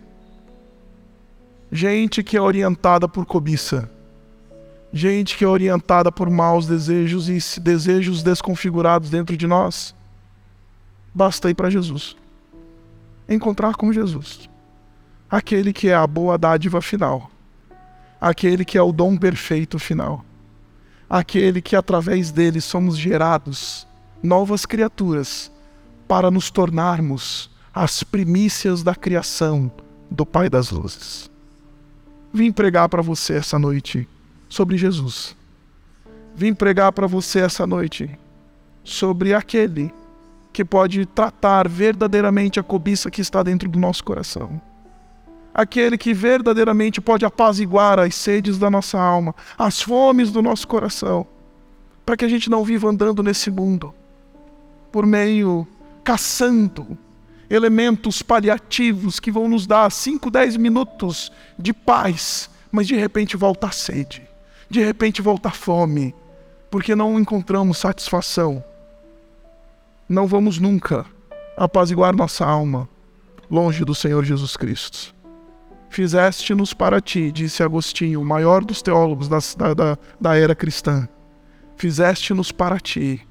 gente 1.71 2.23
que 2.23 2.37
é 2.37 2.41
orientada 2.41 3.07
por 3.07 3.25
cobiça, 3.25 3.89
gente 4.93 5.37
que 5.37 5.43
é 5.43 5.47
orientada 5.47 6.11
por 6.11 6.29
maus 6.29 6.67
desejos 6.67 7.29
e 7.29 7.59
desejos 7.59 8.21
desconfigurados 8.21 9.09
dentro 9.09 9.35
de 9.35 9.47
nós. 9.47 9.95
Basta 11.13 11.49
ir 11.49 11.55
para 11.55 11.69
Jesus, 11.69 12.15
encontrar 13.27 13.75
com 13.75 13.91
Jesus, 13.91 14.49
aquele 15.29 15.73
que 15.73 15.89
é 15.89 15.95
a 15.95 16.05
boa 16.05 16.37
dádiva 16.37 16.81
final, 16.81 17.29
aquele 18.19 18.63
que 18.63 18.77
é 18.77 18.81
o 18.81 18.91
dom 18.91 19.17
perfeito 19.17 19.79
final, 19.79 20.23
aquele 21.09 21.61
que 21.61 21.75
através 21.75 22.31
dele 22.31 22.61
somos 22.61 22.97
gerados 22.97 23.87
novas 24.21 24.65
criaturas 24.65 25.51
para 26.07 26.29
nos 26.29 26.51
tornarmos 26.51 27.49
as 27.73 28.03
primícias 28.03 28.83
da 28.83 28.95
criação 28.95 29.71
do 30.09 30.25
Pai 30.25 30.49
das 30.49 30.71
Luzes. 30.71 31.29
Vim 32.33 32.51
pregar 32.51 32.89
para 32.89 33.01
você 33.01 33.33
essa 33.33 33.57
noite 33.57 34.07
sobre 34.47 34.77
Jesus. 34.77 35.35
Vim 36.35 36.53
pregar 36.53 36.91
para 36.91 37.07
você 37.07 37.39
essa 37.39 37.65
noite 37.65 38.09
sobre 38.83 39.33
aquele 39.33 39.91
que 40.51 40.65
pode 40.65 41.05
tratar 41.05 41.67
verdadeiramente 41.67 42.59
a 42.59 42.63
cobiça 42.63 43.11
que 43.11 43.21
está 43.21 43.43
dentro 43.43 43.69
do 43.69 43.79
nosso 43.79 44.03
coração. 44.03 44.61
Aquele 45.53 45.97
que 45.97 46.13
verdadeiramente 46.13 47.01
pode 47.01 47.25
apaziguar 47.25 47.99
as 47.99 48.15
sedes 48.15 48.57
da 48.57 48.69
nossa 48.69 48.99
alma, 48.99 49.35
as 49.57 49.81
fomes 49.81 50.31
do 50.31 50.41
nosso 50.41 50.67
coração, 50.67 51.25
para 52.05 52.15
que 52.17 52.25
a 52.25 52.29
gente 52.29 52.49
não 52.49 52.63
viva 52.63 52.89
andando 52.89 53.21
nesse 53.21 53.51
mundo 53.51 53.93
por 54.91 55.05
meio 55.05 55.67
caçando 56.03 56.97
elementos 57.49 58.21
paliativos 58.21 59.19
que 59.19 59.31
vão 59.31 59.47
nos 59.47 59.65
dar 59.65 59.91
5, 59.91 60.29
10 60.29 60.57
minutos 60.57 61.31
de 61.57 61.73
paz, 61.73 62.49
mas 62.71 62.87
de 62.87 62.95
repente 62.95 63.35
volta 63.35 63.67
a 63.67 63.71
sede, 63.71 64.27
de 64.69 64.83
repente 64.83 65.21
volta 65.21 65.49
a 65.49 65.51
fome, 65.51 66.13
porque 66.69 66.95
não 66.95 67.19
encontramos 67.19 67.79
satisfação. 67.79 68.63
Não 70.09 70.25
vamos 70.25 70.57
nunca 70.57 71.05
apaziguar 71.55 72.15
nossa 72.15 72.43
alma 72.43 72.89
longe 73.49 73.85
do 73.85 73.93
Senhor 73.93 74.25
Jesus 74.25 74.57
Cristo. 74.57 75.13
Fizeste-nos 75.89 76.73
para 76.73 76.99
ti, 76.99 77.31
disse 77.31 77.61
Agostinho, 77.61 78.19
o 78.19 78.25
maior 78.25 78.65
dos 78.65 78.81
teólogos 78.81 79.27
da, 79.27 79.37
da, 79.73 79.97
da 80.19 80.35
era 80.35 80.55
cristã. 80.55 81.07
Fizeste-nos 81.77 82.51
para 82.51 82.79
ti, 82.79 83.21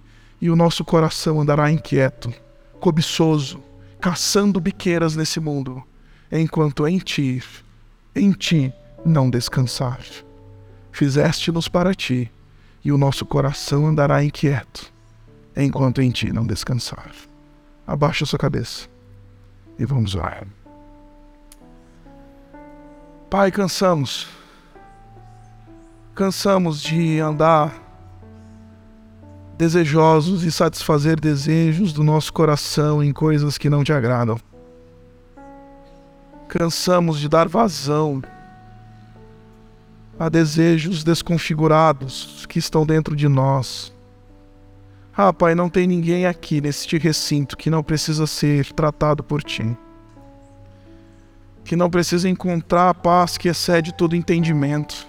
e 0.41 0.49
o 0.49 0.55
nosso 0.55 0.85
coração 0.85 1.41
andará 1.41 1.69
inquieto 1.69 2.33
cobiçoso, 2.79 3.61
caçando 4.01 4.61
biqueiras 4.61 5.17
nesse 5.17 5.41
mundo, 5.41 5.83
enquanto 6.31 6.87
em 6.87 6.99
ti, 6.99 7.43
em 8.15 8.31
ti 8.31 8.73
não 9.05 9.29
descansar. 9.29 9.99
Fizeste-nos 10.93 11.67
para 11.69 11.93
ti, 11.93 12.31
e 12.85 12.93
o 12.93 12.99
nosso 12.99 13.27
coração 13.27 13.87
andará 13.87 14.23
inquieto, 14.23 14.93
enquanto 15.65 16.01
em 16.01 16.11
ti 16.11 16.33
não 16.33 16.47
descansar. 16.47 17.11
Abaixa 17.87 18.25
sua 18.25 18.39
cabeça 18.39 18.89
e 19.79 19.85
vamos 19.85 20.15
orar. 20.15 20.47
Pai, 23.31 23.51
cansamos. 23.51 24.29
Cansamos 26.15 26.81
de 26.81 27.21
andar 27.21 27.75
desejosos 29.59 30.45
e 30.45 30.53
satisfazer 30.53 31.19
desejos 31.19 31.93
do 31.93 32.05
nosso 32.05 32.33
coração 32.33 33.03
em 33.03 33.13
coisas 33.13 33.59
que 33.59 33.69
não 33.69 33.83
te 33.83 33.93
agradam. 33.93 34.39
Cansamos 36.49 37.19
de 37.19 37.29
dar 37.29 37.49
vazão 37.49 38.23
a 40.19 40.29
desejos 40.29 41.05
desconfigurados 41.05 42.47
que 42.47 42.59
estão 42.59 42.87
dentro 42.87 43.15
de 43.15 43.29
nós. 43.29 43.93
Ah, 45.21 45.33
Pai, 45.33 45.53
não 45.53 45.69
tem 45.69 45.85
ninguém 45.85 46.27
aqui 46.27 46.61
neste 46.61 46.97
recinto 46.97 47.57
que 47.57 47.69
não 47.69 47.83
precisa 47.83 48.25
ser 48.25 48.73
tratado 48.73 49.25
por 49.25 49.43
Ti. 49.43 49.77
Que 51.65 51.75
não 51.75 51.91
precisa 51.91 52.29
encontrar 52.29 52.89
a 52.89 52.95
paz 52.95 53.37
que 53.37 53.49
excede 53.49 53.93
todo 53.93 54.15
entendimento. 54.15 55.05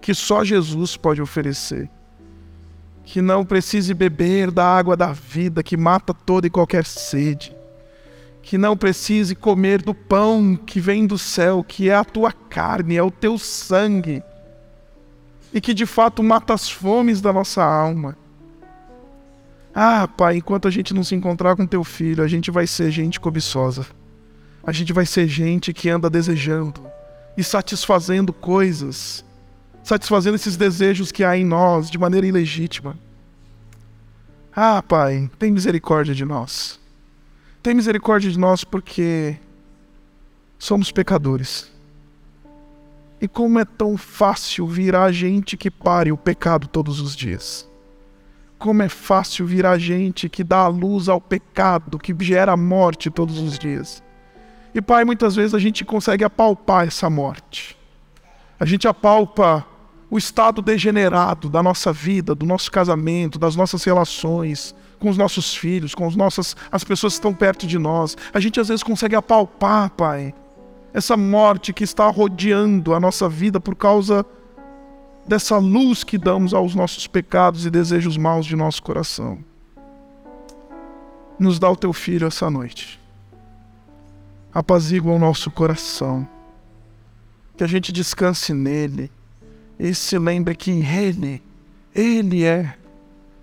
Que 0.00 0.14
só 0.14 0.42
Jesus 0.42 0.96
pode 0.96 1.20
oferecer 1.20 1.90
que 3.04 3.20
não 3.20 3.44
precise 3.44 3.92
beber 3.92 4.50
da 4.50 4.64
água 4.64 4.96
da 4.96 5.12
vida 5.12 5.62
que 5.62 5.76
mata 5.76 6.12
toda 6.12 6.46
e 6.46 6.50
qualquer 6.50 6.84
sede, 6.84 7.54
que 8.42 8.58
não 8.58 8.76
precise 8.76 9.36
comer 9.36 9.80
do 9.80 9.94
pão 9.94 10.56
que 10.56 10.80
vem 10.80 11.06
do 11.06 11.16
céu, 11.16 11.62
que 11.62 11.88
é 11.88 11.94
a 11.94 12.02
tua 12.02 12.32
carne, 12.32 12.96
é 12.96 13.02
o 13.02 13.10
teu 13.10 13.38
sangue, 13.38 14.24
e 15.54 15.60
que 15.60 15.72
de 15.72 15.86
fato 15.86 16.20
mata 16.20 16.52
as 16.52 16.68
fomes 16.68 17.20
da 17.20 17.32
nossa 17.32 17.62
alma. 17.62 18.16
Ah, 19.78 20.08
Pai, 20.08 20.38
enquanto 20.38 20.66
a 20.66 20.70
gente 20.70 20.94
não 20.94 21.04
se 21.04 21.14
encontrar 21.14 21.54
com 21.54 21.66
teu 21.66 21.84
filho, 21.84 22.24
a 22.24 22.26
gente 22.26 22.50
vai 22.50 22.66
ser 22.66 22.90
gente 22.90 23.20
cobiçosa. 23.20 23.84
A 24.64 24.72
gente 24.72 24.90
vai 24.90 25.04
ser 25.04 25.28
gente 25.28 25.74
que 25.74 25.90
anda 25.90 26.08
desejando 26.08 26.80
e 27.36 27.44
satisfazendo 27.44 28.32
coisas 28.32 29.22
satisfazendo 29.86 30.34
esses 30.34 30.56
desejos 30.56 31.12
que 31.12 31.22
há 31.22 31.36
em 31.36 31.44
nós 31.44 31.88
de 31.88 31.96
maneira 31.96 32.26
ilegítima. 32.26 32.98
Ah, 34.52 34.82
Pai, 34.82 35.30
tem 35.38 35.52
misericórdia 35.52 36.12
de 36.12 36.24
nós. 36.24 36.80
Tem 37.62 37.72
misericórdia 37.72 38.28
de 38.28 38.36
nós 38.36 38.64
porque 38.64 39.36
somos 40.58 40.90
pecadores. 40.90 41.70
E 43.20 43.28
como 43.28 43.60
é 43.60 43.64
tão 43.64 43.96
fácil 43.96 44.66
virar 44.66 45.12
gente 45.12 45.56
que 45.56 45.70
pare 45.70 46.10
o 46.10 46.16
pecado 46.16 46.66
todos 46.66 47.00
os 47.00 47.14
dias. 47.14 47.68
Como 48.58 48.82
é 48.82 48.88
fácil 48.88 49.46
virar 49.46 49.78
gente 49.78 50.28
que 50.28 50.42
dá 50.42 50.58
a 50.60 50.68
luz 50.68 51.08
ao 51.08 51.20
pecado, 51.20 51.98
que 51.98 52.14
gera 52.20 52.56
morte 52.56 53.10
todos 53.10 53.38
os 53.38 53.58
dias. 53.58 54.02
E, 54.74 54.80
Pai, 54.80 55.04
muitas 55.04 55.34
vezes 55.34 55.54
a 55.54 55.58
gente 55.58 55.84
consegue 55.84 56.24
apalpar 56.24 56.86
essa 56.86 57.08
morte. 57.08 57.76
A 58.58 58.64
gente 58.64 58.88
apalpa 58.88 59.64
o 60.10 60.16
estado 60.16 60.62
degenerado 60.62 61.48
da 61.48 61.62
nossa 61.62 61.92
vida, 61.92 62.34
do 62.34 62.46
nosso 62.46 62.70
casamento, 62.70 63.38
das 63.38 63.56
nossas 63.56 63.82
relações 63.84 64.74
com 64.98 65.10
os 65.10 65.16
nossos 65.16 65.54
filhos, 65.54 65.94
com 65.94 66.06
as 66.06 66.16
nossas 66.16 66.56
as 66.70 66.84
pessoas 66.84 67.14
que 67.14 67.18
estão 67.18 67.34
perto 67.34 67.66
de 67.66 67.78
nós. 67.78 68.16
A 68.32 68.40
gente 68.40 68.60
às 68.60 68.68
vezes 68.68 68.82
consegue 68.82 69.14
apalpar, 69.14 69.90
Pai, 69.90 70.34
essa 70.92 71.16
morte 71.16 71.72
que 71.72 71.84
está 71.84 72.08
rodeando 72.08 72.94
a 72.94 73.00
nossa 73.00 73.28
vida 73.28 73.60
por 73.60 73.74
causa 73.74 74.24
dessa 75.26 75.58
luz 75.58 76.04
que 76.04 76.16
damos 76.16 76.54
aos 76.54 76.74
nossos 76.74 77.06
pecados 77.06 77.66
e 77.66 77.70
desejos 77.70 78.16
maus 78.16 78.46
de 78.46 78.54
nosso 78.54 78.82
coração. 78.82 79.38
Nos 81.38 81.58
dá 81.58 81.70
o 81.70 81.76
teu 81.76 81.92
filho 81.92 82.26
essa 82.26 82.48
noite. 82.48 83.00
Apazigua 84.54 85.12
o 85.12 85.18
nosso 85.18 85.50
coração. 85.50 86.26
Que 87.56 87.64
a 87.64 87.66
gente 87.66 87.92
descanse 87.92 88.52
nele 88.54 89.10
e 89.78 89.94
se 89.94 90.18
lembre 90.18 90.54
que 90.54 90.70
Ele, 90.70 91.42
Ele 91.94 92.44
é 92.44 92.74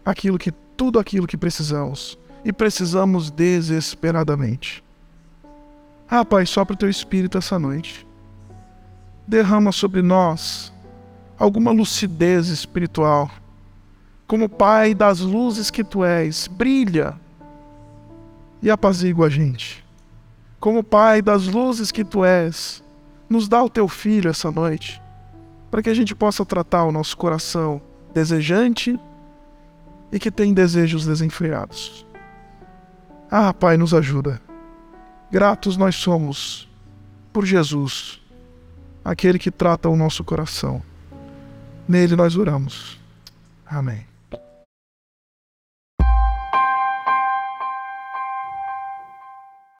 aquilo 0.05 0.38
que 0.38 0.51
tudo 0.75 0.99
aquilo 0.99 1.27
que 1.27 1.38
precisamos 1.38 2.17
e 2.43 2.51
precisamos 2.51 3.29
desesperadamente. 3.29 4.84
Ah, 6.09 6.25
Pai, 6.25 6.45
sopra 6.45 6.73
o 6.73 6.77
teu 6.77 6.89
espírito 6.89 7.38
essa 7.38 7.59
noite. 7.59 8.05
Derrama 9.27 9.71
sobre 9.71 10.01
nós 10.01 10.72
alguma 11.38 11.71
lucidez 11.71 12.47
espiritual. 12.47 13.29
Como 14.27 14.49
Pai 14.49 14.93
das 14.93 15.19
luzes 15.19 15.69
que 15.69 15.84
tu 15.84 16.03
és, 16.03 16.47
brilha 16.47 17.15
e 18.61 18.71
apazigua 18.71 19.27
a 19.27 19.29
gente. 19.29 19.84
Como 20.59 20.84
Pai 20.84 21.21
das 21.21 21.47
luzes 21.47 21.91
que 21.91 22.03
tu 22.03 22.23
és, 22.23 22.84
nos 23.29 23.47
dá 23.47 23.61
o 23.63 23.69
teu 23.69 23.88
filho 23.88 24.29
essa 24.29 24.51
noite 24.51 25.01
para 25.73 25.81
que 25.81 25.89
a 25.89 25.93
gente 25.93 26.13
possa 26.13 26.45
tratar 26.45 26.84
o 26.86 26.91
nosso 26.91 27.17
coração 27.17 27.81
desejante 28.13 28.99
e 30.11 30.19
que 30.19 30.29
tem 30.29 30.53
desejos 30.53 31.03
desenfreados. 31.03 32.05
Ah, 33.29 33.51
Pai, 33.51 33.75
nos 33.75 33.91
ajuda. 33.91 34.39
Gratos 35.31 35.75
nós 35.75 35.95
somos 35.95 36.69
por 37.34 37.43
Jesus, 37.43 38.21
aquele 39.03 39.39
que 39.39 39.49
trata 39.49 39.89
o 39.89 39.97
nosso 39.97 40.23
coração. 40.23 40.84
Nele 41.88 42.15
nós 42.15 42.36
oramos. 42.36 42.99
Amém. 43.65 44.12